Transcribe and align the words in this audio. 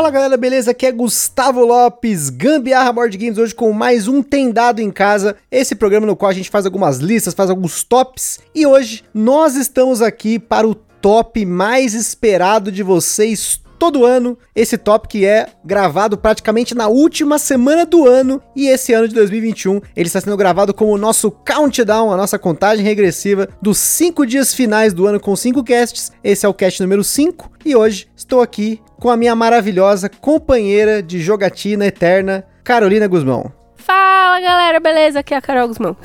Fala 0.00 0.10
galera, 0.10 0.36
beleza? 0.38 0.70
Aqui 0.70 0.86
é 0.86 0.92
Gustavo 0.92 1.62
Lopes, 1.62 2.30
Gambiarra 2.30 2.90
Board 2.90 3.18
Games, 3.18 3.36
hoje 3.36 3.54
com 3.54 3.70
mais 3.70 4.08
um 4.08 4.22
Tem 4.22 4.50
Dado 4.50 4.80
em 4.80 4.90
Casa, 4.90 5.36
esse 5.50 5.74
programa 5.74 6.06
no 6.06 6.16
qual 6.16 6.30
a 6.30 6.32
gente 6.32 6.48
faz 6.48 6.64
algumas 6.64 7.00
listas, 7.00 7.34
faz 7.34 7.50
alguns 7.50 7.84
tops, 7.84 8.40
e 8.54 8.66
hoje 8.66 9.04
nós 9.12 9.56
estamos 9.56 10.00
aqui 10.00 10.38
para 10.38 10.66
o 10.66 10.74
top 10.74 11.44
mais 11.44 11.92
esperado 11.92 12.72
de 12.72 12.82
vocês 12.82 13.60
todo 13.80 14.04
ano, 14.04 14.36
esse 14.54 14.76
top 14.76 15.08
que 15.08 15.24
é 15.24 15.46
gravado 15.64 16.18
praticamente 16.18 16.74
na 16.74 16.86
última 16.86 17.38
semana 17.38 17.86
do 17.86 18.06
ano, 18.06 18.42
e 18.54 18.68
esse 18.68 18.92
ano 18.92 19.08
de 19.08 19.14
2021 19.14 19.80
ele 19.96 20.06
está 20.06 20.20
sendo 20.20 20.36
gravado 20.36 20.74
como 20.74 20.92
o 20.92 20.98
nosso 20.98 21.30
countdown, 21.30 22.12
a 22.12 22.16
nossa 22.16 22.38
contagem 22.38 22.84
regressiva 22.84 23.48
dos 23.62 23.78
cinco 23.78 24.26
dias 24.26 24.52
finais 24.52 24.92
do 24.92 25.06
ano 25.06 25.18
com 25.18 25.34
cinco 25.34 25.64
casts, 25.64 26.12
esse 26.22 26.44
é 26.44 26.48
o 26.48 26.52
cast 26.52 26.82
número 26.82 27.02
5, 27.02 27.50
e 27.64 27.74
hoje 27.74 28.06
estou 28.14 28.42
aqui 28.42 28.82
com 29.00 29.08
a 29.08 29.16
minha 29.16 29.34
maravilhosa 29.34 30.10
companheira 30.10 31.02
de 31.02 31.18
jogatina 31.18 31.86
eterna, 31.86 32.44
Carolina 32.62 33.08
Guzmão. 33.08 33.59
Fala 33.80 34.40
galera, 34.40 34.78
beleza? 34.78 35.20
Aqui 35.20 35.32
é 35.32 35.36
a 35.38 35.40
Carol 35.40 35.68
Guzmão. 35.68 35.96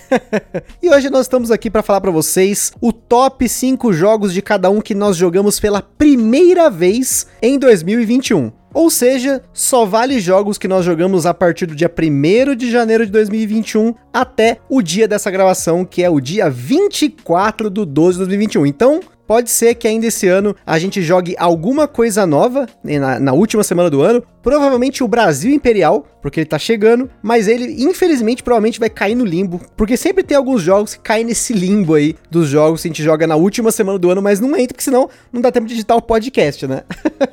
e 0.82 0.88
hoje 0.88 1.10
nós 1.10 1.22
estamos 1.26 1.50
aqui 1.50 1.70
para 1.70 1.82
falar 1.82 2.00
para 2.00 2.10
vocês 2.10 2.72
o 2.80 2.92
top 2.92 3.46
5 3.46 3.92
jogos 3.92 4.32
de 4.32 4.40
cada 4.40 4.70
um 4.70 4.80
que 4.80 4.94
nós 4.94 5.16
jogamos 5.16 5.60
pela 5.60 5.82
primeira 5.82 6.70
vez 6.70 7.26
em 7.42 7.58
2021. 7.58 8.50
Ou 8.72 8.90
seja, 8.90 9.42
só 9.52 9.84
vale 9.84 10.18
jogos 10.18 10.58
que 10.58 10.66
nós 10.66 10.84
jogamos 10.84 11.26
a 11.26 11.34
partir 11.34 11.66
do 11.66 11.76
dia 11.76 11.90
1 11.90 12.56
de 12.56 12.70
janeiro 12.70 13.06
de 13.06 13.12
2021 13.12 13.94
até 14.12 14.58
o 14.68 14.82
dia 14.82 15.06
dessa 15.06 15.30
gravação, 15.30 15.84
que 15.84 16.02
é 16.02 16.10
o 16.10 16.20
dia 16.20 16.50
24 16.50 17.70
do 17.70 17.86
12 17.86 18.18
de 18.18 18.24
2021. 18.24 18.66
Então, 18.66 19.00
Pode 19.26 19.50
ser 19.50 19.74
que 19.74 19.88
ainda 19.88 20.06
esse 20.06 20.28
ano 20.28 20.54
a 20.66 20.78
gente 20.78 21.00
jogue 21.00 21.34
alguma 21.38 21.88
coisa 21.88 22.26
nova 22.26 22.66
né, 22.82 22.98
na, 22.98 23.18
na, 23.18 23.32
última 23.32 23.64
semana 23.64 23.88
do 23.88 24.02
ano. 24.02 24.22
Provavelmente 24.42 25.02
o 25.02 25.08
Brasil 25.08 25.50
Imperial, 25.54 26.06
porque 26.20 26.40
ele 26.40 26.46
tá 26.46 26.58
chegando, 26.58 27.08
mas 27.22 27.48
ele, 27.48 27.82
infelizmente, 27.82 28.42
provavelmente 28.42 28.78
vai 28.78 28.90
cair 28.90 29.14
no 29.14 29.24
limbo. 29.24 29.60
Porque 29.74 29.96
sempre 29.96 30.22
tem 30.22 30.36
alguns 30.36 30.60
jogos 30.60 30.94
que 30.94 31.00
caem 31.00 31.24
nesse 31.24 31.54
limbo 31.54 31.94
aí 31.94 32.14
dos 32.30 32.48
jogos 32.48 32.82
que 32.82 32.88
a 32.88 32.90
gente 32.90 33.02
joga 33.02 33.26
na 33.26 33.36
última 33.36 33.72
semana 33.72 33.98
do 33.98 34.10
ano, 34.10 34.20
mas 34.20 34.40
não 34.40 34.50
entra, 34.50 34.74
porque 34.74 34.84
senão 34.84 35.08
não 35.32 35.40
dá 35.40 35.50
tempo 35.50 35.66
de 35.66 35.72
editar 35.72 35.96
o 35.96 36.02
podcast, 36.02 36.66
né? 36.66 36.82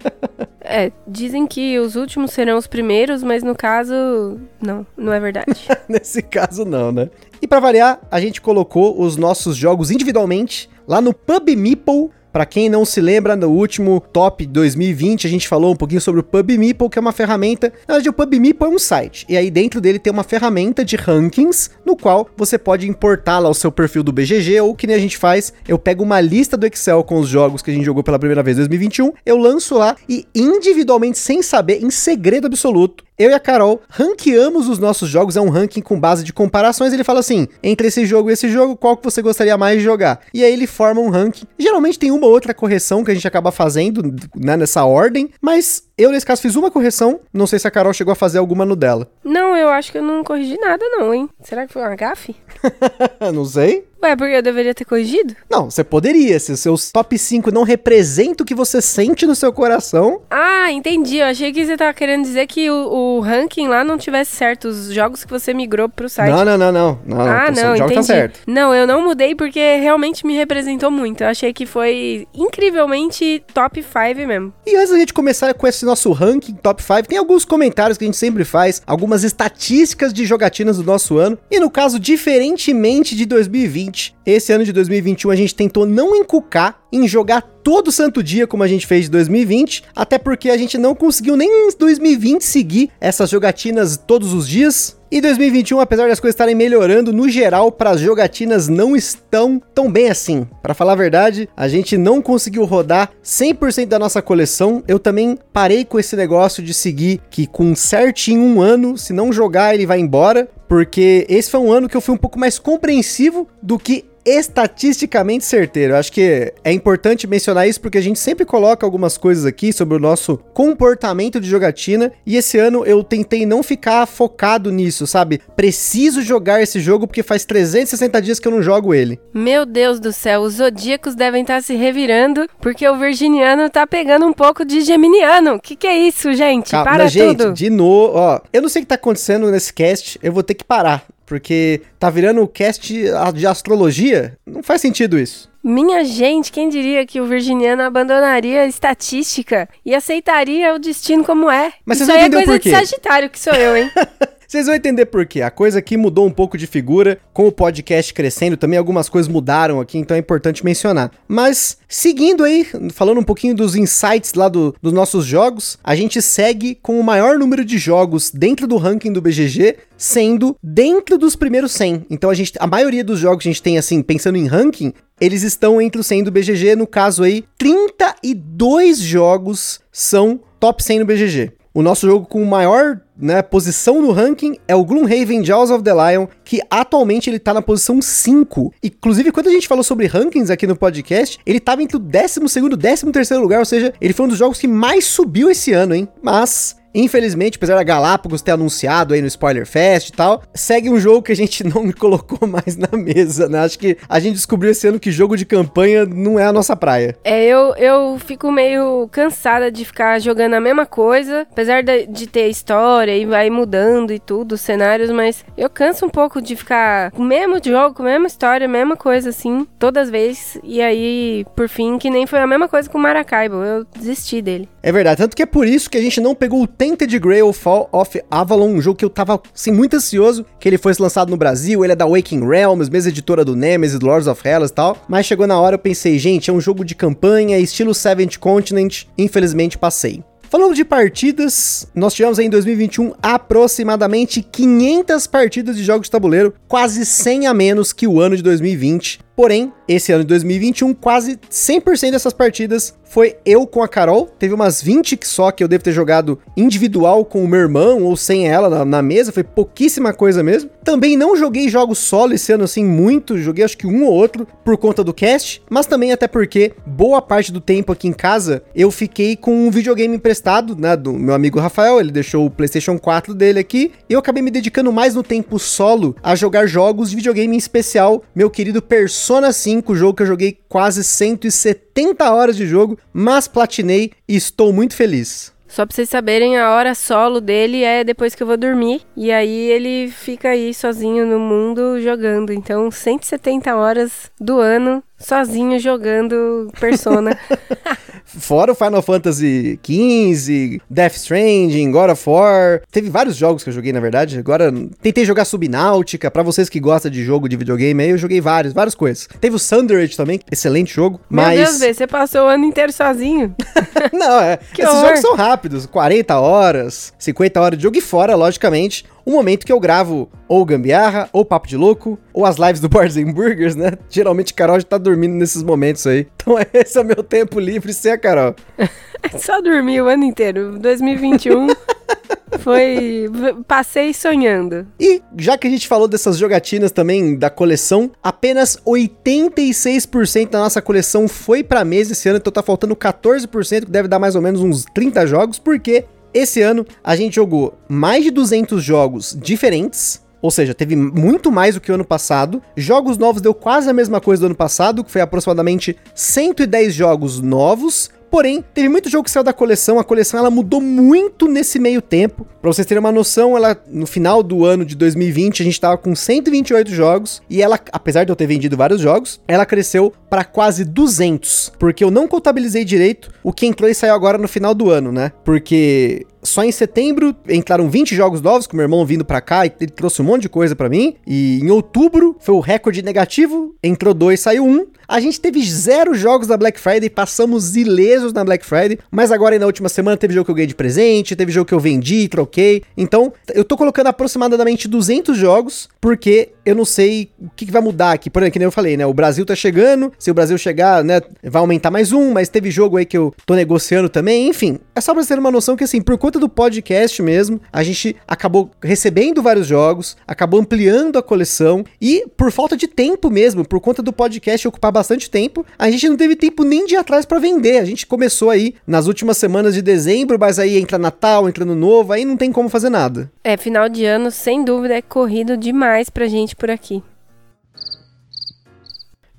é, 0.64 0.94
dizem 1.06 1.46
que 1.46 1.78
os 1.78 1.98
últimos 1.98 2.32
serão 2.32 2.58
os 2.58 2.68
primeiros, 2.68 3.22
mas 3.22 3.44
no 3.44 3.54
caso, 3.54 4.40
não, 4.62 4.88
não 4.96 5.12
é 5.12 5.20
verdade. 5.20 5.68
Nesse 5.90 6.22
caso, 6.22 6.64
não, 6.64 6.94
né? 6.94 7.10
E 7.42 7.48
para 7.48 7.60
variar, 7.60 8.00
a 8.10 8.22
gente 8.22 8.40
colocou 8.40 9.02
os 9.02 9.18
nossos 9.18 9.58
jogos 9.58 9.92
individualmente 9.92 10.70
lá 10.88 11.02
no 11.02 11.14
Pub 11.14 11.50
Meeple. 11.56 12.10
Para 12.32 12.46
quem 12.46 12.70
não 12.70 12.86
se 12.86 13.02
lembra, 13.02 13.36
no 13.36 13.50
último 13.50 14.00
top 14.00 14.46
2020 14.46 15.28
a 15.28 15.30
gente 15.30 15.50
falou 15.50 15.74
um 15.74 15.76
pouquinho 15.76 16.00
sobre 16.00 16.22
o 16.22 16.24
Pub 16.24 16.50
Meeple, 16.50 16.90
que 16.90 16.98
é 16.98 17.02
uma 17.02 17.12
ferramenta. 17.12 17.74
Na 17.86 17.96
verdade, 17.96 18.08
o 18.08 18.14
Pub 18.14 18.34
Meeple 18.34 18.68
é 18.68 18.70
um 18.70 18.80
site, 18.80 19.26
e 19.28 19.36
aí 19.36 19.52
dentro 19.52 19.82
dele 19.82 20.00
tem 20.00 20.14
uma 20.14 20.24
ferramenta 20.24 20.86
de 20.86 20.96
rankings, 20.96 21.72
no 21.86 21.98
qual 21.98 22.30
você 22.38 22.58
pode 22.58 22.88
importar 22.88 23.40
lá 23.40 23.50
o 23.50 23.54
seu 23.54 23.70
perfil 23.70 24.02
do 24.02 24.14
BGG, 24.14 24.62
ou 24.62 24.74
que 24.74 24.88
nem 24.88 24.96
a 24.96 25.00
gente 25.00 25.18
faz, 25.18 25.52
eu 25.68 25.78
pego 25.78 26.06
uma 26.06 26.22
lista 26.22 26.56
do 26.56 26.66
Excel 26.66 27.04
com 27.04 27.20
os 27.20 27.28
jogos 27.28 27.62
que 27.62 27.70
a 27.70 27.74
gente 27.74 27.84
jogou 27.84 28.02
pela 28.02 28.18
primeira 28.18 28.42
vez 28.42 28.56
em 28.56 28.62
2021, 28.62 29.12
eu 29.26 29.36
lanço 29.36 29.78
lá 29.78 29.98
e 30.08 30.26
individualmente, 30.34 31.18
sem 31.18 31.42
saber, 31.42 31.84
em 31.84 31.92
segredo 31.92 32.48
absoluto, 32.48 33.04
eu 33.18 33.30
e 33.30 33.34
a 33.34 33.40
Carol 33.40 33.82
ranqueamos 33.90 34.68
os 34.68 34.80
nossos 34.80 35.10
jogos, 35.10 35.36
é 35.36 35.42
um 35.42 35.50
ranking 35.50 35.82
com 35.82 36.00
base 36.00 36.24
de 36.24 36.34
comparações. 36.34 36.94
Ele 36.94 37.04
fala 37.04 37.20
assim: 37.20 37.48
entre 37.62 37.88
esse 37.88 38.06
jogo 38.06 38.30
e 38.30 38.34
esse 38.34 38.50
jogo, 38.50 38.76
qual 38.76 38.98
que 38.98 39.04
você 39.04 39.22
gostaria 39.22 39.58
mais 39.58 39.78
de 39.78 39.84
jogar? 39.84 40.22
E 40.34 40.44
aí 40.44 40.52
ele 40.52 40.68
forma 40.68 41.02
um 41.02 41.10
ranking. 41.10 41.46
Geralmente 41.58 42.00
tem 42.00 42.12
uma 42.12 42.28
outra 42.28 42.54
correção 42.54 43.04
que 43.04 43.12
a 43.12 43.14
gente 43.14 43.28
acaba 43.28 43.52
fazendo 43.52 44.16
né, 44.36 44.58
nessa 44.58 44.86
ordem, 44.86 45.30
mas 45.42 45.84
eu, 45.98 46.12
nesse 46.12 46.26
caso, 46.26 46.42
fiz 46.42 46.56
uma 46.56 46.72
correção. 46.72 47.20
Não 47.32 47.46
sei 47.46 47.60
se 47.60 47.68
a 47.68 47.72
Carol 47.72 47.94
chegou 47.94 48.12
a 48.12 48.16
fazer 48.16 48.40
alguma 48.40 48.66
no 48.66 48.76
dela. 48.76 49.08
Não, 49.24 49.56
eu 49.56 49.70
acho 49.70 49.92
que 49.92 50.00
eu 50.00 50.04
não 50.04 50.24
corrigi 50.24 50.58
nada, 50.60 50.84
não, 50.90 51.14
hein? 51.14 51.30
Será 51.44 51.68
que 51.68 51.74
foi 51.74 51.84
uma 51.84 51.96
gafe? 51.96 52.36
não 53.32 53.46
sei. 53.46 53.86
Ué, 54.04 54.16
porque 54.16 54.36
eu 54.36 54.42
deveria 54.42 54.74
ter 54.74 54.84
corrigido? 54.84 55.36
Não, 55.50 55.70
você 55.70 55.84
poderia. 55.84 56.40
Se 56.40 56.52
os 56.52 56.60
seus 56.60 56.92
top 56.92 57.18
5 57.18 57.52
não 57.52 57.64
representam 57.64 58.44
o 58.44 58.48
que 58.48 58.56
você 58.56 58.82
sente 58.82 59.28
no 59.28 59.36
seu 59.36 59.54
coração. 59.54 60.22
Ah, 60.30 60.72
entendi. 60.72 61.18
Eu 61.18 61.28
achei 61.28 61.52
que 61.52 61.64
você 61.64 61.78
tava 61.78 61.94
querendo 61.94 62.24
dizer 62.24 62.48
que 62.48 62.70
o, 62.70 63.18
o 63.18 63.20
ranking 63.20 63.68
lá 63.68 63.84
não 63.84 63.98
tivesse 63.98 64.36
certo. 64.36 64.70
Os 64.70 64.92
jogos 64.92 65.24
que 65.24 65.30
você 65.30 65.54
migrou 65.54 65.88
pro 65.88 66.10
site. 66.10 66.32
Não, 66.32 66.44
não, 66.44 66.58
não, 66.58 66.72
não. 66.72 67.00
não 67.06 67.22
ah, 67.22 67.52
não, 67.52 67.78
tá 67.78 67.78
entendi. 67.78 67.94
tá 67.94 68.04
certo. 68.04 68.40
Não, 68.48 68.74
eu 68.74 68.88
não 68.88 69.04
mudei 69.04 69.36
porque 69.36 69.78
realmente 69.78 70.26
me 70.26 70.36
representou 70.36 70.90
muito. 70.90 71.22
Eu 71.22 71.28
achei 71.28 71.54
que 71.54 71.66
foi 71.66 72.28
incrivelmente 72.34 73.44
top 73.54 73.84
5 73.84 74.28
mesmo. 74.28 74.54
E 74.66 74.76
antes 74.76 74.90
da 74.90 74.98
gente 74.98 75.14
começar 75.14 75.54
com 75.54 75.68
esse 75.68 75.86
nosso 75.86 76.12
ranking 76.12 76.54
top 76.54 76.82
5, 76.82 77.04
tem 77.04 77.18
alguns 77.18 77.46
comentários 77.46 77.98
que 77.98 78.04
a 78.04 78.08
gente 78.08 78.18
sempre 78.18 78.44
faz, 78.44 78.82
algumas 78.88 79.24
estatísticas 79.24 80.12
de 80.12 80.26
jogatinas 80.26 80.78
do 80.78 80.84
nosso 80.84 81.18
ano. 81.18 81.38
E 81.52 81.60
no 81.60 81.70
caso, 81.70 82.00
diferentemente 82.00 83.16
de 83.16 83.26
2020, 83.26 83.91
esse 84.26 84.54
ano 84.54 84.64
de 84.64 84.72
2021 84.72 85.32
a 85.32 85.36
gente 85.36 85.56
tentou 85.56 85.86
não 85.86 86.16
encucar 86.16 86.80
em 86.92 87.08
jogar 87.08 87.42
todo 87.42 87.92
santo 87.92 88.22
dia 88.22 88.48
como 88.48 88.64
a 88.64 88.68
gente 88.68 88.88
fez 88.88 89.06
de 89.06 89.12
2020, 89.12 89.84
até 89.96 90.18
porque 90.18 90.50
a 90.50 90.58
gente 90.58 90.78
não 90.78 90.94
conseguiu 90.94 91.36
nem 91.36 91.50
em 91.50 91.72
2020 91.78 92.42
seguir 92.42 92.90
essas 93.00 93.30
jogatinas 93.30 93.98
todos 93.98 94.34
os 94.34 94.48
dias. 94.48 95.00
E 95.12 95.20
2021, 95.20 95.82
apesar 95.82 96.08
das 96.08 96.22
coisas 96.22 96.36
estarem 96.36 96.56
melhorando, 96.56 97.12
no 97.12 97.28
geral, 97.28 97.70
para 97.70 97.90
as 97.90 98.00
jogatinas 98.00 98.70
não 98.70 98.96
estão 98.96 99.62
tão 99.76 99.92
bem 99.92 100.10
assim. 100.10 100.48
Para 100.62 100.74
falar 100.74 100.94
a 100.94 100.96
verdade, 100.96 101.50
a 101.56 101.68
gente 101.68 101.98
não 101.98 102.22
conseguiu 102.22 102.64
rodar 102.64 103.12
100% 103.22 103.88
da 103.88 104.00
nossa 104.00 104.22
coleção. 104.22 104.82
Eu 104.88 104.98
também 104.98 105.38
parei 105.52 105.84
com 105.84 106.00
esse 106.00 106.16
negócio 106.16 106.64
de 106.64 106.74
seguir 106.74 107.20
que 107.30 107.46
com 107.46 107.76
certinho 107.76 108.42
um 108.42 108.62
ano, 108.62 108.98
se 108.98 109.12
não 109.12 109.34
jogar, 109.34 109.74
ele 109.74 109.86
vai 109.86 110.00
embora. 110.00 110.48
Porque 110.72 111.26
esse 111.28 111.52
foi 111.52 111.60
um 111.60 111.70
ano 111.70 111.90
que 111.90 111.98
eu 111.98 112.00
fui 112.00 112.16
um 112.16 112.18
pouco 112.18 112.40
mais 112.40 112.58
compreensivo 112.58 113.46
do 113.62 113.78
que 113.78 114.06
estatisticamente 114.26 115.46
certeiro. 115.46 115.96
Acho 115.96 116.12
que 116.12 116.54
é 116.64 116.72
importante 116.72 117.28
mencionar 117.28 117.68
isso 117.68 117.82
porque 117.82 117.98
a 117.98 118.02
gente 118.02 118.20
sempre 118.20 118.46
coloca 118.46 118.86
algumas 118.86 119.18
coisas 119.18 119.46
aqui 119.46 119.74
sobre 119.74 119.96
o 119.96 120.00
nosso 120.00 120.38
comportamento 120.54 121.40
de 121.40 121.50
jogatina 121.50 122.12
e 122.26 122.38
esse 122.38 122.58
ano 122.58 122.86
eu 122.86 123.04
tentei 123.04 123.46
não 123.46 123.64
ficar 123.64 124.06
focado 124.06 124.72
nisso, 124.72 125.06
sabe? 125.08 125.42
Preciso 125.56 126.22
jogar 126.22 126.62
esse 126.62 126.80
jogo 126.80 127.08
porque 127.08 127.24
faz 127.24 127.46
360 127.46 128.22
dias 128.22 128.40
que 128.40 128.48
eu 128.48 128.52
não 128.52 128.62
jogo 128.62 128.94
ele. 128.94 129.20
Meu 129.34 129.66
Deus 129.66 130.00
do 130.00 130.12
céu, 130.12 130.42
os 130.42 130.56
zodíacos 130.56 131.16
devem 131.16 131.42
estar 131.42 131.62
se 131.62 131.76
revirando 131.76 132.48
porque 132.60 132.88
o 132.88 132.98
virginiano 132.98 133.70
tá 133.70 133.86
pegando 133.88 134.26
um 134.26 134.34
pouco 134.34 134.64
de 134.64 134.82
geminiano. 134.82 135.60
Que 135.60 135.76
que 135.76 135.88
é 135.88 135.98
isso, 135.98 136.34
gente? 136.34 136.72
Calma, 136.72 136.92
Para 136.92 137.08
gente, 137.08 137.38
tudo. 137.38 137.54
de 137.54 137.70
novo, 137.70 138.18
ó, 138.18 138.40
eu 138.54 138.62
não 138.62 138.70
sei 138.70 138.82
o 138.82 138.86
que 138.86 138.90
tá 138.90 138.96
acontecendo 138.96 139.50
nesse 139.52 139.74
cast, 139.74 140.20
eu 140.22 140.32
vou 140.32 140.44
ter 140.44 140.54
que 140.54 140.64
parar 140.64 141.06
porque 141.32 141.80
tá 141.98 142.10
virando 142.10 142.42
o 142.42 142.48
cast 142.48 142.94
de 143.34 143.48
astrologia. 143.48 144.38
Não 144.46 144.62
faz 144.62 144.82
sentido 144.82 145.18
isso. 145.18 145.50
Minha 145.64 146.04
gente, 146.04 146.52
quem 146.52 146.68
diria 146.68 147.06
que 147.06 147.22
o 147.22 147.26
virginiano 147.26 147.84
abandonaria 147.84 148.64
a 148.64 148.68
estatística 148.68 149.70
e 149.86 149.96
aceitaria 149.96 150.76
o 150.76 150.80
destino 150.80 151.24
como 151.24 151.50
é? 151.50 151.72
Mas 151.86 152.02
Isso 152.02 152.12
aí 152.12 152.24
é 152.24 152.30
coisa 152.30 152.60
de 152.60 152.70
Sagitário, 152.70 153.30
que 153.30 153.40
sou 153.40 153.54
eu, 153.54 153.78
hein? 153.78 153.90
Vocês 154.52 154.66
vão 154.66 154.76
entender 154.76 155.06
por 155.06 155.26
quê. 155.26 155.42
A 155.42 155.50
coisa 155.50 155.80
aqui 155.80 155.96
mudou 155.96 156.28
um 156.28 156.30
pouco 156.30 156.58
de 156.58 156.68
figura, 156.68 157.18
com 157.32 157.48
o 157.48 157.52
podcast 157.54 158.14
crescendo, 158.14 158.58
também 158.58 158.78
algumas 158.78 159.08
coisas 159.08 159.32
mudaram 159.32 159.80
aqui, 159.80 159.98
então 159.98 160.14
é 160.14 160.20
importante 160.20 160.66
mencionar. 160.66 161.10
Mas, 161.26 161.78
seguindo 161.88 162.44
aí, 162.44 162.68
falando 162.92 163.22
um 163.22 163.24
pouquinho 163.24 163.56
dos 163.56 163.78
insights 163.78 164.34
lá 164.34 164.50
do, 164.50 164.76
dos 164.82 164.92
nossos 164.92 165.26
jogos, 165.26 165.80
a 165.82 165.96
gente 165.96 166.22
segue 166.22 166.76
com 166.76 167.00
o 167.00 167.04
maior 167.04 167.40
número 167.40 167.64
de 167.64 167.78
jogos 167.78 168.30
dentro 168.30 168.68
do 168.68 168.76
ranking 168.76 169.14
do 169.14 169.22
BGG, 169.22 169.78
sendo 169.96 170.58
dentro 170.62 171.18
dos 171.18 171.34
primeiros 171.34 171.72
100. 171.72 172.08
Então 172.10 172.30
a 172.30 172.34
gente, 172.34 172.52
a 172.60 172.68
maioria 172.68 173.06
dos 173.06 173.20
jogos 173.20 173.44
que 173.44 173.48
a 173.48 173.54
gente 173.54 173.64
tem 173.64 173.78
assim, 173.78 174.04
pensando 174.04 174.38
em 174.38 174.48
ranking, 174.48 174.92
eles 175.22 175.44
estão 175.44 175.82
entre 175.82 176.02
os 176.02 176.08
100 176.08 176.26
do 176.26 176.32
BGG, 176.32 176.76
no 176.76 176.86
caso 176.86 177.24
aí, 177.24 177.46
32 177.58 179.00
jogos 179.00 179.80
são 179.94 180.42
top 180.60 180.84
100 180.84 181.00
no 181.00 181.06
BGG. 181.06 181.54
O 181.74 181.82
nosso 181.82 182.06
jogo 182.06 182.26
com 182.26 182.44
maior 182.44 183.00
né, 183.18 183.42
posição 183.42 184.02
no 184.02 184.12
ranking 184.12 184.58
é 184.68 184.76
o 184.76 184.84
Gloomhaven 184.84 185.46
Jaws 185.46 185.72
of 185.72 185.84
the 185.84 185.94
Lion, 185.94 186.28
que 186.44 186.60
atualmente 186.70 187.30
ele 187.30 187.40
tá 187.40 187.54
na 187.54 187.62
posição 187.62 188.02
5. 188.02 188.74
Inclusive, 188.84 189.32
quando 189.32 189.48
a 189.48 189.52
gente 189.52 189.70
falou 189.70 189.84
sobre 189.84 190.06
rankings 190.06 190.52
aqui 190.52 190.68
no 190.68 190.76
podcast, 190.76 191.40
ele 191.46 191.62
tava 191.62 191.82
entre 191.82 191.96
o 191.96 192.00
12 192.00 192.40
e 192.58 192.62
o 192.62 192.78
13 192.78 193.36
lugar, 193.36 193.60
ou 193.60 193.66
seja, 193.66 193.94
ele 194.02 194.14
foi 194.14 194.26
um 194.26 194.30
dos 194.30 194.38
jogos 194.38 194.60
que 194.60 194.68
mais 194.68 195.06
subiu 195.06 195.50
esse 195.50 195.72
ano, 195.72 195.96
hein? 195.96 196.10
Mas 196.22 196.76
infelizmente, 196.94 197.58
apesar 197.58 197.76
da 197.76 197.84
Galápagos 197.84 198.42
ter 198.42 198.52
anunciado 198.52 199.14
aí 199.14 199.22
no 199.22 199.28
Spoiler 199.28 199.66
Fest 199.66 200.10
e 200.10 200.12
tal, 200.14 200.44
segue 200.54 200.90
um 200.90 201.00
jogo 201.00 201.22
que 201.22 201.32
a 201.32 201.36
gente 201.36 201.64
não 201.68 201.92
colocou 201.92 202.48
mais 202.48 202.76
na 202.78 202.90
mesa, 202.98 203.48
né? 203.48 203.60
Acho 203.60 203.80
que 203.80 203.98
a 204.08 204.20
gente 204.20 204.36
descobriu 204.36 204.72
esse 204.72 204.88
ano 204.88 205.00
que 205.00 205.12
jogo 205.12 205.38
de 205.38 205.46
campanha 205.46 206.06
não 206.06 206.40
é 206.40 206.46
a 206.46 206.54
nossa 206.54 206.76
praia. 206.76 207.16
É, 207.24 207.46
eu, 207.46 207.76
eu 207.76 208.18
fico 208.20 208.52
meio 208.52 209.08
cansada 209.12 209.72
de 209.72 209.86
ficar 209.86 210.20
jogando 210.20 210.54
a 210.54 210.62
mesma 210.62 210.86
coisa, 210.86 211.48
apesar 211.52 211.84
de, 211.84 212.08
de 212.08 212.28
ter 212.28 212.48
história 212.48 213.16
e 213.16 213.26
vai 213.26 213.50
mudando 213.50 214.12
e 214.12 214.20
tudo, 214.20 214.54
os 214.54 214.62
cenários, 214.62 215.10
mas 215.10 215.46
eu 215.58 215.70
canso 215.70 216.06
um 216.06 216.10
pouco 216.10 216.42
de 216.42 216.56
ficar 216.56 217.12
com 217.12 217.22
o 217.22 217.26
mesmo 217.26 217.58
jogo, 217.64 217.96
com 217.96 218.04
a 218.04 218.08
mesma 218.08 218.28
história, 218.28 218.66
a 218.66 218.70
mesma 218.70 218.96
coisa 218.96 219.30
assim, 219.30 219.68
todas 219.78 220.02
as 220.02 220.10
vezes. 220.10 220.60
E 220.64 220.82
aí, 220.82 221.46
por 221.56 221.70
fim, 221.70 221.98
que 221.98 222.10
nem 222.10 222.26
foi 222.26 222.40
a 222.40 222.48
mesma 222.48 222.68
coisa 222.68 222.90
com 222.90 222.98
o 222.98 223.02
Maracaibo, 223.02 223.56
eu 223.56 223.86
desisti 223.96 224.42
dele. 224.42 224.68
É 224.84 224.92
verdade, 224.92 225.18
tanto 225.18 225.36
que 225.36 225.44
é 225.44 225.46
por 225.46 225.68
isso 225.68 225.90
que 225.90 225.98
a 225.98 226.02
gente 226.02 226.20
não 226.20 226.34
pegou 226.34 226.64
o 226.64 226.68
Tainted 226.68 227.20
Grail 227.20 227.54
Fall 227.54 227.88
of 227.92 228.20
Avalon, 228.32 228.70
um 228.70 228.82
jogo 228.82 228.98
que 228.98 229.06
eu 229.06 229.12
tava, 229.12 229.40
assim, 229.54 229.72
muito 229.72 229.96
ansioso 229.96 230.44
que 230.60 230.68
ele 230.68 230.78
fosse 230.78 231.00
lançado 231.00 231.30
no 231.30 231.38
Brasil, 231.38 231.84
ele 231.84 231.94
é 231.94 231.96
da 231.96 232.08
Waking 232.08 232.48
Realms, 232.48 232.90
mesma 232.90 233.12
editora 233.12 233.46
do 233.46 233.56
Nemesis, 233.56 234.00
do 234.00 234.08
Lords 234.08 234.28
of 234.28 234.42
Hellas 234.48 234.72
e 234.72 234.74
tal, 234.74 234.98
mas 235.08 235.28
chegou 235.28 235.46
na 235.46 235.60
hora 235.60 235.76
eu 235.76 235.80
pensei, 235.80 236.18
gente, 236.18 236.50
é 236.50 236.54
um 236.54 236.60
jogo 236.60 236.84
de 236.84 236.96
campanha, 236.96 237.60
estilo 237.60 237.94
Seventh 237.94 238.38
Continent, 238.40 239.04
infelizmente 239.16 239.78
passei. 239.78 240.24
Falando 240.52 240.76
de 240.76 240.84
partidas, 240.84 241.88
nós 241.96 242.14
tivemos 242.14 242.38
em 242.38 242.50
2021 242.50 243.14
aproximadamente 243.24 244.42
500 244.42 245.26
partidas 245.26 245.78
de 245.78 245.84
jogos 245.84 246.08
de 246.08 246.12
tabuleiro, 246.12 246.54
quase 246.68 247.06
100 247.06 247.48
a 247.48 247.54
menos 247.54 247.94
que 247.94 248.06
o 248.06 248.20
ano 248.20 248.36
de 248.36 248.44
2020. 248.44 249.22
Porém, 249.36 249.72
esse 249.88 250.12
ano 250.12 250.24
de 250.24 250.28
2021, 250.28 250.94
quase 250.94 251.38
100% 251.50 252.12
dessas 252.12 252.34
partidas 252.34 252.94
foi 253.04 253.36
eu 253.46 253.68
com 253.68 253.82
a 253.82 253.88
Carol. 253.88 254.26
Teve 254.40 254.54
umas 254.54 254.82
20 254.82 255.18
que 255.18 255.28
só 255.28 255.52
que 255.52 255.64
eu 255.64 255.68
devo 255.68 255.84
ter 255.84 255.92
jogado 255.92 256.40
individual 256.56 257.26
com 257.26 257.44
o 257.44 257.48
meu 257.48 257.60
irmão 257.60 258.04
ou 258.04 258.16
sem 258.16 258.48
ela 258.48 258.70
na, 258.70 258.86
na, 258.86 259.02
mesa, 259.02 259.34
foi 259.34 259.44
pouquíssima 259.44 260.14
coisa 260.14 260.42
mesmo. 260.44 260.70
Também 260.84 261.18
não 261.18 261.36
joguei 261.36 261.68
jogos 261.68 261.98
solo 262.00 262.34
esse 262.34 262.54
ano 262.54 262.64
assim 262.64 262.86
muito, 262.86 263.38
joguei 263.38 263.66
acho 263.66 263.78
que 263.78 263.88
um 263.88 264.06
ou 264.06 264.14
outro 264.14 264.48
por 264.64 264.78
conta 264.78 265.04
do 265.04 265.14
cast, 265.14 265.62
mas 265.70 265.86
também 265.86 266.14
até 266.14 266.28
porque 266.28 266.74
boa 266.86 267.22
parte 267.22 267.52
do 267.52 267.60
tempo 267.60 267.92
aqui 267.92 268.08
em 268.08 268.14
casa 268.14 268.64
eu 268.74 268.90
fiquei 268.92 269.36
com 269.36 269.68
um 269.68 269.72
videogame 269.72 270.16
emprestado, 270.16 270.76
né, 270.76 270.96
do 270.96 271.12
meu 271.12 271.36
amigo 271.36 271.60
Rafael, 271.60 272.00
ele 272.00 272.12
deixou 272.12 272.46
o 272.46 272.50
PlayStation 272.52 272.98
4 272.98 273.34
dele 273.34 273.60
aqui, 273.60 273.92
e 274.10 274.14
eu 274.14 274.20
acabei 274.20 274.42
me 274.42 274.52
dedicando 274.52 274.92
mais 274.92 275.16
no 275.16 275.24
tempo 275.24 275.60
solo 275.60 276.16
a 276.24 276.36
jogar 276.36 276.66
jogos 276.66 277.10
de 277.10 277.18
videogame 277.18 277.56
em 277.56 277.60
especial, 277.60 278.24
meu 278.34 278.50
querido 278.50 278.82
Persona 278.82 279.21
5, 279.54 279.96
jogo 279.96 280.16
que 280.16 280.24
eu 280.24 280.28
joguei 280.28 280.58
quase 280.68 281.04
170 281.04 282.32
horas 282.32 282.56
de 282.56 282.66
jogo, 282.66 282.98
mas 283.14 283.48
platinei 283.48 284.12
e 284.28 284.36
estou 284.36 284.74
muito 284.74 284.96
feliz. 284.96 285.54
Só 285.72 285.86
pra 285.86 285.96
vocês 285.96 286.10
saberem, 286.10 286.58
a 286.58 286.72
hora 286.72 286.94
solo 286.94 287.40
dele 287.40 287.82
é 287.82 288.04
depois 288.04 288.36
que 288.36 288.44
eu 288.44 288.48
vou 288.48 288.58
dormir. 288.58 289.04
E 289.16 289.32
aí 289.32 289.70
ele 289.70 290.12
fica 290.12 290.50
aí 290.50 290.74
sozinho 290.74 291.26
no 291.26 291.40
mundo 291.40 291.98
jogando. 292.02 292.52
Então, 292.52 292.92
170 292.92 293.74
horas 293.74 294.30
do 294.38 294.60
ano 294.60 295.02
sozinho 295.22 295.80
jogando 295.80 296.72
Persona. 296.80 297.38
Fora 298.26 298.72
o 298.72 298.76
Final 298.76 299.02
Fantasy 299.02 299.80
XV, 299.84 300.82
Death 300.90 301.16
Stranding, 301.16 301.92
God 301.92 302.12
of 302.12 302.30
War. 302.30 302.82
Teve 302.92 303.10
vários 303.10 303.36
jogos 303.36 303.64
que 303.64 303.70
eu 303.70 303.74
joguei, 303.74 303.92
na 303.92 304.00
verdade. 304.00 304.40
Agora, 304.40 304.72
tentei 305.02 305.26
jogar 305.26 305.44
Subnáutica. 305.44 306.32
Para 306.32 306.44
vocês 306.44 306.70
que 306.70 306.80
gostam 306.80 307.12
de 307.12 307.24
jogo 307.24 307.50
de 307.50 307.58
videogame, 307.58 308.04
aí 308.04 308.10
eu 308.10 308.18
joguei 308.18 308.40
vários, 308.40 308.74
várias 308.74 308.96
coisas. 308.96 309.28
Teve 309.40 309.56
o 309.56 309.60
Sundered 309.60 310.16
também, 310.16 310.40
excelente 310.50 310.94
jogo. 310.94 311.20
Meu 311.30 311.44
mas... 311.44 311.60
Deus, 311.60 311.80
Vê, 311.80 311.94
você 311.94 312.08
passou 312.08 312.42
o 312.44 312.48
ano 312.48 312.64
inteiro 312.64 312.92
sozinho. 312.94 313.54
Não, 314.14 314.40
é. 314.40 314.58
Que 314.74 314.82
esses 314.82 314.94
horror. 314.94 315.08
jogos 315.08 315.22
são 315.22 315.36
rápidos 315.36 315.86
40 315.86 316.40
horas, 316.40 317.14
50 317.20 317.60
horas 317.62 317.78
de 317.78 317.84
jogo 317.84 317.98
e 317.98 318.02
fora, 318.02 318.36
logicamente, 318.36 319.06
o 319.26 319.32
momento 319.32 319.66
que 319.66 319.72
eu 319.72 319.80
gravo 319.80 320.30
ou 320.48 320.66
gambiarra, 320.66 321.30
ou 321.32 321.46
papo 321.46 321.68
de 321.68 321.78
louco, 321.78 322.20
ou 322.34 322.46
as 322.46 322.58
lives 322.58 322.80
do 322.80 322.90
and 323.00 323.34
Burgers, 323.34 323.76
né? 323.76 323.94
Geralmente 324.10 324.54
Carol 324.54 324.80
já 324.80 324.86
tá 324.86 324.98
dormindo 324.98 325.34
nesses 325.34 325.64
momentos 325.64 326.06
aí. 326.06 326.28
Então 326.36 326.56
esse 326.74 326.98
é 326.98 327.02
o 327.02 327.06
meu 327.06 327.24
tempo 327.24 327.60
livre 327.60 327.94
sem 327.94 328.12
a 328.12 328.18
Carol. 328.18 328.56
Só 329.38 329.62
dormi 329.62 330.02
o 330.02 330.08
ano 330.08 330.24
inteiro. 330.24 330.78
2021 330.80 331.68
foi. 332.60 333.30
Passei 333.68 334.14
sonhando. 334.14 334.88
E 335.00 335.22
já 335.38 335.58
que 335.58 335.68
a 335.68 335.70
gente 335.70 335.88
falou 335.88 336.08
dessas 336.08 336.38
jogatinas 336.38 336.92
também 336.92 337.36
da 337.38 337.50
coleção, 337.50 338.12
apenas 338.22 338.78
86% 338.86 340.50
da 340.50 340.60
nossa 340.60 340.82
coleção 340.82 341.28
foi 341.28 341.64
pra 341.64 341.86
mesa 341.86 342.14
esse 342.14 342.28
ano, 342.30 342.38
então 342.38 342.52
tá 342.52 342.64
faltando 342.64 342.96
14%, 342.96 343.86
que 343.86 343.92
deve 343.92 344.08
dar 344.08 344.20
mais 344.20 344.36
ou 344.36 344.42
menos 344.42 344.62
uns 344.62 344.86
30 344.94 345.28
jogos, 345.28 345.60
porque 345.60 346.06
esse 346.34 346.62
ano 346.62 346.86
a 347.04 347.16
gente 347.16 347.36
jogou 347.36 347.78
mais 347.88 348.24
de 348.24 348.32
200 348.32 348.84
jogos 348.84 349.38
diferentes. 349.40 350.22
Ou 350.42 350.50
seja, 350.50 350.74
teve 350.74 350.96
muito 350.96 351.52
mais 351.52 351.76
do 351.76 351.82
que 351.82 351.92
o 351.92 351.96
ano 351.96 352.04
passado. 352.04 352.62
Jogos 352.76 353.18
novos 353.18 353.42
deu 353.42 353.54
quase 353.54 353.90
a 353.90 353.94
mesma 353.94 354.20
coisa 354.20 354.42
do 354.42 354.46
ano 354.48 354.56
passado, 354.56 355.04
que 355.04 355.12
foi 355.12 355.22
aproximadamente 355.22 355.96
110 356.16 356.94
jogos 356.94 357.40
novos. 357.40 358.10
Porém, 358.32 358.64
teve 358.74 358.88
muito 358.88 359.10
jogo 359.10 359.26
que 359.26 359.30
saiu 359.30 359.44
da 359.44 359.52
coleção, 359.52 360.00
a 360.00 360.06
coleção 360.06 360.40
ela 360.40 360.50
mudou 360.50 360.80
muito 360.80 361.50
nesse 361.50 361.78
meio 361.78 362.02
tempo. 362.02 362.48
Para 362.62 362.72
vocês 362.72 362.88
terem 362.88 363.02
uma 363.02 363.12
noção, 363.12 363.58
ela 363.58 363.78
no 363.88 364.08
final 364.08 364.42
do 364.42 364.64
ano 364.64 364.86
de 364.86 364.96
2020, 364.96 365.62
a 365.62 365.66
gente 365.66 365.82
tava 365.82 365.98
com 365.98 366.16
128 366.16 366.90
jogos 366.92 367.42
e 367.50 367.62
ela, 367.62 367.78
apesar 367.92 368.24
de 368.24 368.32
eu 368.32 368.36
ter 368.36 368.48
vendido 368.48 368.78
vários 368.78 369.02
jogos, 369.02 369.42
ela 369.46 369.66
cresceu 369.66 370.14
para 370.30 370.46
quase 370.46 370.86
200, 370.86 371.74
porque 371.78 372.06
eu 372.06 372.10
não 372.10 372.26
contabilizei 372.26 372.86
direito 372.86 373.30
o 373.44 373.52
que 373.52 373.66
entrou 373.66 373.90
e 373.90 373.94
saiu 373.94 374.14
agora 374.14 374.38
no 374.38 374.48
final 374.48 374.74
do 374.74 374.90
ano, 374.90 375.12
né? 375.12 375.34
Porque 375.44 376.26
só 376.44 376.64
em 376.64 376.72
setembro 376.72 377.36
entraram 377.48 377.90
20 377.90 378.16
jogos 378.16 378.42
novos, 378.42 378.68
com 378.68 378.76
meu 378.76 378.84
irmão 378.84 379.06
vindo 379.06 379.24
para 379.24 379.42
cá 379.42 379.66
e 379.66 379.72
ele 379.80 379.92
trouxe 379.92 380.22
um 380.22 380.26
monte 380.26 380.44
de 380.44 380.50
coisa 380.50 380.76
para 380.76 380.90
mim. 380.90 381.16
E 381.26 381.60
em 381.62 381.70
outubro 381.70 382.36
foi 382.40 382.56
o 382.56 382.60
recorde 382.60 383.02
negativo, 383.02 383.76
entrou 383.84 384.14
dois, 384.14 384.40
saiu 384.40 384.66
um. 384.66 384.88
A 385.08 385.20
gente 385.20 385.40
teve 385.40 385.62
zero 385.64 386.14
jogos 386.14 386.48
da 386.48 386.58
Black 386.58 386.80
Friday, 386.80 387.10
passamos 387.10 387.76
ilesos 387.76 388.34
na 388.34 388.44
Black 388.44 388.66
Friday, 388.66 388.98
mas 389.12 389.32
agora 389.32 389.60
na 389.60 389.66
última 389.66 389.90
semana 389.90 390.16
teve 390.16 390.34
jogo 390.34 390.46
que 390.46 390.52
eu 390.52 390.56
ganhei 390.56 390.68
de 390.68 390.76
presente, 390.76 391.36
teve 391.36 391.52
jogo 391.52 391.66
que 391.66 391.74
eu 391.74 391.80
vendi, 391.80 392.28
troquei. 392.28 392.84
Então, 392.96 393.34
eu 393.54 393.64
tô 393.64 393.76
colocando 393.76 394.08
aproximadamente 394.08 394.88
200 394.88 395.38
jogos, 395.38 395.90
porque 396.00 396.50
eu 396.66 396.76
não 396.76 396.86
sei 396.86 397.32
o 397.40 397.50
que, 397.56 397.66
que 397.66 397.72
vai 397.72 397.82
mudar 397.82 398.12
aqui. 398.12 398.30
Por 398.30 398.42
exemplo, 398.42 398.54
que 398.54 398.60
nem 398.60 398.66
eu 398.66 398.72
falei, 398.72 398.98
né? 398.98 399.06
O 399.06 399.14
Brasil 399.14 399.46
tá 399.46 399.56
chegando, 399.56 400.12
se 400.18 400.30
o 400.30 400.34
Brasil 400.34 400.58
chegar, 400.58 401.04
né, 401.04 401.22
vai 401.44 401.60
aumentar 401.60 401.92
mais 401.92 402.12
um, 402.12 402.32
mas 402.32 402.50
teve 402.50 402.70
jogo 402.70 402.98
aí 402.98 403.06
que 403.06 403.18
eu 403.18 403.34
tô 403.46 403.56
negociando 403.56 404.10
também, 404.10 404.50
enfim. 404.50 404.80
É 404.96 405.02
só 405.02 405.14
pra 405.14 405.24
você 405.24 405.34
ter 405.34 405.40
uma 405.40 405.52
noção 405.52 405.76
que, 405.76 405.84
assim, 405.84 406.02
por 406.02 406.18
conta 406.18 406.40
do 406.40 406.50
podcast 406.50 407.22
mesmo, 407.22 407.60
a 407.72 407.84
gente 407.84 408.16
acabou 408.28 408.72
recebendo 408.82 409.42
vários 409.42 409.68
jogos, 409.68 410.16
acabou 410.28 410.60
ampliando 410.60 411.18
a 411.18 411.24
coleção 411.24 411.84
e 412.00 412.26
por 412.38 412.52
falta 412.52 412.78
de 412.78 412.88
tempo 412.88 413.30
mesmo, 413.30 413.68
por 413.68 413.80
conta 413.80 414.02
do 414.02 414.14
podcast 414.14 414.68
ocupar 414.68 414.92
bastante 414.92 415.30
tempo, 415.30 415.66
a 415.78 415.90
gente 415.90 416.08
não 416.08 416.18
teve 416.18 416.36
tempo 416.36 416.64
nem 416.64 416.86
de 416.86 416.96
ir 416.96 416.98
atrás 416.98 417.26
para 417.26 417.40
vender. 417.40 417.80
A 417.80 417.86
gente 417.86 418.06
começou 418.06 418.50
aí 418.50 418.76
nas 418.86 419.08
últimas 419.08 419.38
semanas 419.38 419.74
de 419.74 419.82
dezembro, 419.82 420.38
mas 420.40 420.60
aí 420.60 420.78
entra 420.78 420.98
Natal, 420.98 421.48
entra 421.48 421.66
no 421.66 421.76
novo, 421.76 422.14
aí 422.14 422.26
não 422.26 422.38
tem 422.38 422.52
como 422.52 422.70
fazer 422.70 422.90
nada. 422.90 423.32
É, 423.44 423.58
final 423.58 423.90
de 423.90 424.06
ano, 424.06 424.30
sem 424.30 424.64
dúvida, 424.64 424.96
é 424.96 425.02
corrido 425.02 425.58
demais 425.58 426.10
pra 426.10 426.28
gente 426.28 426.51
por 426.56 426.70
aqui. 426.70 427.04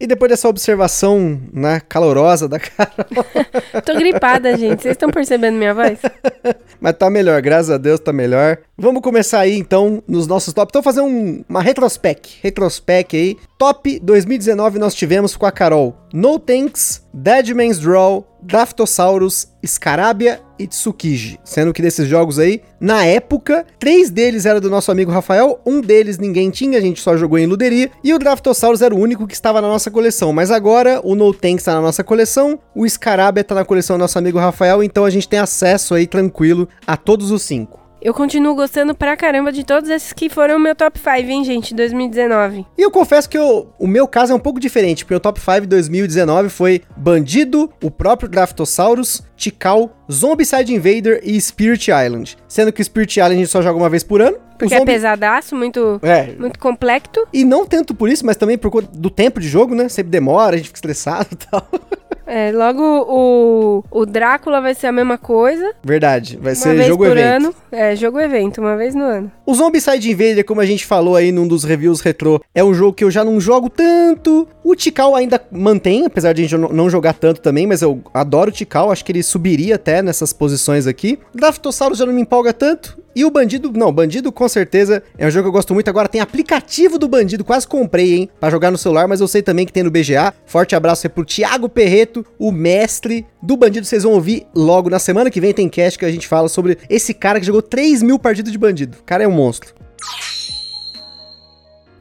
E 0.03 0.07
depois 0.07 0.29
dessa 0.29 0.49
observação, 0.49 1.41
né, 1.53 1.81
calorosa 1.89 2.49
da 2.49 2.59
Carol. 2.61 3.25
Tô 3.87 3.95
gripada, 3.95 4.57
gente. 4.57 4.83
Vocês 4.83 4.95
estão 4.95 5.09
percebendo 5.09 5.57
minha 5.57 5.73
voz? 5.73 6.01
Mas 6.81 6.97
tá 6.97 7.09
melhor, 7.09 7.41
graças 7.41 7.71
a 7.71 7.79
Deus 7.79 8.01
tá 8.01 8.13
melhor. 8.13 8.59
Vamos 8.77 9.01
começar 9.01 9.39
aí 9.39 9.57
então 9.57 10.03
nos 10.09 10.27
nossos 10.27 10.53
top. 10.53 10.71
Então 10.71 10.83
fazer 10.83 11.03
um, 11.03 11.45
uma 11.49 11.63
retrospec, 11.63 12.41
retrospec 12.43 13.17
aí. 13.17 13.37
Top 13.57 14.01
2019 14.01 14.81
nós 14.81 14.93
tivemos 14.93 15.37
com 15.37 15.47
a 15.47 15.53
Carol. 15.53 15.97
No 16.13 16.39
Tanks, 16.39 17.03
Dead 17.15 17.49
Man's 17.55 17.79
Draw, 17.79 18.27
Draftosaurus, 18.43 19.49
Scarabia 19.65 20.41
e 20.59 20.67
Tsukiji. 20.67 21.41
Sendo 21.43 21.73
que 21.73 21.81
desses 21.81 22.07
jogos 22.07 22.39
aí, 22.39 22.61
na 22.79 23.05
época, 23.05 23.65
três 23.79 24.11
deles 24.11 24.45
era 24.45 24.61
do 24.61 24.69
nosso 24.69 24.93
amigo 24.93 25.11
Rafael, 25.11 25.61
um 25.65 25.81
deles 25.81 26.19
ninguém 26.19 26.51
tinha, 26.51 26.77
a 26.77 26.81
gente 26.83 27.01
só 27.01 27.17
jogou 27.17 27.39
em 27.39 27.47
luderia, 27.47 27.91
e 28.05 28.13
o 28.13 28.19
Draftosaurus 28.19 28.83
era 28.83 28.95
o 28.95 28.99
único 28.99 29.27
que 29.27 29.35
estava 29.35 29.63
na 29.63 29.69
nossa 29.69 29.91
coleção. 29.91 30.33
Mas 30.33 30.51
agora 30.51 31.01
o 31.03 31.15
No 31.15 31.33
Tanks 31.33 31.63
está 31.63 31.75
na 31.75 31.81
nossa 31.81 32.05
coleção, 32.05 32.59
o 32.75 32.87
Scarabia 32.87 33.41
está 33.41 33.55
na 33.55 33.65
coleção 33.65 33.97
do 33.97 34.01
nosso 34.01 34.19
amigo 34.19 34.39
Rafael, 34.39 34.83
então 34.83 35.07
a 35.07 35.11
gente 35.11 35.29
tem 35.29 35.39
acesso 35.39 35.95
aí 35.95 36.07
tranquilo 36.07 36.69
a 36.87 36.97
todos 36.97 37.31
os 37.31 37.43
cinco. 37.43 37.82
Eu 38.05 38.13
continuo 38.13 38.57
gostando 38.57 38.97
pra 38.97 39.17
caramba 39.17 39.53
de 39.53 39.63
todos 39.63 39.89
esses 39.89 40.13
que 40.13 40.29
foram 40.29 40.57
o 40.57 40.59
meu 40.59 40.75
top 40.75 40.99
5, 40.99 41.31
hein, 41.31 41.45
gente, 41.45 41.73
2019. 41.73 42.67
E 42.77 42.83
eu 42.83 42.91
confesso 42.91 43.31
que 43.31 43.39
eu, 43.39 43.73
o 43.79 43.87
meu 43.87 44.09
caso 44.09 44.33
é 44.33 44.35
um 44.35 44.41
pouco 44.41 44.59
diferente, 44.59 45.05
porque 45.05 45.15
o 45.15 45.21
top 45.21 45.39
5 45.39 45.69
2019 45.69 46.49
foi 46.49 46.83
Bandido, 46.97 47.73
o 47.81 47.93
próprio 47.93 48.29
Draftosaurus, 48.29 49.23
Tikal, 49.37 49.97
Zombicide 50.11 50.75
Invader 50.75 51.21
e 51.23 51.41
Spirit 51.41 51.93
Island. 51.93 52.37
Sendo 52.49 52.73
que 52.73 52.83
o 52.83 52.85
Spirit 52.85 53.21
Island 53.21 53.35
a 53.35 53.39
gente 53.39 53.51
só 53.51 53.63
joga 53.63 53.79
uma 53.79 53.89
vez 53.89 54.03
por 54.03 54.21
ano. 54.21 54.37
Porque 54.59 54.75
é 54.75 54.85
pesadaço, 54.85 55.55
muito, 55.55 56.01
é. 56.03 56.35
muito 56.37 56.59
complexo. 56.59 57.25
E 57.33 57.45
não 57.45 57.65
tanto 57.65 57.95
por 57.95 58.09
isso, 58.09 58.27
mas 58.27 58.37
também 58.37 58.59
por 58.59 58.71
conta 58.73 58.89
do 58.93 59.11
tempo 59.11 59.39
de 59.39 59.47
jogo, 59.47 59.77
né? 59.77 59.89
Sempre 59.89 60.11
demora, 60.11 60.55
a 60.55 60.57
gente 60.57 60.67
fica 60.67 60.79
estressado 60.79 61.29
e 61.31 61.37
tal. 61.37 61.69
É, 62.27 62.53
logo 62.53 62.83
o, 62.83 63.85
o 63.91 64.07
Drácula 64.07 64.61
vai 64.61 64.75
ser 64.75 64.87
a 64.89 64.93
mesma 64.93 65.19
coisa. 65.19 65.73
Verdade, 65.83 66.37
vai 66.41 66.53
Uma 66.53 66.57
ser 66.57 66.83
jogo 66.85 67.05
evento. 67.07 67.45
ano. 67.47 67.55
É, 67.71 67.97
jogo 67.97 68.21
evento, 68.21 68.61
uma 68.61 68.77
vez 68.77 68.95
no 68.95 69.03
ano. 69.05 69.33
O 69.47 69.55
Zombicide 69.55 70.11
Invader, 70.11 70.45
como 70.45 70.61
a 70.61 70.67
gente 70.67 70.87
falou 70.87 71.17
aí 71.17 71.33
num 71.33 71.49
dos 71.49 71.65
reviews 71.65 72.01
retrô, 72.01 72.41
é 72.55 72.63
um 72.63 72.73
jogo 72.75 72.93
que 72.93 73.05
eu 73.05 73.11
já 73.11 73.25
não 73.25 73.41
jogo 73.41 73.69
tanto. 73.69 74.47
O 74.63 74.75
Tikal 74.77 75.15
ainda 75.17 75.41
mantém, 75.51 76.05
apesar 76.07 76.33
de 76.33 76.43
a 76.43 76.47
gente 76.47 76.57
não- 76.57 76.89
jogar 76.93 77.15
tanto 77.15 77.41
também, 77.41 77.67
mas 77.67 77.81
eu 77.81 78.01
adoro 78.13 78.51
o 78.51 78.53
Tikal, 78.53 78.91
acho 78.93 79.05
que 79.05 79.13
ele 79.13 79.23
subiria 79.23 79.77
até 79.77 80.03
nessas 80.03 80.33
posições 80.33 80.87
aqui. 80.87 81.19
Graftossauro 81.35 81.95
já 81.95 82.05
não 82.05 82.13
me 82.13 82.21
empolga 82.23 82.53
tanto. 82.53 82.99
E 83.15 83.25
o 83.25 83.31
Bandido, 83.31 83.71
não, 83.75 83.93
Bandido 83.93 84.33
com 84.33 84.49
certeza 84.49 85.03
é 85.19 85.27
um 85.27 85.31
jogo 85.31 85.45
que 85.45 85.49
eu 85.49 85.53
gosto 85.53 85.75
muito. 85.75 85.89
Agora 85.89 86.09
tem 86.09 86.21
aplicativo 86.21 86.99
do 86.99 87.07
Bandido, 87.07 87.45
quase 87.45 87.67
comprei, 87.67 88.15
hein, 88.15 88.31
pra 88.41 88.51
jogar 88.51 88.71
no 88.71 88.79
celular, 88.79 89.07
mas 89.07 89.21
eu 89.21 89.29
sei 89.29 89.43
também 89.43 89.67
que 89.67 89.73
tem 89.73 89.83
no 89.83 89.91
BGA. 89.91 90.33
Forte 90.47 90.75
abraço 90.75 91.07
aí 91.07 91.11
pro 91.11 91.25
Thiago 91.25 91.69
Perreto, 91.69 92.25
o 92.39 92.51
mestre 92.51 93.27
do 93.43 93.57
Bandido. 93.57 93.87
Vocês 93.87 94.03
vão 94.03 94.13
ouvir 94.13 94.47
logo 94.55 94.89
na 94.89 94.99
semana 94.99 95.31
que 95.31 95.41
vem. 95.41 95.53
Tem 95.53 95.69
cast 95.69 95.99
que 95.99 96.05
a 96.05 96.11
gente 96.11 96.27
fala 96.27 96.49
sobre 96.49 96.79
esse 96.89 97.13
cara 97.13 97.39
que 97.39 97.47
jogou 97.47 97.61
3 97.61 98.03
mil 98.03 98.19
partidas 98.19 98.51
de 98.51 98.59
Bandido. 98.59 98.97
O 99.01 99.05
cara 99.05 99.25
é 99.25 99.29
um 99.29 99.33
monstro. 99.33 99.75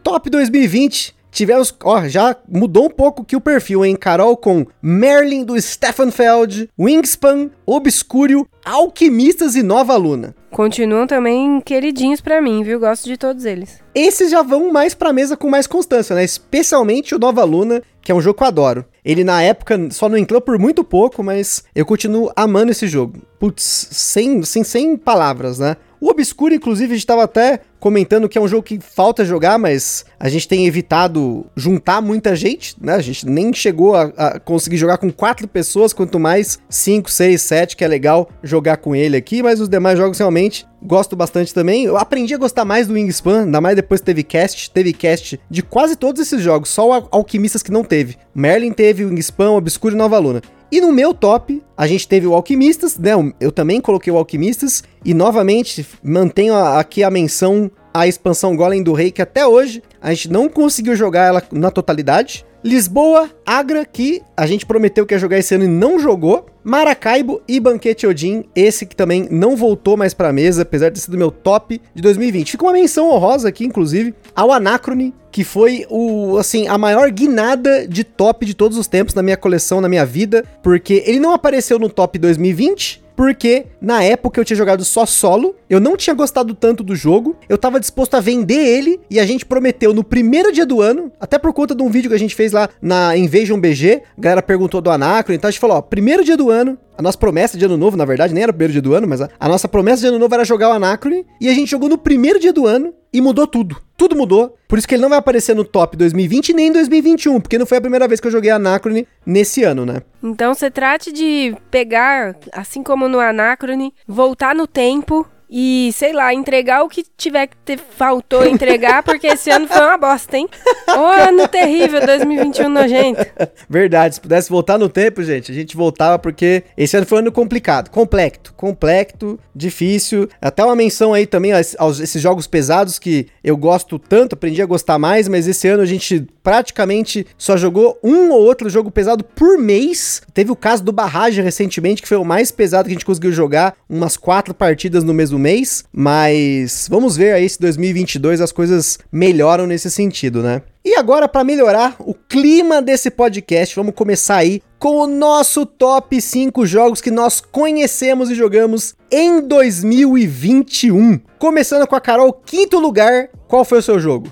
Top 0.04 0.30
2020. 0.30 1.16
Tivemos, 1.32 1.74
ó, 1.84 2.08
já 2.10 2.36
mudou 2.48 2.86
um 2.86 2.90
pouco 2.90 3.24
que 3.24 3.38
o 3.38 3.42
perfil, 3.42 3.86
hein? 3.86 3.96
Carol 3.96 4.36
com 4.36 4.66
Merlin 4.82 5.46
do 5.46 5.60
Steffenfeld, 5.60 6.70
Wingspan, 6.78 7.50
Obscuro, 7.66 8.46
Alquimistas 8.66 9.56
e 9.56 9.64
Nova 9.64 9.96
Luna. 9.96 10.36
Continuam 10.52 11.08
também 11.08 11.62
queridinhos 11.62 12.20
pra 12.20 12.42
mim, 12.42 12.62
viu? 12.62 12.80
Gosto 12.80 13.06
de 13.06 13.16
todos 13.18 13.46
eles. 13.46 13.80
Esses 13.96 14.30
já 14.30 14.42
vão 14.42 14.72
mais 14.72 14.94
pra 14.94 15.14
mesa 15.14 15.38
com 15.38 15.50
mais 15.50 15.66
constância, 15.66 16.14
né? 16.16 16.24
Especialmente 16.24 17.16
o 17.16 17.20
Nova 17.20 17.44
Luna, 17.44 17.82
que 18.02 18.12
é 18.12 18.16
um 18.16 18.22
jogo 18.22 18.38
que 18.38 18.44
eu 18.44 18.48
adoro. 18.48 18.86
Ele 19.04 19.24
na 19.24 19.42
época 19.42 19.90
só 19.92 20.10
não 20.10 20.18
entrou 20.18 20.42
por 20.42 20.60
muito 20.60 20.84
pouco, 20.84 21.24
mas 21.24 21.64
eu 21.74 21.86
continuo 21.86 22.32
amando 22.36 22.72
esse 22.72 22.86
jogo. 22.86 23.22
Putz, 23.40 23.88
sem, 23.92 24.44
sem, 24.44 24.64
sem 24.64 24.98
palavras, 24.98 25.58
né? 25.58 25.78
O 26.02 26.10
Obscuro, 26.10 26.56
inclusive, 26.56 26.94
a 26.94 26.96
gente 26.96 27.06
tava 27.06 27.24
até 27.24 27.60
comentando 27.80 28.28
que 28.28 28.36
é 28.36 28.42
um 28.42 28.48
jogo 28.48 28.64
que 28.64 28.80
falta 28.80 29.24
jogar, 29.24 29.60
mas 29.60 30.04
a 30.20 30.30
gente 30.30 30.48
tem 30.48 30.66
evitado 30.66 31.46
juntar 31.56 32.02
muita 32.02 32.36
gente, 32.36 32.76
né? 32.82 32.96
A 32.96 33.02
gente 33.02 33.24
nem 33.28 33.54
chegou 33.54 33.96
a, 33.96 34.06
a 34.18 34.40
conseguir 34.40 34.78
jogar 34.78 34.98
com 34.98 35.12
quatro 35.12 35.48
pessoas, 35.48 35.94
quanto 35.94 36.20
mais 36.20 36.58
cinco, 36.68 37.12
seis, 37.12 37.44
sete, 37.44 37.78
que 37.78 37.84
é 37.84 37.88
legal 37.88 38.28
jogar 38.42 38.78
com 38.78 38.96
ele 38.96 39.16
aqui, 39.16 39.44
mas 39.44 39.62
os 39.62 39.70
demais 39.70 39.96
jogos 39.96 40.18
realmente 40.18 40.66
gosto 40.82 41.16
bastante 41.16 41.54
também. 41.54 41.86
Eu 41.86 41.98
aprendi 41.98 42.34
a 42.34 42.38
gostar 42.38 42.66
mais 42.66 42.88
do 42.88 42.94
Wingspan, 42.94 43.44
ainda 43.44 43.62
mais 43.62 43.76
depois 43.76 44.02
que 44.02 44.06
teve 44.06 44.24
cast, 44.24 44.72
teve 44.72 44.94
cast 44.94 45.40
de 45.50 45.62
quase 45.62 45.96
todos 45.96 46.22
esses 46.22 46.42
jogos, 46.42 46.70
só 46.70 46.88
o 46.88 46.94
Al- 46.94 47.08
Alquimistas 47.12 47.62
que 47.64 47.72
não 47.72 47.84
teve. 47.84 48.18
Merlin 48.34 48.72
teve, 48.72 49.06
Wingspan, 49.06 49.52
Obscuro 49.52 49.96
e 49.96 49.98
Nova 49.98 50.18
Luna. 50.18 50.42
E 50.72 50.80
no 50.80 50.92
meu 50.94 51.14
top, 51.14 51.62
a 51.76 51.86
gente 51.86 52.08
teve 52.08 52.26
o 52.26 52.34
Alquimistas, 52.34 52.98
né? 52.98 53.12
Eu 53.42 53.52
também 53.52 53.82
coloquei 53.82 54.12
o 54.12 54.18
Alquimistas. 54.18 54.84
E 55.04 55.14
novamente, 55.14 55.86
mantenho 56.02 56.56
aqui 56.56 57.04
a 57.04 57.12
menção 57.12 57.70
à 57.94 58.08
expansão 58.08 58.56
Golem 58.56 58.82
do 58.82 58.94
Rei, 58.94 59.12
que 59.12 59.22
até 59.22 59.46
hoje 59.46 59.84
a 60.02 60.14
gente 60.14 60.32
não 60.32 60.48
conseguiu 60.48 60.96
jogar 60.96 61.28
ela 61.28 61.44
na 61.52 61.70
totalidade. 61.70 62.46
Lisboa, 62.64 63.30
Agra, 63.46 63.84
que 63.84 64.22
a 64.38 64.46
gente 64.46 64.66
prometeu 64.66 65.06
que 65.06 65.14
ia 65.14 65.20
jogar 65.20 65.40
esse 65.40 65.54
ano 65.54 65.66
e 65.66 65.68
não 65.68 66.00
jogou. 66.00 66.46
Maracaibo 66.64 67.42
e 67.48 67.60
Banquete 67.60 68.06
Odin, 68.06 68.44
esse 68.56 68.86
que 68.86 68.96
também 68.96 69.28
não 69.32 69.56
voltou 69.56 69.98
mais 69.98 70.14
pra 70.14 70.32
mesa, 70.34 70.62
apesar 70.62 70.90
de 70.90 70.96
ter 70.96 71.02
sido 71.02 71.18
meu 71.18 71.32
top 71.32 71.82
de 71.94 72.02
2020. 72.02 72.52
Fica 72.52 72.66
uma 72.66 72.74
menção 72.74 73.10
honrosa 73.10 73.50
aqui, 73.50 73.66
inclusive, 73.66 74.14
ao 74.36 74.52
Anacrone, 74.52 75.14
que 75.32 75.44
foi 75.44 75.86
o, 75.90 76.38
assim, 76.38 76.68
a 76.68 76.78
maior 76.78 77.10
guinada 77.10 77.88
de 77.88 78.04
top 78.04 78.46
de 78.46 78.54
todos 78.54 78.78
os 78.78 78.88
tempos 78.88 79.16
na 79.16 79.24
minha 79.24 79.38
coleção, 79.38 79.82
na 79.82 79.90
minha 79.90 80.06
vida, 80.06 80.44
porque 80.62 81.04
ele 81.06 81.20
não 81.20 81.34
apareceu 81.34 81.80
no 81.80 81.90
top 81.90 82.20
2020, 82.20 83.02
porque 83.16 83.66
na 83.80 84.04
época 84.04 84.40
eu 84.40 84.46
tinha 84.46 84.58
jogado 84.58 84.84
só 84.84 85.06
solo, 85.06 85.56
eu 85.72 85.80
não 85.80 85.96
tinha 85.96 86.14
gostado 86.14 86.54
tanto 86.54 86.84
do 86.84 86.98
jogo, 86.98 87.38
eu 87.48 87.58
tava 87.58 87.80
disposto 87.80 88.16
a 88.16 88.20
vender 88.20 88.60
ele 88.60 89.00
e 89.10 89.22
a 89.22 89.26
gente 89.26 89.46
prometeu 89.46 89.94
no 89.94 90.04
primeiro 90.04 90.52
dia 90.52 90.66
do 90.66 90.82
ano, 90.82 91.10
até 91.18 91.40
por 91.40 91.54
conta 91.54 91.74
de 91.74 91.82
um 91.82 91.90
vídeo 91.90 92.10
que 92.10 92.16
a 92.16 92.20
gente 92.20 92.36
fez 92.36 92.52
lá 92.52 92.68
na 92.82 93.16
Invasion 93.16 93.58
BG, 93.58 94.02
a 94.18 94.22
galera 94.22 94.42
perguntou 94.42 94.82
do 94.82 94.92
Anacron, 94.92 95.34
então 95.34 95.48
a 95.48 95.52
gente 95.52 95.62
falou, 95.62 95.78
ó, 95.78 95.82
primeiro 95.82 96.26
dia 96.26 96.36
do 96.36 96.50
ano, 96.50 96.78
a 96.98 97.02
nossa 97.02 97.18
promessa 97.18 97.58
de 97.58 97.64
ano 97.64 97.78
novo, 97.78 97.96
na 97.96 98.04
verdade, 98.04 98.34
nem 98.34 98.44
era 98.44 98.52
o 98.52 98.54
primeiro 98.54 98.74
dia 98.74 98.82
do 98.82 98.94
ano, 98.94 99.08
mas 99.08 99.22
a, 99.22 99.30
a 99.40 99.48
nossa 99.48 99.70
promessa 99.70 100.02
de 100.02 100.08
ano 100.08 100.20
novo 100.20 100.36
era 100.36 100.44
jogar 100.44 100.68
o 100.68 100.74
Anacron, 100.74 101.24
e 101.40 101.48
a 101.48 101.54
gente 101.54 101.72
jogou 101.72 101.88
no 101.88 101.98
primeiro 101.98 102.38
dia 102.38 102.52
do 102.52 102.68
ano 102.68 102.94
e 103.14 103.22
mudou 103.22 103.48
tudo. 103.48 103.78
Tudo 103.96 104.16
mudou. 104.16 104.58
Por 104.68 104.78
isso 104.78 104.88
que 104.88 104.96
ele 104.96 105.02
não 105.02 105.10
vai 105.10 105.20
aparecer 105.20 105.56
no 105.56 105.64
top 105.64 105.96
2020 105.96 106.54
nem 106.54 106.72
2021, 106.72 107.40
porque 107.40 107.58
não 107.58 107.66
foi 107.66 107.78
a 107.78 107.82
primeira 107.82 108.08
vez 108.08 108.20
que 108.20 108.28
eu 108.28 108.32
joguei 108.32 108.50
Anacron 108.50 109.04
nesse 109.26 109.64
ano, 109.64 109.86
né? 109.86 110.02
Então 110.24 110.54
você 110.54 110.70
trate 110.70 111.12
de 111.12 111.56
pegar, 111.70 112.36
assim 112.52 112.84
como 112.84 113.08
no 113.08 113.20
Anacrone, 113.20 113.94
voltar 114.08 114.54
no 114.54 114.68
tempo 114.68 115.26
e, 115.52 115.92
sei 115.94 116.14
lá, 116.14 116.34
entregar 116.34 116.82
o 116.82 116.88
que 116.88 117.04
tiver 117.18 117.48
que 117.48 117.58
ter 117.58 117.78
faltou 117.78 118.46
entregar, 118.48 119.04
porque 119.04 119.28
esse 119.28 119.52
ano 119.52 119.68
foi 119.68 119.82
uma 119.82 119.98
bosta, 119.98 120.38
hein? 120.38 120.48
Ô, 120.88 121.06
ano 121.08 121.46
terrível, 121.50 122.06
2021 122.06 122.70
nogento. 122.70 123.26
Verdade, 123.70 124.16
se 124.16 124.22
pudesse 124.22 124.50
voltar 124.50 124.78
no 124.78 124.88
tempo, 124.88 125.22
gente, 125.22 125.52
a 125.52 125.56
gente 125.56 125.76
voltava 125.76 126.18
porque 126.18 126.64
esse 126.78 126.96
ano 126.96 127.06
foi 127.06 127.18
um 127.18 127.22
ano 127.22 127.32
complicado, 127.34 127.90
complexo, 127.90 128.54
complexo, 128.56 129.38
difícil. 129.54 130.30
Até 130.42 130.64
uma 130.64 130.76
menção 130.76 131.14
aí 131.14 131.26
também 131.26 131.52
aos, 131.78 132.00
esses 132.00 132.22
jogos 132.22 132.48
pesados 132.48 132.98
que 132.98 133.28
eu 133.44 133.58
gosto 133.58 134.00
tanto, 134.00 134.34
aprendi 134.34 134.62
a 134.62 134.66
gostar 134.66 134.98
mais, 134.98 135.28
mas 135.28 135.48
esse 135.48 135.68
ano 135.68 135.84
a 135.84 135.86
gente 135.86 136.26
praticamente 136.42 137.28
só 137.38 137.58
jogou 137.58 138.00
um 138.02 138.32
ou 138.32 138.42
outro 138.42 138.70
jogo 138.70 138.90
pesado 138.90 139.24
por 139.24 139.58
mês. 139.58 140.22
Teve 140.34 140.52
o 140.52 140.56
caso 140.56 140.84
do 140.84 140.94
Barrage 140.94 141.42
recentemente, 141.42 142.02
que 142.02 142.08
foi 142.08 142.18
o 142.18 142.24
mais 142.24 142.52
pesado 142.52 142.86
que 142.86 142.92
a 142.92 142.96
gente 142.96 143.06
conseguiu 143.06 143.34
jogar, 143.34 143.76
umas 143.90 144.16
quatro 144.16 144.54
partidas 144.54 145.04
no 145.04 145.14
mesmo 145.14 145.41
mês, 145.42 145.84
mas 145.92 146.88
vamos 146.90 147.18
ver 147.18 147.34
aí 147.34 147.50
se 147.50 147.60
2022 147.60 148.40
as 148.40 148.52
coisas 148.52 149.00
melhoram 149.12 149.68
nesse 149.68 149.92
sentido, 149.92 150.42
né? 150.42 150.62
E 150.86 150.96
agora, 150.96 151.28
para 151.28 151.44
melhorar 151.44 151.96
o 152.00 152.14
clima 152.14 152.82
desse 152.82 153.12
podcast, 153.12 153.76
vamos 153.76 153.94
começar 153.94 154.38
aí 154.38 154.62
com 154.80 154.98
o 154.98 155.08
nosso 155.08 155.66
top 155.66 156.20
5 156.20 156.66
jogos 156.66 157.02
que 157.02 157.12
nós 157.12 157.40
conhecemos 157.42 158.32
e 158.32 158.36
jogamos 158.36 158.96
em 159.12 159.42
2021. 159.42 161.20
Começando 161.38 161.86
com 161.86 161.96
a 161.96 162.02
Carol, 162.02 162.34
quinto 162.34 162.80
lugar, 162.80 163.30
qual 163.48 163.66
foi 163.66 163.80
o 163.80 163.84
seu 163.84 164.00
jogo? 164.00 164.28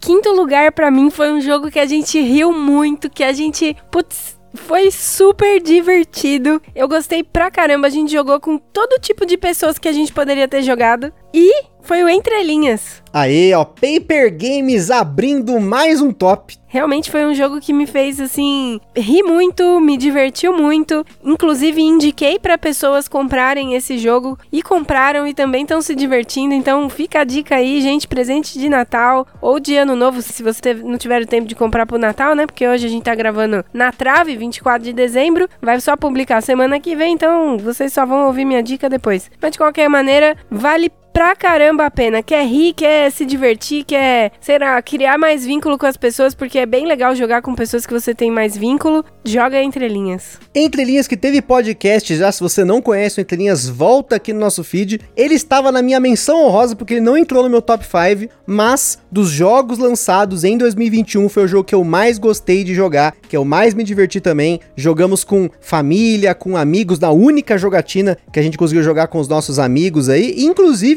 Quinto 0.00 0.32
lugar 0.32 0.72
pra 0.72 0.90
mim 0.90 1.10
foi 1.10 1.32
um 1.32 1.40
jogo 1.40 1.70
que 1.70 1.78
a 1.78 1.86
gente 1.86 2.20
riu 2.20 2.52
muito, 2.52 3.08
que 3.08 3.24
a 3.24 3.32
gente, 3.32 3.74
putz, 3.90 4.33
foi 4.54 4.90
super 4.90 5.60
divertido. 5.60 6.62
Eu 6.74 6.88
gostei 6.88 7.22
pra 7.22 7.50
caramba, 7.50 7.86
a 7.86 7.90
gente 7.90 8.12
jogou 8.12 8.40
com 8.40 8.56
todo 8.58 9.00
tipo 9.00 9.26
de 9.26 9.36
pessoas 9.36 9.78
que 9.78 9.88
a 9.88 9.92
gente 9.92 10.12
poderia 10.12 10.48
ter 10.48 10.62
jogado 10.62 11.12
e 11.36 11.64
foi 11.82 12.02
o 12.02 12.08
Entre 12.08 12.42
Linhas. 12.44 13.02
Aê, 13.12 13.52
ó, 13.52 13.64
Paper 13.64 14.34
Games 14.34 14.90
abrindo 14.90 15.60
mais 15.60 16.00
um 16.00 16.12
top. 16.12 16.56
Realmente 16.66 17.10
foi 17.10 17.26
um 17.26 17.34
jogo 17.34 17.60
que 17.60 17.72
me 17.72 17.86
fez 17.86 18.18
assim 18.20 18.80
rir 18.96 19.22
muito, 19.22 19.80
me 19.80 19.96
divertiu 19.98 20.56
muito. 20.56 21.04
Inclusive 21.22 21.82
indiquei 21.82 22.38
para 22.38 22.56
pessoas 22.56 23.06
comprarem 23.06 23.74
esse 23.74 23.98
jogo 23.98 24.38
e 24.50 24.62
compraram 24.62 25.26
e 25.26 25.34
também 25.34 25.62
estão 25.62 25.82
se 25.82 25.94
divertindo. 25.94 26.54
Então 26.54 26.88
fica 26.88 27.20
a 27.20 27.24
dica 27.24 27.56
aí, 27.56 27.80
gente, 27.82 28.08
presente 28.08 28.58
de 28.58 28.68
Natal 28.68 29.26
ou 29.42 29.60
de 29.60 29.76
Ano 29.76 29.94
Novo, 29.94 30.22
se 30.22 30.42
você 30.42 30.60
teve- 30.60 30.82
não 30.84 30.96
tiver 30.96 31.20
o 31.22 31.26
tempo 31.26 31.46
de 31.46 31.54
comprar 31.54 31.84
pro 31.86 31.98
Natal, 31.98 32.34
né? 32.34 32.46
Porque 32.46 32.66
hoje 32.66 32.86
a 32.86 32.90
gente 32.90 33.04
tá 33.04 33.14
gravando 33.14 33.62
na 33.74 33.92
trave, 33.92 34.36
24 34.36 34.82
de 34.82 34.92
dezembro, 34.92 35.48
vai 35.60 35.80
só 35.80 35.96
publicar 35.96 36.40
semana 36.40 36.80
que 36.80 36.96
vem, 36.96 37.12
então 37.14 37.58
vocês 37.58 37.92
só 37.92 38.06
vão 38.06 38.26
ouvir 38.26 38.44
minha 38.44 38.62
dica 38.62 38.88
depois. 38.88 39.30
Mas 39.42 39.52
de 39.52 39.58
qualquer 39.58 39.88
maneira, 39.88 40.36
vale 40.50 40.90
pra 41.14 41.36
caramba 41.36 41.86
a 41.86 41.90
pena. 41.92 42.24
Quer 42.24 42.44
rir, 42.44 42.74
quer 42.74 43.10
se 43.12 43.24
divertir, 43.24 43.84
quer, 43.84 44.32
sei 44.40 44.58
lá, 44.58 44.82
criar 44.82 45.16
mais 45.16 45.46
vínculo 45.46 45.78
com 45.78 45.86
as 45.86 45.96
pessoas, 45.96 46.34
porque 46.34 46.58
é 46.58 46.66
bem 46.66 46.86
legal 46.86 47.14
jogar 47.14 47.40
com 47.40 47.54
pessoas 47.54 47.86
que 47.86 47.92
você 47.92 48.12
tem 48.12 48.32
mais 48.32 48.56
vínculo. 48.56 49.04
Joga 49.24 49.62
entre 49.62 49.88
linhas. 49.88 50.38
Entre 50.54 50.84
Linhas 50.84 51.06
que 51.06 51.16
teve 51.16 51.40
podcast 51.40 52.14
já, 52.14 52.30
se 52.30 52.40
você 52.40 52.64
não 52.64 52.82
conhece 52.82 53.18
o 53.18 53.22
Entre 53.22 53.36
Linhas, 53.36 53.68
volta 53.68 54.16
aqui 54.16 54.32
no 54.32 54.40
nosso 54.40 54.64
feed. 54.64 55.00
Ele 55.16 55.34
estava 55.34 55.70
na 55.70 55.80
minha 55.80 56.00
menção 56.00 56.44
honrosa 56.44 56.74
porque 56.74 56.94
ele 56.94 57.00
não 57.00 57.16
entrou 57.16 57.42
no 57.42 57.48
meu 57.48 57.62
top 57.62 57.84
5, 57.84 58.30
mas 58.44 58.98
dos 59.10 59.30
jogos 59.30 59.78
lançados 59.78 60.42
em 60.42 60.58
2021 60.58 61.28
foi 61.28 61.44
o 61.44 61.48
jogo 61.48 61.64
que 61.64 61.74
eu 61.74 61.84
mais 61.84 62.18
gostei 62.18 62.64
de 62.64 62.74
jogar, 62.74 63.14
que 63.28 63.36
eu 63.36 63.44
mais 63.44 63.72
me 63.72 63.84
diverti 63.84 64.20
também. 64.20 64.60
Jogamos 64.76 65.22
com 65.22 65.48
família, 65.60 66.34
com 66.34 66.56
amigos, 66.56 66.98
na 66.98 67.10
única 67.10 67.56
jogatina 67.56 68.18
que 68.32 68.40
a 68.40 68.42
gente 68.42 68.58
conseguiu 68.58 68.82
jogar 68.82 69.06
com 69.06 69.20
os 69.20 69.28
nossos 69.28 69.58
amigos 69.58 70.08
aí. 70.08 70.34
E, 70.36 70.44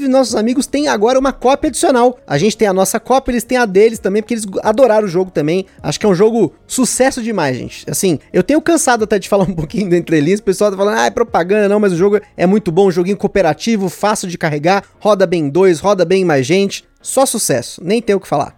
inclusive, 0.07 0.11
nossos 0.11 0.35
amigos 0.35 0.65
têm 0.65 0.87
agora 0.87 1.19
uma 1.19 1.31
cópia 1.31 1.67
adicional. 1.67 2.17
A 2.25 2.37
gente 2.37 2.57
tem 2.57 2.67
a 2.67 2.73
nossa 2.73 2.99
cópia, 2.99 3.33
eles 3.33 3.43
têm 3.43 3.57
a 3.57 3.65
deles 3.65 3.99
também, 3.99 4.21
porque 4.21 4.33
eles 4.33 4.45
adoraram 4.63 5.05
o 5.05 5.09
jogo 5.09 5.29
também. 5.29 5.65
Acho 5.83 5.99
que 5.99 6.05
é 6.05 6.09
um 6.09 6.15
jogo 6.15 6.53
sucesso 6.65 7.21
demais, 7.21 7.55
gente. 7.57 7.89
Assim, 7.89 8.19
eu 8.33 8.41
tenho 8.41 8.61
cansado 8.61 9.03
até 9.03 9.19
de 9.19 9.27
falar 9.29 9.43
um 9.43 9.53
pouquinho 9.53 9.89
do 9.89 9.95
Entre 9.95 10.35
o 10.35 10.43
pessoal 10.43 10.71
tá 10.71 10.77
falando, 10.77 10.97
ah, 10.97 11.05
é 11.05 11.11
propaganda, 11.11 11.69
não, 11.69 11.79
mas 11.79 11.93
o 11.93 11.97
jogo 11.97 12.19
é 12.35 12.45
muito 12.45 12.71
bom, 12.71 12.87
um 12.87 12.91
joguinho 12.91 13.17
cooperativo, 13.17 13.89
fácil 13.89 14.27
de 14.27 14.37
carregar, 14.37 14.83
roda 14.99 15.27
bem 15.27 15.45
em 15.45 15.49
dois, 15.49 15.79
roda 15.79 16.05
bem 16.05 16.23
mais 16.25 16.45
gente. 16.45 16.85
Só 17.01 17.25
sucesso, 17.25 17.81
nem 17.83 18.01
tem 18.01 18.15
o 18.15 18.19
que 18.19 18.27
falar. 18.27 18.55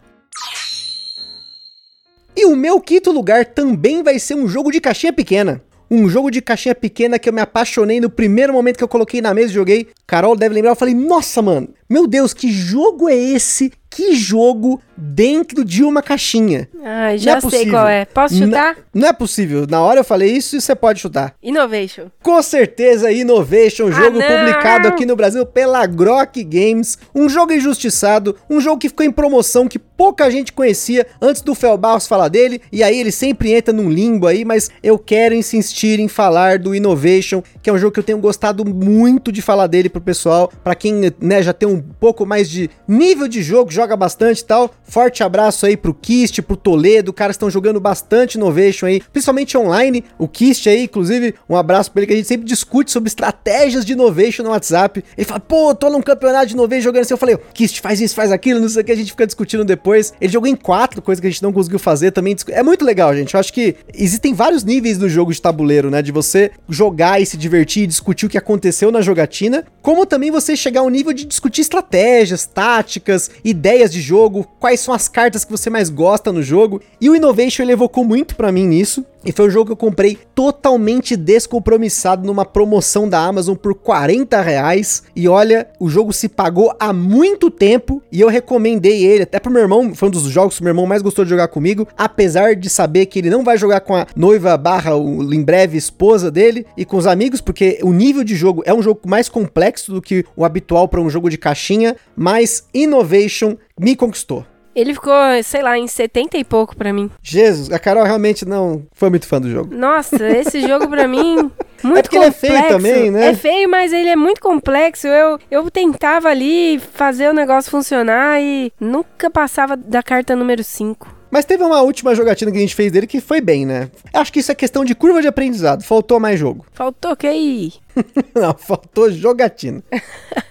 E 2.35 2.45
o 2.45 2.55
meu 2.55 2.79
quinto 2.79 3.11
lugar 3.11 3.45
também 3.45 4.01
vai 4.01 4.17
ser 4.17 4.35
um 4.35 4.47
jogo 4.47 4.71
de 4.71 4.79
caixinha 4.79 5.11
pequena. 5.11 5.61
Um 5.91 6.07
jogo 6.07 6.29
de 6.29 6.41
caixinha 6.41 6.75
pequena 6.75 7.17
que 7.17 7.27
eu 7.27 7.33
me 7.33 7.41
apaixonei 7.41 7.99
no 7.99 8.09
primeiro 8.09 8.53
momento 8.53 8.77
que 8.77 8.83
eu 8.83 8.87
coloquei 8.87 9.21
na 9.21 9.33
mesa 9.33 9.49
e 9.49 9.53
joguei. 9.53 9.87
Carol 10.05 10.35
deve 10.35 10.53
lembrar, 10.53 10.71
eu 10.71 10.75
falei, 10.75 10.93
nossa, 10.93 11.41
mano, 11.41 11.69
meu 11.89 12.05
Deus, 12.05 12.33
que 12.33 12.51
jogo 12.51 13.09
é 13.09 13.15
esse? 13.15 13.71
Que 13.89 14.13
jogo 14.13 14.79
dentro 14.95 15.65
de 15.65 15.83
uma 15.83 16.03
caixinha? 16.03 16.69
Ah, 16.83 17.17
já 17.17 17.37
é 17.37 17.41
sei 17.41 17.49
possível. 17.49 17.73
qual 17.73 17.87
é. 17.87 18.05
Posso 18.05 18.35
chutar? 18.35 18.75
Não, 18.93 19.01
não 19.01 19.07
é 19.09 19.13
possível. 19.13 19.65
Na 19.67 19.81
hora 19.81 20.01
eu 20.01 20.03
falei 20.03 20.31
isso 20.31 20.55
e 20.55 20.61
você 20.61 20.75
pode 20.75 20.99
chutar. 20.99 21.33
Innovation. 21.41 22.05
Com 22.21 22.41
certeza, 22.43 23.11
Innovation, 23.11 23.87
ah, 23.87 23.91
jogo 23.91 24.19
ah, 24.21 24.27
publicado 24.27 24.87
aqui 24.87 25.05
no 25.05 25.15
Brasil 25.15 25.43
pela 25.45 25.85
Grok 25.87 26.43
Games. 26.43 26.99
Um 27.15 27.27
jogo 27.27 27.51
injustiçado, 27.51 28.35
um 28.47 28.61
jogo 28.61 28.77
que 28.77 28.89
ficou 28.89 29.05
em 29.05 29.11
promoção, 29.11 29.67
que 29.67 29.79
pouca 29.79 30.29
gente 30.29 30.53
conhecia 30.53 31.07
antes 31.19 31.41
do 31.41 31.55
Fel 31.55 31.77
Barros 31.77 32.07
falar 32.07 32.27
dele. 32.27 32.61
E 32.71 32.83
aí 32.83 32.99
ele 32.99 33.11
sempre 33.11 33.53
entra 33.53 33.73
num 33.73 33.89
limbo 33.89 34.27
aí, 34.27 34.45
mas 34.45 34.69
eu 34.83 34.99
quero 34.99 35.33
insistir 35.33 35.99
em 35.99 36.07
falar 36.07 36.59
do 36.59 36.75
Innovation, 36.75 37.41
que 37.63 37.69
é 37.69 37.73
um 37.73 37.77
jogo 37.77 37.93
que 37.93 37.99
eu 37.99 38.03
tenho 38.03 38.19
gostado 38.19 38.63
muito 38.63 39.31
de 39.31 39.41
falar 39.41 39.65
dele 39.65 39.89
pro 39.89 39.99
pessoal. 39.99 40.51
para 40.63 40.75
quem 40.75 41.11
né, 41.19 41.41
já 41.41 41.53
tem 41.53 41.67
um 41.67 41.78
pouco 41.99 42.25
mais 42.25 42.49
de 42.49 42.69
nível 42.87 43.27
de 43.27 43.41
jogo, 43.41 43.71
joga 43.71 43.95
bastante 43.95 44.39
e 44.39 44.45
tal. 44.45 44.71
Forte 44.83 45.23
abraço 45.23 45.65
aí 45.65 45.77
pro 45.77 45.93
Kist, 45.93 46.41
pro 46.41 46.57
Toledo, 46.57 47.13
caras 47.13 47.35
estão 47.35 47.49
jogando 47.49 47.79
bastante 47.79 48.37
Innovation 48.37 48.85
aí, 48.85 49.01
principalmente 49.11 49.57
online. 49.57 50.03
O 50.17 50.27
Kist 50.27 50.67
aí, 50.67 50.83
inclusive, 50.83 51.35
um 51.49 51.55
abraço 51.55 51.91
pra 51.91 52.01
ele 52.01 52.07
que 52.07 52.13
a 52.13 52.15
gente 52.15 52.27
sempre 52.27 52.45
discute 52.45 52.91
sobre 52.91 53.07
estratégias 53.07 53.85
de 53.85 53.93
Innovation 53.93 54.43
no 54.43 54.49
WhatsApp. 54.49 55.03
Ele 55.17 55.25
fala, 55.25 55.39
pô, 55.39 55.73
tô 55.75 55.89
num 55.89 56.01
campeonato 56.01 56.47
de 56.47 56.53
Innovation 56.53 56.83
jogando 56.83 57.01
assim. 57.01 57.13
Eu 57.13 57.17
falei, 57.17 57.37
Kist, 57.53 57.81
faz 57.81 58.01
isso, 58.01 58.15
faz 58.15 58.31
aquilo, 58.31 58.59
não 58.59 58.69
sei 58.69 58.81
o 58.81 58.85
que, 58.85 58.91
a 58.91 58.95
gente 58.95 59.11
fica 59.11 59.25
discutindo 59.25 59.63
depois. 59.63 60.13
Ele 60.19 60.31
jogou 60.31 60.47
em 60.47 60.55
quatro, 60.55 61.01
coisa 61.01 61.21
que 61.21 61.27
a 61.27 61.29
gente 61.29 61.43
não 61.43 61.53
conseguiu 61.53 61.79
fazer 61.79 62.11
também. 62.11 62.35
É 62.49 62.63
muito 62.63 62.85
legal, 62.85 63.15
gente. 63.15 63.33
Eu 63.33 63.39
acho 63.39 63.53
que 63.53 63.75
existem 63.93 64.33
vários 64.33 64.63
níveis 64.63 64.97
do 64.97 65.09
jogo 65.09 65.33
de 65.33 65.41
tabuleiro, 65.41 65.89
né? 65.89 66.01
De 66.01 66.11
você 66.11 66.51
jogar 66.67 67.21
e 67.21 67.25
se 67.25 67.37
divertir, 67.37 67.87
discutir 67.87 68.25
o 68.25 68.29
que 68.29 68.37
aconteceu 68.37 68.91
na 68.91 69.01
jogatina, 69.01 69.65
como 69.81 70.05
também 70.05 70.31
você 70.31 70.55
chegar 70.55 70.81
ao 70.81 70.89
nível 70.89 71.13
de 71.13 71.25
discutir 71.25 71.61
estratégias, 71.69 72.47
táticas, 72.47 73.29
ideias 73.45 73.91
de 73.93 74.01
jogo, 74.01 74.47
quais 74.59 74.79
são 74.79 74.91
as 74.91 75.07
cartas 75.07 75.45
que 75.45 75.51
você 75.51 75.69
mais 75.69 75.89
gosta 75.89 76.31
no 76.31 76.41
jogo. 76.41 76.81
E 76.99 77.09
o 77.09 77.15
Innovation 77.15 77.61
ele 77.61 77.73
evocou 77.73 78.03
muito 78.03 78.35
para 78.35 78.51
mim 78.51 78.65
nisso. 78.65 79.05
E 79.23 79.33
foi 79.33 79.47
um 79.47 79.49
jogo 79.49 79.65
que 79.67 79.71
eu 79.73 79.77
comprei 79.77 80.17
totalmente 80.33 81.17
descompromissado 81.17 82.25
numa 82.25 82.45
promoção 82.45 83.07
da 83.07 83.19
Amazon 83.19 83.55
por 83.55 83.75
40 83.75 84.41
reais. 84.41 85.03
E 85.13 85.27
olha, 85.27 85.67
o 85.79 85.89
jogo 85.89 86.13
se 86.13 86.29
pagou 86.29 86.73
há 86.79 86.93
muito 86.93 87.51
tempo 87.51 88.01
e 88.11 88.21
eu 88.21 88.29
recomendei 88.29 89.03
ele 89.03 89.23
até 89.23 89.39
pro 89.39 89.51
meu 89.51 89.61
irmão. 89.61 89.93
Foi 89.93 90.07
um 90.07 90.11
dos 90.11 90.23
jogos 90.23 90.55
que 90.55 90.61
o 90.61 90.63
meu 90.63 90.71
irmão 90.71 90.85
mais 90.85 91.01
gostou 91.01 91.25
de 91.25 91.29
jogar 91.29 91.49
comigo. 91.49 91.87
Apesar 91.97 92.55
de 92.55 92.69
saber 92.69 93.07
que 93.07 93.19
ele 93.19 93.29
não 93.29 93.43
vai 93.43 93.57
jogar 93.57 93.81
com 93.81 93.95
a 93.95 94.07
noiva 94.15 94.55
barra 94.57 94.91
em 94.95 95.43
breve 95.43 95.77
esposa 95.77 96.31
dele 96.31 96.65
e 96.77 96.85
com 96.85 96.95
os 96.95 97.05
amigos, 97.05 97.41
porque 97.41 97.79
o 97.83 97.91
nível 97.91 98.23
de 98.23 98.35
jogo 98.35 98.63
é 98.65 98.73
um 98.73 98.81
jogo 98.81 99.01
mais 99.05 99.27
complexo 99.27 99.91
do 99.91 100.01
que 100.01 100.23
o 100.35 100.45
habitual 100.45 100.87
para 100.87 101.01
um 101.01 101.09
jogo 101.09 101.29
de 101.29 101.37
caixinha. 101.37 101.95
Mas 102.15 102.63
Innovation 102.73 103.57
me 103.77 103.95
conquistou. 103.95 104.45
Ele 104.79 104.93
ficou, 104.93 105.13
sei 105.43 105.61
lá, 105.61 105.77
em 105.77 105.87
70 105.87 106.37
e 106.37 106.43
pouco 106.43 106.75
para 106.75 106.93
mim. 106.93 107.09
Jesus, 107.21 107.71
a 107.71 107.79
Carol 107.79 108.03
realmente 108.03 108.45
não 108.45 108.83
foi 108.93 109.09
muito 109.09 109.27
fã 109.27 109.39
do 109.41 109.49
jogo. 109.49 109.75
Nossa, 109.75 110.15
esse 110.29 110.61
jogo 110.61 110.87
para 110.87 111.07
mim 111.07 111.51
muito 111.83 111.97
é 111.97 112.01
porque 112.01 112.17
complexo. 112.17 112.45
ele 112.45 112.55
é 112.55 112.59
feio 112.59 112.69
também, 112.69 113.11
né? 113.11 113.27
É 113.27 113.33
feio, 113.33 113.69
mas 113.69 113.93
ele 113.93 114.09
é 114.09 114.15
muito 114.15 114.41
complexo. 114.41 115.07
Eu, 115.07 115.39
eu 115.49 115.69
tentava 115.71 116.29
ali 116.29 116.79
fazer 116.93 117.29
o 117.29 117.33
negócio 117.33 117.71
funcionar 117.71 118.41
e 118.41 118.71
nunca 118.79 119.29
passava 119.29 119.75
da 119.75 120.01
carta 120.03 120.35
número 120.35 120.63
5. 120.63 121.19
Mas 121.31 121.45
teve 121.45 121.63
uma 121.63 121.81
última 121.81 122.15
jogatina 122.15 122.51
que 122.51 122.57
a 122.57 122.61
gente 122.61 122.73
fez 122.75 122.91
dele 122.91 123.05
que 123.05 123.21
foi 123.21 123.39
bem, 123.39 123.65
né? 123.65 123.89
Acho 124.13 124.33
que 124.33 124.39
isso 124.39 124.51
é 124.51 124.55
questão 124.55 124.83
de 124.83 124.95
curva 124.95 125.21
de 125.21 125.27
aprendizado. 125.27 125.83
Faltou 125.83 126.19
mais 126.19 126.39
jogo. 126.39 126.65
Faltou 126.73 127.15
que 127.15 127.27
aí? 127.27 127.73
Não, 128.33 128.55
faltou 128.57 129.11
jogatina. 129.11 129.83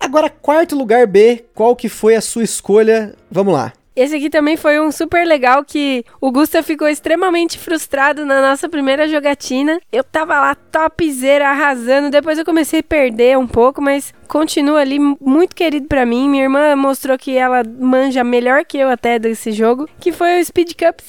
Agora, 0.00 0.30
quarto 0.30 0.76
lugar 0.76 1.06
B, 1.06 1.44
qual 1.54 1.74
que 1.76 1.88
foi 1.88 2.14
a 2.14 2.20
sua 2.20 2.44
escolha? 2.44 3.14
Vamos 3.30 3.52
lá. 3.52 3.72
Esse 3.98 4.14
aqui 4.14 4.30
também 4.30 4.56
foi 4.56 4.80
um 4.80 4.92
super 4.92 5.26
legal 5.26 5.64
que 5.64 6.04
o 6.20 6.30
Gusta 6.30 6.62
ficou 6.62 6.88
extremamente 6.88 7.58
frustrado 7.58 8.24
na 8.24 8.40
nossa 8.40 8.68
primeira 8.68 9.08
jogatina. 9.08 9.80
Eu 9.90 10.04
tava 10.04 10.38
lá 10.38 10.54
topzera, 10.54 11.48
arrasando. 11.48 12.08
Depois 12.08 12.38
eu 12.38 12.44
comecei 12.44 12.78
a 12.78 12.82
perder 12.84 13.36
um 13.36 13.46
pouco, 13.46 13.82
mas 13.82 14.14
continua 14.28 14.80
ali 14.80 15.00
muito 15.00 15.56
querido 15.56 15.88
para 15.88 16.06
mim. 16.06 16.28
Minha 16.28 16.44
irmã 16.44 16.76
mostrou 16.76 17.18
que 17.18 17.36
ela 17.36 17.64
manja 17.64 18.22
melhor 18.22 18.64
que 18.64 18.78
eu 18.78 18.88
até 18.88 19.18
desse 19.18 19.50
jogo, 19.50 19.88
que 19.98 20.12
foi 20.12 20.40
o 20.40 20.44
Speed 20.44 20.74
Cups. 20.74 21.04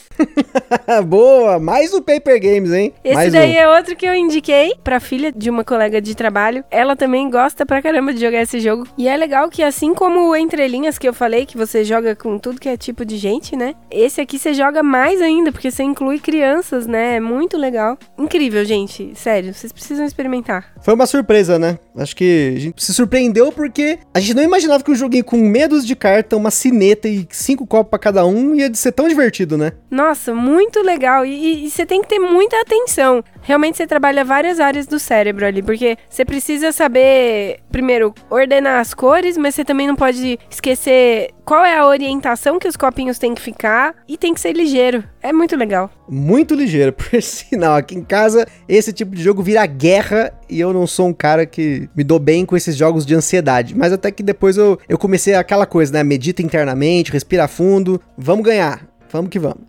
Boa, 1.06 1.60
mais 1.60 1.94
o 1.94 2.02
Paper 2.02 2.42
Games, 2.42 2.72
hein? 2.72 2.94
Esse 3.04 3.14
mais 3.14 3.32
daí 3.32 3.52
um. 3.52 3.60
é 3.60 3.78
outro 3.78 3.96
que 3.96 4.06
eu 4.06 4.16
indiquei 4.16 4.74
pra 4.84 5.00
filha 5.00 5.32
de 5.32 5.50
uma 5.50 5.64
colega 5.64 6.02
de 6.02 6.16
trabalho. 6.16 6.64
Ela 6.72 6.96
também 6.96 7.30
gosta 7.30 7.66
pra 7.68 7.84
caramba 7.84 8.14
de 8.14 8.22
jogar 8.22 8.42
esse 8.42 8.60
jogo. 8.60 8.88
E 8.98 9.08
é 9.08 9.16
legal 9.16 9.48
que 9.50 9.62
assim 9.62 9.94
como 9.94 10.30
o 10.30 10.36
Entre 10.36 10.68
Linhas 10.68 10.98
que 10.98 11.08
eu 11.08 11.14
falei, 11.14 11.46
que 11.46 11.58
você 11.58 11.84
joga 11.84 12.16
com 12.16 12.40
tudo 12.40 12.60
que 12.60 12.70
é 12.70 12.79
tipo 12.80 13.06
de 13.06 13.18
gente, 13.18 13.56
né? 13.56 13.76
Esse 13.92 14.22
aqui 14.22 14.40
você 14.40 14.54
joga 14.54 14.82
mais 14.82 15.22
ainda, 15.22 15.52
porque 15.52 15.70
você 15.70 15.84
inclui 15.84 16.20
crianças, 16.20 16.88
né? 16.88 17.18
É 17.18 17.20
muito 17.20 17.58
legal. 17.58 17.98
Incrível, 18.18 18.64
gente. 18.66 19.12
Sério, 19.16 19.54
vocês 19.54 19.72
precisam 19.72 20.06
experimentar. 20.06 20.74
Foi 20.82 20.94
uma 20.94 21.06
surpresa, 21.06 21.60
né? 21.60 21.78
Acho 21.96 22.16
que 22.16 22.54
a 22.56 22.60
gente 22.60 22.84
se 22.84 22.94
surpreendeu 22.94 23.52
porque 23.52 24.00
a 24.14 24.20
gente 24.20 24.34
não 24.34 24.44
imaginava 24.44 24.84
que 24.84 24.92
um 24.92 24.96
joguinho 24.96 25.24
com 25.24 25.38
medos 25.38 25.86
de 25.86 25.96
carta, 25.96 26.38
uma 26.38 26.50
cineta 26.50 27.08
e 27.08 27.28
cinco 27.30 27.68
copos 27.68 27.90
para 27.90 28.00
cada 28.00 28.26
um 28.26 28.56
ia 28.56 28.74
ser 28.74 28.92
tão 28.92 29.08
divertido, 29.08 29.58
né? 29.58 29.74
Nossa, 29.92 30.34
muito 30.34 30.82
legal. 30.82 31.26
E, 31.26 31.66
e 31.66 31.70
você 31.70 31.86
tem 31.86 32.02
que 32.02 32.08
ter 32.08 32.20
muita 32.20 32.60
atenção. 32.62 33.24
Realmente 33.42 33.78
você 33.78 33.88
trabalha 33.88 34.24
várias 34.24 34.60
áreas 34.60 34.86
do 34.86 35.00
cérebro 35.00 35.46
ali, 35.46 35.62
porque 35.62 35.98
você 36.10 36.24
precisa 36.24 36.72
saber, 36.72 37.60
primeiro, 37.72 38.14
ordenar 38.30 38.80
as 38.80 38.94
cores, 38.94 39.38
mas 39.38 39.56
você 39.56 39.66
também 39.66 39.88
não 39.88 39.96
pode 39.96 40.38
esquecer 40.50 41.32
qual 41.46 41.66
é 41.66 41.76
a 41.76 41.88
orientação 41.88 42.60
que 42.60 42.68
os 42.68 42.78
copinhos 42.78 43.18
têm 43.18 43.34
que 43.34 43.42
ficar 43.42 43.96
e 44.08 44.18
tem 44.18 44.34
que 44.34 44.40
ser 44.40 44.54
ligeiro. 44.54 45.04
É 45.22 45.34
muito 45.34 45.56
legal. 45.56 45.90
Muito 46.08 46.54
ligeiro, 46.54 46.94
por 46.94 47.22
sinal. 47.22 47.76
Aqui 47.76 47.96
em 47.96 48.04
casa, 48.04 48.48
esse 48.68 48.94
tipo 48.94 49.16
de 49.16 49.24
jogo 49.24 49.42
vira 49.42 49.66
guerra 49.66 50.32
e 50.48 50.60
eu 50.60 50.72
não 50.72 50.86
sou 50.86 51.08
um 51.08 51.14
cara 51.14 51.46
que 51.46 51.90
me 51.96 52.04
dou 52.04 52.20
bem 52.20 52.46
com 52.46 52.56
esses 52.56 52.76
jogos 52.76 53.06
de 53.06 53.16
ansiedade. 53.16 53.76
Mas 53.76 53.92
até 53.92 54.12
que 54.12 54.22
depois 54.22 54.58
eu, 54.58 54.78
eu 54.88 54.98
comecei 54.98 55.34
aquela 55.34 55.66
coisa, 55.66 55.94
né? 55.94 56.04
Medita 56.04 56.42
internamente, 56.42 57.12
respira 57.12 57.48
fundo, 57.48 58.00
vamos 58.18 58.46
ganhar. 58.46 58.89
Vamos 59.12 59.30
que 59.30 59.40
vamos. 59.40 59.64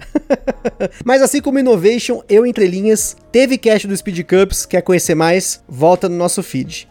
Mas 1.05 1.23
assim 1.23 1.41
como 1.41 1.59
Innovation, 1.59 2.23
eu 2.29 2.45
entre 2.47 2.67
linhas, 2.67 3.17
teve 3.33 3.57
cast 3.57 3.87
do 3.87 3.97
Speed 3.97 4.25
Cups, 4.25 4.67
quer 4.67 4.83
conhecer 4.83 5.15
mais? 5.15 5.63
Volta 5.69 6.09
no 6.09 6.17
nosso 6.17 6.43
feed. 6.43 6.89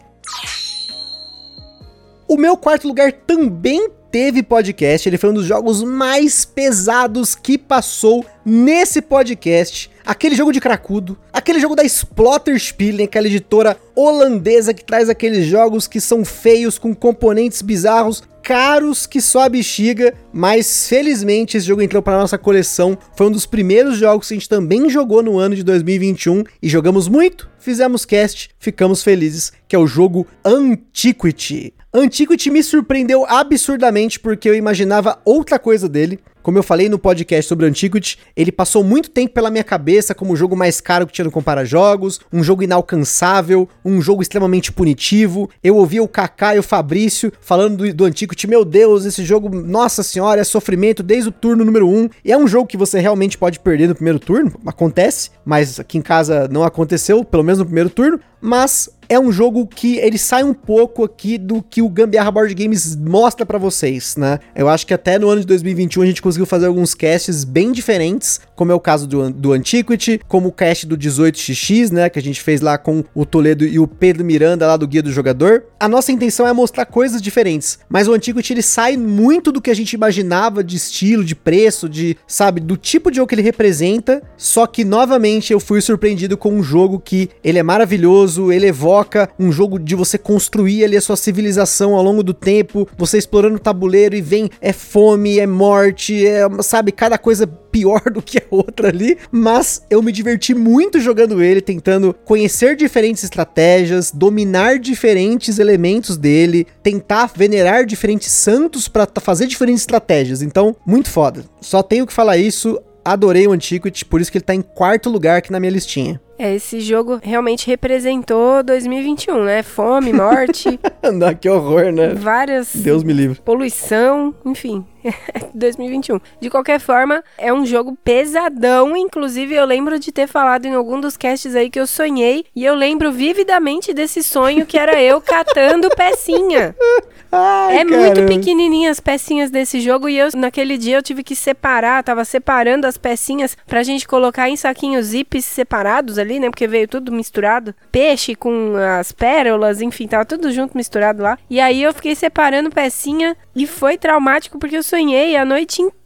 O 2.28 2.36
meu 2.36 2.56
quarto 2.56 2.86
lugar 2.86 3.12
também 3.12 3.90
teve 4.10 4.42
podcast, 4.42 5.08
ele 5.08 5.18
foi 5.18 5.30
um 5.30 5.34
dos 5.34 5.46
jogos 5.46 5.82
mais 5.82 6.44
pesados 6.44 7.34
que 7.34 7.56
passou 7.56 8.24
nesse 8.44 9.00
podcast. 9.00 9.90
Aquele 10.04 10.34
jogo 10.34 10.52
de 10.52 10.60
cracudo, 10.60 11.16
aquele 11.32 11.60
jogo 11.60 11.76
da 11.76 11.84
Splotterspielen, 11.84 13.06
aquela 13.06 13.28
editora 13.28 13.76
holandesa 13.94 14.74
que 14.74 14.84
traz 14.84 15.08
aqueles 15.08 15.46
jogos 15.46 15.86
que 15.86 16.00
são 16.00 16.24
feios, 16.24 16.78
com 16.78 16.94
componentes 16.94 17.62
bizarros, 17.62 18.22
caros 18.42 19.06
que 19.06 19.20
só 19.20 19.42
a 19.42 19.48
bexiga, 19.48 20.14
mas 20.32 20.88
felizmente 20.88 21.56
esse 21.56 21.66
jogo 21.66 21.82
entrou 21.82 22.02
para 22.02 22.18
nossa 22.18 22.38
coleção. 22.38 22.98
Foi 23.16 23.26
um 23.26 23.30
dos 23.30 23.46
primeiros 23.46 23.96
jogos 23.98 24.26
que 24.26 24.34
a 24.34 24.36
gente 24.36 24.48
também 24.48 24.88
jogou 24.88 25.22
no 25.22 25.38
ano 25.38 25.54
de 25.54 25.62
2021 25.62 26.44
e 26.60 26.68
jogamos 26.68 27.06
muito, 27.06 27.48
fizemos 27.58 28.04
cast, 28.04 28.50
ficamos 28.58 29.02
felizes, 29.02 29.52
que 29.68 29.76
é 29.76 29.78
o 29.78 29.86
jogo 29.86 30.26
Antiquity. 30.44 31.74
Antiquity 31.92 32.52
me 32.52 32.62
surpreendeu 32.62 33.26
absurdamente 33.26 34.20
porque 34.20 34.48
eu 34.48 34.54
imaginava 34.54 35.18
outra 35.24 35.58
coisa 35.58 35.88
dele. 35.88 36.20
Como 36.40 36.56
eu 36.56 36.62
falei 36.62 36.88
no 36.88 37.00
podcast 37.00 37.48
sobre 37.48 37.66
Antiquity, 37.66 38.16
ele 38.36 38.52
passou 38.52 38.84
muito 38.84 39.10
tempo 39.10 39.34
pela 39.34 39.50
minha 39.50 39.64
cabeça 39.64 40.14
como 40.14 40.32
o 40.32 40.36
jogo 40.36 40.56
mais 40.56 40.80
caro 40.80 41.04
que 41.04 41.12
tinha 41.12 41.24
no 41.24 41.32
Compara 41.32 41.64
Jogos, 41.64 42.20
um 42.32 42.44
jogo 42.44 42.62
inalcançável, 42.62 43.68
um 43.84 44.00
jogo 44.00 44.22
extremamente 44.22 44.70
punitivo. 44.70 45.50
Eu 45.64 45.76
ouvia 45.76 46.00
o 46.00 46.06
Kaká 46.06 46.54
e 46.54 46.60
o 46.60 46.62
Fabrício 46.62 47.32
falando 47.40 47.78
do, 47.78 47.92
do 47.92 48.04
Antiquity, 48.04 48.46
meu 48.46 48.64
Deus, 48.64 49.04
esse 49.04 49.24
jogo, 49.24 49.48
nossa 49.50 50.04
senhora, 50.04 50.40
é 50.40 50.44
sofrimento 50.44 51.02
desde 51.02 51.28
o 51.28 51.32
turno 51.32 51.64
número 51.64 51.88
1. 51.88 52.08
E 52.24 52.30
é 52.30 52.38
um 52.38 52.46
jogo 52.46 52.68
que 52.68 52.76
você 52.76 53.00
realmente 53.00 53.36
pode 53.36 53.58
perder 53.58 53.88
no 53.88 53.96
primeiro 53.96 54.20
turno, 54.20 54.52
acontece, 54.64 55.30
mas 55.44 55.80
aqui 55.80 55.98
em 55.98 56.02
casa 56.02 56.46
não 56.48 56.62
aconteceu, 56.62 57.24
pelo 57.24 57.42
menos 57.42 57.58
no 57.58 57.66
primeiro 57.66 57.90
turno. 57.90 58.20
Mas 58.40 58.88
é 59.10 59.18
um 59.18 59.32
jogo 59.32 59.66
que 59.66 59.98
ele 59.98 60.16
sai 60.16 60.44
um 60.44 60.54
pouco 60.54 61.02
aqui 61.02 61.36
do 61.36 61.60
que 61.60 61.82
o 61.82 61.88
Gambiarra 61.88 62.30
Board 62.30 62.54
Games 62.54 62.94
mostra 62.94 63.44
para 63.44 63.58
vocês, 63.58 64.14
né? 64.16 64.38
Eu 64.54 64.68
acho 64.68 64.86
que 64.86 64.94
até 64.94 65.18
no 65.18 65.28
ano 65.28 65.40
de 65.40 65.48
2021 65.48 66.02
a 66.04 66.06
gente 66.06 66.22
conseguiu 66.22 66.46
fazer 66.46 66.66
alguns 66.66 66.94
casts 66.94 67.42
bem 67.42 67.72
diferentes, 67.72 68.40
como 68.54 68.70
é 68.70 68.74
o 68.74 68.78
caso 68.78 69.08
do, 69.08 69.28
do 69.30 69.52
Antiquity, 69.52 70.20
como 70.28 70.48
o 70.48 70.52
cast 70.52 70.86
do 70.86 70.96
18xx, 70.96 71.90
né, 71.90 72.08
que 72.08 72.20
a 72.20 72.22
gente 72.22 72.40
fez 72.40 72.60
lá 72.60 72.78
com 72.78 73.02
o 73.12 73.26
Toledo 73.26 73.66
e 73.66 73.80
o 73.80 73.86
Pedro 73.88 74.24
Miranda 74.24 74.64
lá 74.64 74.76
do 74.76 74.86
Guia 74.86 75.02
do 75.02 75.10
Jogador. 75.10 75.64
A 75.80 75.88
nossa 75.88 76.12
intenção 76.12 76.46
é 76.46 76.52
mostrar 76.52 76.86
coisas 76.86 77.20
diferentes, 77.20 77.80
mas 77.88 78.06
o 78.06 78.12
Antiquity 78.12 78.52
ele 78.52 78.62
sai 78.62 78.96
muito 78.96 79.50
do 79.50 79.60
que 79.60 79.70
a 79.70 79.74
gente 79.74 79.94
imaginava 79.94 80.62
de 80.62 80.76
estilo, 80.76 81.24
de 81.24 81.34
preço, 81.34 81.88
de, 81.88 82.16
sabe, 82.28 82.60
do 82.60 82.76
tipo 82.76 83.10
de 83.10 83.16
jogo 83.16 83.26
que 83.26 83.34
ele 83.34 83.42
representa, 83.42 84.22
só 84.36 84.68
que 84.68 84.84
novamente 84.84 85.52
eu 85.52 85.58
fui 85.58 85.80
surpreendido 85.80 86.36
com 86.36 86.52
um 86.52 86.62
jogo 86.62 87.00
que 87.00 87.28
ele 87.42 87.58
é 87.58 87.62
maravilhoso, 87.62 88.52
ele 88.52 88.66
evoca 88.68 88.99
um 89.38 89.50
jogo 89.52 89.78
de 89.78 89.94
você 89.94 90.18
construir 90.18 90.84
ali 90.84 90.96
a 90.96 91.00
sua 91.00 91.16
civilização 91.16 91.94
ao 91.94 92.02
longo 92.02 92.22
do 92.22 92.34
tempo, 92.34 92.88
você 92.96 93.18
explorando 93.18 93.56
o 93.56 93.60
tabuleiro 93.60 94.14
e 94.14 94.20
vem 94.20 94.50
é 94.60 94.72
fome, 94.72 95.38
é 95.38 95.46
morte, 95.46 96.26
é, 96.26 96.46
sabe, 96.62 96.92
cada 96.92 97.18
coisa 97.18 97.46
pior 97.46 98.02
do 98.12 98.20
que 98.20 98.38
a 98.38 98.42
outra 98.50 98.88
ali, 98.88 99.16
mas 99.30 99.82
eu 99.88 100.02
me 100.02 100.12
diverti 100.12 100.54
muito 100.54 101.00
jogando 101.00 101.42
ele, 101.42 101.60
tentando 101.60 102.14
conhecer 102.24 102.76
diferentes 102.76 103.22
estratégias, 103.22 104.10
dominar 104.10 104.78
diferentes 104.78 105.58
elementos 105.58 106.16
dele, 106.16 106.66
tentar 106.82 107.30
venerar 107.34 107.86
diferentes 107.86 108.30
santos 108.30 108.88
para 108.88 109.06
fazer 109.20 109.46
diferentes 109.46 109.82
estratégias. 109.82 110.42
Então, 110.42 110.74
muito 110.84 111.08
foda. 111.10 111.44
Só 111.60 111.82
tenho 111.82 112.06
que 112.06 112.12
falar 112.12 112.36
isso. 112.36 112.80
Adorei 113.04 113.46
o 113.46 113.52
Antiquity, 113.52 114.04
por 114.04 114.20
isso 114.20 114.30
que 114.30 114.38
ele 114.38 114.44
tá 114.44 114.54
em 114.54 114.60
quarto 114.60 115.08
lugar 115.08 115.38
aqui 115.38 115.50
na 115.50 115.58
minha 115.58 115.72
listinha. 115.72 116.20
É, 116.40 116.54
esse 116.54 116.80
jogo 116.80 117.20
realmente 117.22 117.66
representou 117.66 118.62
2021, 118.62 119.44
né? 119.44 119.62
Fome, 119.62 120.10
morte. 120.10 120.80
Não, 121.12 121.34
que 121.34 121.46
horror, 121.46 121.92
né? 121.92 122.14
Várias. 122.14 122.74
Deus 122.74 123.04
me 123.04 123.12
livre. 123.12 123.38
Poluição, 123.42 124.34
enfim. 124.46 124.82
2021. 125.52 126.18
De 126.40 126.48
qualquer 126.48 126.80
forma, 126.80 127.22
é 127.36 127.52
um 127.52 127.66
jogo 127.66 127.94
pesadão. 128.02 128.96
Inclusive, 128.96 129.54
eu 129.54 129.66
lembro 129.66 129.98
de 129.98 130.10
ter 130.10 130.26
falado 130.26 130.64
em 130.64 130.72
algum 130.72 130.98
dos 130.98 131.14
casts 131.14 131.54
aí 131.54 131.68
que 131.68 131.78
eu 131.78 131.86
sonhei. 131.86 132.46
E 132.56 132.64
eu 132.64 132.74
lembro 132.74 133.12
vividamente 133.12 133.92
desse 133.92 134.22
sonho 134.22 134.64
que 134.64 134.78
era 134.78 134.98
eu 134.98 135.20
catando 135.20 135.90
pecinha. 135.90 136.74
Ai, 137.32 137.78
é 137.78 137.84
caramba. 137.84 137.96
muito 137.98 138.26
pequenininha 138.26 138.90
as 138.90 138.98
pecinhas 138.98 139.50
desse 139.50 139.80
jogo 139.80 140.08
e 140.08 140.18
eu 140.18 140.28
naquele 140.34 140.76
dia 140.76 140.96
eu 140.96 141.02
tive 141.02 141.22
que 141.22 141.36
separar, 141.36 142.02
tava 142.02 142.24
separando 142.24 142.86
as 142.86 142.96
pecinhas 142.96 143.56
pra 143.66 143.82
gente 143.82 144.06
colocar 144.06 144.48
em 144.48 144.56
saquinhos 144.56 145.06
zips 145.06 145.44
separados 145.44 146.18
ali, 146.18 146.40
né? 146.40 146.50
Porque 146.50 146.66
veio 146.66 146.88
tudo 146.88 147.12
misturado. 147.12 147.74
Peixe 147.92 148.34
com 148.34 148.74
as 148.98 149.12
pérolas, 149.12 149.80
enfim, 149.80 150.08
tava 150.08 150.24
tudo 150.24 150.50
junto 150.50 150.76
misturado 150.76 151.22
lá. 151.22 151.38
E 151.48 151.60
aí 151.60 151.82
eu 151.82 151.94
fiquei 151.94 152.14
separando 152.14 152.70
pecinha 152.70 153.36
e 153.54 153.66
foi 153.66 153.96
traumático 153.96 154.58
porque 154.58 154.76
eu 154.76 154.82
sonhei 154.82 155.36
a 155.36 155.44
noite 155.44 155.82
inteira 155.82 155.99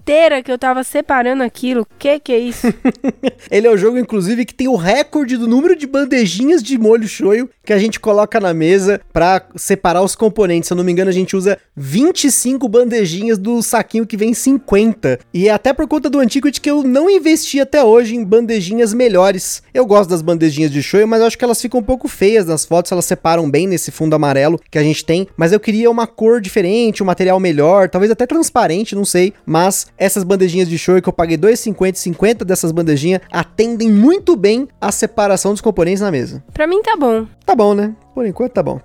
que 0.44 0.52
eu 0.52 0.58
tava 0.58 0.84
separando 0.84 1.42
aquilo. 1.42 1.86
Que 1.98 2.18
que 2.20 2.32
é 2.32 2.38
isso? 2.38 2.66
Ele 3.50 3.66
é 3.66 3.70
o 3.70 3.76
jogo, 3.76 3.98
inclusive, 3.98 4.44
que 4.44 4.54
tem 4.54 4.68
o 4.68 4.76
recorde 4.76 5.36
do 5.36 5.48
número 5.48 5.74
de 5.74 5.86
bandejinhas 5.86 6.62
de 6.62 6.78
molho 6.78 7.08
shoyu 7.08 7.48
que 7.64 7.72
a 7.72 7.78
gente 7.78 7.98
coloca 7.98 8.38
na 8.38 8.52
mesa 8.52 9.00
para 9.12 9.46
separar 9.56 10.02
os 10.02 10.14
componentes. 10.14 10.68
Se 10.68 10.72
eu 10.72 10.76
não 10.76 10.84
me 10.84 10.92
engano, 10.92 11.10
a 11.10 11.14
gente 11.14 11.34
usa 11.34 11.58
25 11.74 12.68
bandejinhas 12.68 13.38
do 13.38 13.62
saquinho 13.62 14.06
que 14.06 14.16
vem 14.16 14.34
50. 14.34 15.18
E 15.32 15.48
é 15.48 15.50
até 15.50 15.72
por 15.72 15.88
conta 15.88 16.10
do 16.10 16.20
Antiquity 16.20 16.60
que 16.60 16.70
eu 16.70 16.82
não 16.82 17.08
investi 17.08 17.60
até 17.60 17.82
hoje 17.82 18.14
em 18.14 18.24
bandejinhas 18.24 18.92
melhores. 18.92 19.62
Eu 19.72 19.86
gosto 19.86 20.10
das 20.10 20.22
bandejinhas 20.22 20.70
de 20.70 20.82
shoyu, 20.82 21.08
mas 21.08 21.22
acho 21.22 21.38
que 21.38 21.44
elas 21.44 21.60
ficam 21.60 21.80
um 21.80 21.82
pouco 21.82 22.06
feias 22.08 22.46
nas 22.46 22.64
fotos, 22.64 22.92
elas 22.92 23.04
separam 23.04 23.50
bem 23.50 23.66
nesse 23.66 23.90
fundo 23.90 24.14
amarelo 24.14 24.60
que 24.70 24.78
a 24.78 24.82
gente 24.82 25.04
tem. 25.04 25.26
Mas 25.36 25.52
eu 25.52 25.60
queria 25.60 25.90
uma 25.90 26.06
cor 26.06 26.40
diferente, 26.40 27.02
um 27.02 27.06
material 27.06 27.40
melhor, 27.40 27.88
talvez 27.88 28.10
até 28.10 28.26
transparente, 28.26 28.94
não 28.94 29.04
sei. 29.04 29.32
Mas 29.46 29.86
essas 29.96 30.24
bandejinhas 30.24 30.68
de 30.68 30.78
shoyu 30.78 31.02
que 31.02 31.08
eu 31.08 31.12
paguei 31.12 31.36
2,50 31.36 31.94
50 31.96 32.44
dessas 32.44 32.72
bandejinhas 32.72 33.20
atendem 33.30 33.90
muito 33.90 34.36
bem 34.36 34.68
a 34.80 34.90
separação 34.90 35.52
dos 35.52 35.60
componentes 35.60 36.00
na 36.00 36.10
mesa. 36.10 36.42
pra 36.52 36.66
mim 36.66 36.82
tá 36.82 36.96
bom. 36.96 37.26
Tá 37.44 37.54
bom, 37.54 37.74
né? 37.74 37.94
Por 38.14 38.26
enquanto 38.26 38.52
tá 38.52 38.62
bom. 38.62 38.80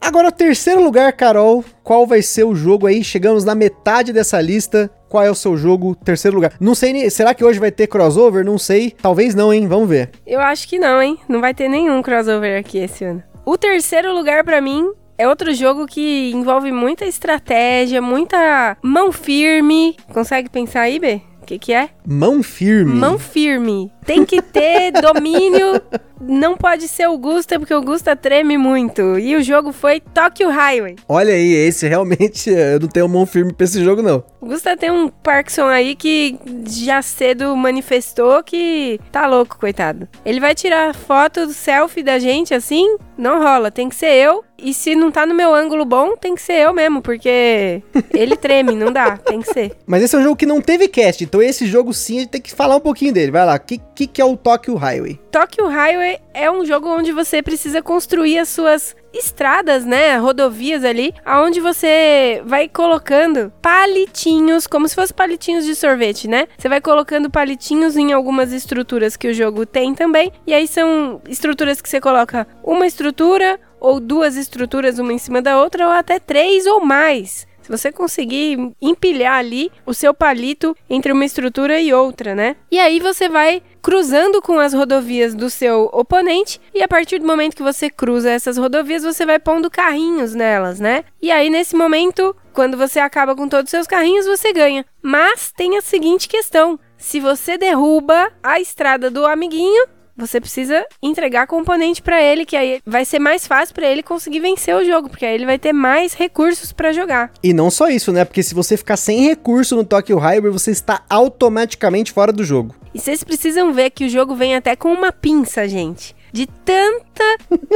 Agora, 0.00 0.32
terceiro 0.32 0.82
lugar, 0.82 1.12
Carol. 1.12 1.62
Qual 1.82 2.06
vai 2.06 2.22
ser 2.22 2.44
o 2.44 2.54
jogo 2.54 2.86
aí? 2.86 3.04
Chegamos 3.04 3.44
na 3.44 3.54
metade 3.54 4.12
dessa 4.12 4.40
lista. 4.40 4.90
Qual 5.08 5.22
é 5.22 5.30
o 5.30 5.34
seu 5.34 5.56
jogo? 5.56 5.94
Terceiro 5.96 6.34
lugar. 6.34 6.54
Não 6.58 6.74
sei, 6.74 7.10
será 7.10 7.34
que 7.34 7.44
hoje 7.44 7.58
vai 7.58 7.70
ter 7.70 7.86
crossover? 7.88 8.44
Não 8.44 8.56
sei. 8.58 8.94
Talvez 9.02 9.34
não, 9.34 9.52
hein? 9.52 9.66
Vamos 9.66 9.88
ver. 9.88 10.10
Eu 10.26 10.40
acho 10.40 10.66
que 10.66 10.78
não, 10.78 11.02
hein? 11.02 11.18
Não 11.28 11.40
vai 11.40 11.52
ter 11.52 11.68
nenhum 11.68 12.00
crossover 12.00 12.58
aqui 12.58 12.78
esse 12.78 13.04
ano. 13.04 13.22
O 13.44 13.58
terceiro 13.58 14.14
lugar 14.14 14.44
pra 14.44 14.60
mim 14.60 14.90
é 15.18 15.28
outro 15.28 15.52
jogo 15.52 15.84
que 15.86 16.30
envolve 16.32 16.70
muita 16.70 17.04
estratégia, 17.04 18.00
muita 18.00 18.76
mão 18.80 19.10
firme. 19.10 19.96
Consegue 20.12 20.48
pensar 20.48 20.82
aí, 20.82 21.00
B? 21.00 21.20
O 21.42 21.46
que, 21.46 21.58
que 21.58 21.72
é? 21.74 21.90
Mão 22.10 22.42
firme. 22.42 22.94
Mão 22.94 23.18
firme. 23.18 23.92
Tem 24.06 24.24
que 24.24 24.40
ter 24.40 24.92
domínio. 24.98 25.78
Não 26.18 26.56
pode 26.56 26.88
ser 26.88 27.06
o 27.06 27.18
Gusta, 27.18 27.58
porque 27.58 27.74
o 27.74 27.82
Gusta 27.82 28.16
treme 28.16 28.56
muito. 28.56 29.18
E 29.18 29.36
o 29.36 29.42
jogo 29.42 29.72
foi 29.72 30.00
Tokyo 30.00 30.48
Highway. 30.48 30.96
Olha 31.06 31.34
aí, 31.34 31.52
esse 31.52 31.86
realmente 31.86 32.48
eu 32.50 32.80
não 32.80 32.88
tenho 32.88 33.06
mão 33.08 33.26
firme 33.26 33.52
pra 33.52 33.64
esse 33.64 33.84
jogo, 33.84 34.00
não. 34.00 34.24
O 34.40 34.46
Gusta 34.46 34.74
tem 34.74 34.90
um 34.90 35.08
Parkinson 35.08 35.66
aí 35.66 35.94
que 35.94 36.38
já 36.66 37.02
cedo 37.02 37.54
manifestou 37.54 38.42
que 38.42 38.98
tá 39.12 39.26
louco, 39.26 39.58
coitado. 39.58 40.08
Ele 40.24 40.40
vai 40.40 40.54
tirar 40.54 40.94
foto 40.94 41.46
do 41.46 41.52
selfie 41.52 42.02
da 42.02 42.18
gente 42.18 42.54
assim? 42.54 42.96
Não 43.18 43.42
rola, 43.42 43.70
tem 43.70 43.88
que 43.88 43.94
ser 43.96 44.14
eu. 44.14 44.42
E 44.60 44.74
se 44.74 44.96
não 44.96 45.10
tá 45.12 45.24
no 45.24 45.34
meu 45.34 45.54
ângulo 45.54 45.84
bom, 45.84 46.16
tem 46.16 46.34
que 46.34 46.42
ser 46.42 46.64
eu 46.64 46.72
mesmo, 46.72 47.00
porque 47.00 47.80
ele 48.12 48.36
treme, 48.36 48.74
não 48.74 48.92
dá, 48.92 49.16
tem 49.16 49.40
que 49.40 49.52
ser. 49.52 49.72
Mas 49.86 50.02
esse 50.02 50.16
é 50.16 50.18
um 50.18 50.22
jogo 50.22 50.36
que 50.36 50.46
não 50.46 50.60
teve 50.60 50.88
cast, 50.88 51.22
então 51.22 51.40
esse 51.40 51.64
jogo 51.64 51.92
sim 51.98 52.18
a 52.18 52.20
gente 52.20 52.30
tem 52.30 52.40
que 52.40 52.54
falar 52.54 52.76
um 52.76 52.80
pouquinho 52.80 53.12
dele. 53.12 53.30
Vai 53.30 53.44
lá, 53.44 53.56
o 53.56 53.60
que, 53.60 53.80
que, 53.94 54.06
que 54.06 54.20
é 54.20 54.24
o 54.24 54.36
Tokyo 54.36 54.74
Highway? 54.76 55.20
Tokyo 55.30 55.66
Highway 55.66 56.18
é 56.32 56.50
um 56.50 56.64
jogo 56.64 56.88
onde 56.88 57.12
você 57.12 57.42
precisa 57.42 57.82
construir 57.82 58.38
as 58.38 58.48
suas 58.48 58.96
estradas, 59.12 59.84
né, 59.84 60.16
rodovias 60.16 60.84
ali, 60.84 61.14
aonde 61.24 61.60
você 61.60 62.42
vai 62.44 62.68
colocando 62.68 63.52
palitinhos, 63.62 64.66
como 64.66 64.88
se 64.88 64.94
fossem 64.94 65.16
palitinhos 65.16 65.64
de 65.64 65.74
sorvete, 65.74 66.28
né? 66.28 66.46
Você 66.58 66.68
vai 66.68 66.80
colocando 66.80 67.30
palitinhos 67.30 67.96
em 67.96 68.12
algumas 68.12 68.52
estruturas 68.52 69.16
que 69.16 69.28
o 69.28 69.34
jogo 69.34 69.64
tem 69.64 69.94
também, 69.94 70.32
e 70.46 70.52
aí 70.52 70.68
são 70.68 71.20
estruturas 71.28 71.80
que 71.80 71.88
você 71.88 72.00
coloca 72.00 72.46
uma 72.62 72.86
estrutura 72.86 73.58
ou 73.80 73.98
duas 74.00 74.36
estruturas 74.36 74.98
uma 74.98 75.12
em 75.12 75.18
cima 75.18 75.40
da 75.40 75.58
outra 75.60 75.86
ou 75.86 75.92
até 75.92 76.18
três 76.18 76.66
ou 76.66 76.84
mais. 76.84 77.47
Se 77.68 77.70
você 77.70 77.92
conseguir 77.92 78.72
empilhar 78.80 79.34
ali 79.34 79.70
o 79.84 79.92
seu 79.92 80.14
palito 80.14 80.74
entre 80.88 81.12
uma 81.12 81.26
estrutura 81.26 81.78
e 81.78 81.92
outra, 81.92 82.34
né? 82.34 82.56
E 82.70 82.78
aí 82.78 82.98
você 82.98 83.28
vai 83.28 83.62
cruzando 83.82 84.40
com 84.40 84.58
as 84.58 84.72
rodovias 84.72 85.34
do 85.34 85.50
seu 85.50 85.90
oponente 85.92 86.58
e 86.72 86.82
a 86.82 86.88
partir 86.88 87.18
do 87.18 87.26
momento 87.26 87.54
que 87.54 87.62
você 87.62 87.90
cruza 87.90 88.30
essas 88.30 88.56
rodovias, 88.56 89.02
você 89.02 89.26
vai 89.26 89.38
pondo 89.38 89.70
carrinhos 89.70 90.34
nelas, 90.34 90.80
né? 90.80 91.04
E 91.20 91.30
aí 91.30 91.50
nesse 91.50 91.76
momento, 91.76 92.34
quando 92.54 92.74
você 92.74 93.00
acaba 93.00 93.36
com 93.36 93.46
todos 93.46 93.64
os 93.64 93.70
seus 93.70 93.86
carrinhos, 93.86 94.24
você 94.24 94.50
ganha. 94.50 94.86
Mas 95.02 95.52
tem 95.52 95.76
a 95.76 95.82
seguinte 95.82 96.26
questão: 96.26 96.80
se 96.96 97.20
você 97.20 97.58
derruba 97.58 98.32
a 98.42 98.58
estrada 98.58 99.10
do 99.10 99.26
amiguinho, 99.26 99.84
você 100.18 100.40
precisa 100.40 100.84
entregar 101.02 101.46
componente 101.46 102.02
pra 102.02 102.20
ele, 102.20 102.44
que 102.44 102.56
aí 102.56 102.80
vai 102.84 103.04
ser 103.04 103.18
mais 103.18 103.46
fácil 103.46 103.74
pra 103.74 103.86
ele 103.86 104.02
conseguir 104.02 104.40
vencer 104.40 104.74
o 104.74 104.84
jogo, 104.84 105.08
porque 105.08 105.24
aí 105.24 105.34
ele 105.34 105.46
vai 105.46 105.58
ter 105.58 105.72
mais 105.72 106.12
recursos 106.12 106.72
pra 106.72 106.92
jogar. 106.92 107.30
E 107.42 107.52
não 107.52 107.70
só 107.70 107.88
isso, 107.88 108.12
né? 108.12 108.24
Porque 108.24 108.42
se 108.42 108.54
você 108.54 108.76
ficar 108.76 108.96
sem 108.96 109.22
recurso 109.22 109.76
no 109.76 109.84
Tokyo 109.84 110.18
Highway, 110.18 110.50
você 110.50 110.72
está 110.72 111.02
automaticamente 111.08 112.12
fora 112.12 112.32
do 112.32 112.44
jogo. 112.44 112.74
E 112.92 112.98
vocês 112.98 113.22
precisam 113.22 113.72
ver 113.72 113.90
que 113.90 114.04
o 114.04 114.08
jogo 114.08 114.34
vem 114.34 114.56
até 114.56 114.74
com 114.74 114.92
uma 114.92 115.12
pinça, 115.12 115.68
gente. 115.68 116.17
De 116.32 116.46
tanta, 116.46 117.24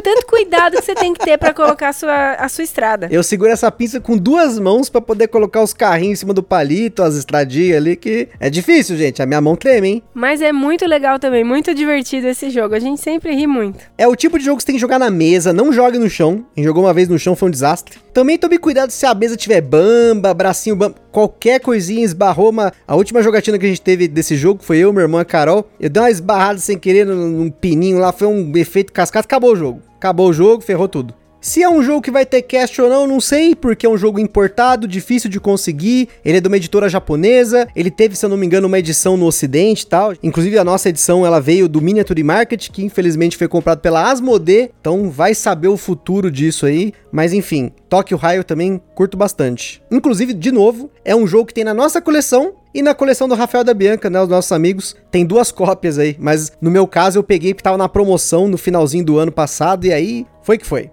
tanto 0.02 0.26
cuidado 0.26 0.76
que 0.76 0.82
você 0.82 0.94
tem 0.94 1.14
que 1.14 1.24
ter 1.24 1.38
pra 1.38 1.54
colocar 1.54 1.88
a 1.88 1.92
sua, 1.92 2.32
a 2.32 2.48
sua 2.48 2.64
estrada. 2.64 3.08
Eu 3.10 3.22
seguro 3.22 3.50
essa 3.50 3.70
pinça 3.70 4.00
com 4.00 4.16
duas 4.16 4.58
mãos 4.58 4.88
pra 4.88 5.00
poder 5.00 5.28
colocar 5.28 5.62
os 5.62 5.72
carrinhos 5.72 6.18
em 6.18 6.20
cima 6.20 6.34
do 6.34 6.42
palito, 6.42 7.02
as 7.02 7.14
estradinhas 7.14 7.78
ali, 7.78 7.96
que 7.96 8.28
é 8.38 8.50
difícil, 8.50 8.96
gente. 8.96 9.22
A 9.22 9.26
minha 9.26 9.40
mão 9.40 9.56
treme, 9.56 9.88
hein? 9.88 10.02
Mas 10.14 10.42
é 10.42 10.52
muito 10.52 10.86
legal 10.86 11.18
também, 11.18 11.44
muito 11.44 11.74
divertido 11.74 12.26
esse 12.28 12.50
jogo. 12.50 12.74
A 12.74 12.78
gente 12.78 13.00
sempre 13.00 13.34
ri 13.34 13.46
muito. 13.46 13.78
É 13.96 14.06
o 14.06 14.14
tipo 14.14 14.38
de 14.38 14.44
jogo 14.44 14.56
que 14.56 14.62
você 14.62 14.66
tem 14.66 14.76
que 14.76 14.80
jogar 14.80 14.98
na 14.98 15.10
mesa, 15.10 15.52
não 15.52 15.72
jogue 15.72 15.98
no 15.98 16.10
chão. 16.10 16.44
Quem 16.54 16.64
jogou 16.64 16.84
uma 16.84 16.94
vez 16.94 17.08
no 17.08 17.18
chão 17.18 17.34
foi 17.34 17.48
um 17.48 17.52
desastre. 17.52 17.98
Também 18.12 18.36
tome 18.36 18.58
cuidado 18.58 18.90
se 18.90 19.06
a 19.06 19.14
mesa 19.14 19.36
tiver 19.36 19.60
bamba, 19.60 20.34
bracinho 20.34 20.76
bamba, 20.76 20.96
qualquer 21.12 21.60
coisinha 21.60 22.04
esbarrou 22.04 22.50
uma... 22.50 22.72
A 22.88 22.96
última 22.96 23.22
jogatina 23.22 23.58
que 23.58 23.66
a 23.66 23.68
gente 23.68 23.82
teve 23.82 24.08
desse 24.08 24.34
jogo 24.34 24.62
foi 24.64 24.78
eu, 24.78 24.92
meu 24.92 25.02
irmão 25.02 25.20
e 25.20 25.22
a 25.22 25.24
Carol. 25.24 25.68
Eu 25.78 25.90
dei 25.90 26.02
uma 26.02 26.10
esbarrada 26.10 26.58
sem 26.58 26.78
querer 26.78 27.04
num 27.06 27.50
pininho 27.50 27.98
lá, 27.98 28.10
foi 28.10 28.26
um 28.26 28.50
efeito 28.56 28.92
cascata, 28.92 29.26
acabou 29.26 29.52
o 29.52 29.56
jogo. 29.56 29.82
Acabou 29.96 30.30
o 30.30 30.32
jogo, 30.32 30.62
ferrou 30.62 30.88
tudo. 30.88 31.14
Se 31.42 31.60
é 31.60 31.68
um 31.68 31.82
jogo 31.82 32.00
que 32.00 32.10
vai 32.10 32.24
ter 32.24 32.40
cast 32.42 32.80
ou 32.80 32.88
não, 32.88 33.04
não 33.04 33.20
sei, 33.20 33.56
porque 33.56 33.84
é 33.84 33.88
um 33.88 33.98
jogo 33.98 34.20
importado, 34.20 34.86
difícil 34.86 35.28
de 35.28 35.40
conseguir. 35.40 36.08
Ele 36.24 36.38
é 36.38 36.40
de 36.40 36.46
uma 36.46 36.56
editora 36.56 36.88
japonesa, 36.88 37.66
ele 37.74 37.90
teve, 37.90 38.14
se 38.14 38.24
eu 38.24 38.30
não 38.30 38.36
me 38.36 38.46
engano, 38.46 38.68
uma 38.68 38.78
edição 38.78 39.16
no 39.16 39.26
ocidente 39.26 39.82
e 39.82 39.86
tal. 39.88 40.12
Inclusive 40.22 40.56
a 40.56 40.62
nossa 40.62 40.88
edição, 40.88 41.26
ela 41.26 41.40
veio 41.40 41.68
do 41.68 41.82
Miniature 41.82 42.22
Market, 42.22 42.70
que 42.70 42.84
infelizmente 42.84 43.36
foi 43.36 43.48
comprado 43.48 43.80
pela 43.80 44.08
Asmodee, 44.08 44.70
então 44.80 45.10
vai 45.10 45.34
saber 45.34 45.66
o 45.66 45.76
futuro 45.76 46.30
disso 46.30 46.64
aí. 46.64 46.92
Mas 47.10 47.32
enfim, 47.32 47.72
Tokyo 47.88 48.16
Raio 48.16 48.44
também 48.44 48.80
curto 48.94 49.16
bastante. 49.16 49.82
Inclusive, 49.90 50.34
de 50.34 50.52
novo, 50.52 50.92
é 51.04 51.16
um 51.16 51.26
jogo 51.26 51.46
que 51.46 51.54
tem 51.54 51.64
na 51.64 51.74
nossa 51.74 52.00
coleção 52.00 52.54
e 52.72 52.82
na 52.82 52.94
coleção 52.94 53.28
do 53.28 53.34
Rafael 53.34 53.64
da 53.64 53.74
Bianca, 53.74 54.08
né, 54.08 54.22
os 54.22 54.28
nossos 54.28 54.52
amigos, 54.52 54.94
tem 55.10 55.26
duas 55.26 55.50
cópias 55.50 55.98
aí, 55.98 56.16
mas 56.20 56.52
no 56.60 56.70
meu 56.70 56.86
caso 56.86 57.18
eu 57.18 57.24
peguei 57.24 57.52
que 57.52 57.64
tava 57.64 57.76
na 57.76 57.88
promoção 57.88 58.46
no 58.46 58.56
finalzinho 58.56 59.04
do 59.04 59.18
ano 59.18 59.32
passado 59.32 59.84
e 59.86 59.92
aí 59.92 60.24
foi 60.40 60.56
que 60.56 60.64
foi. 60.64 60.88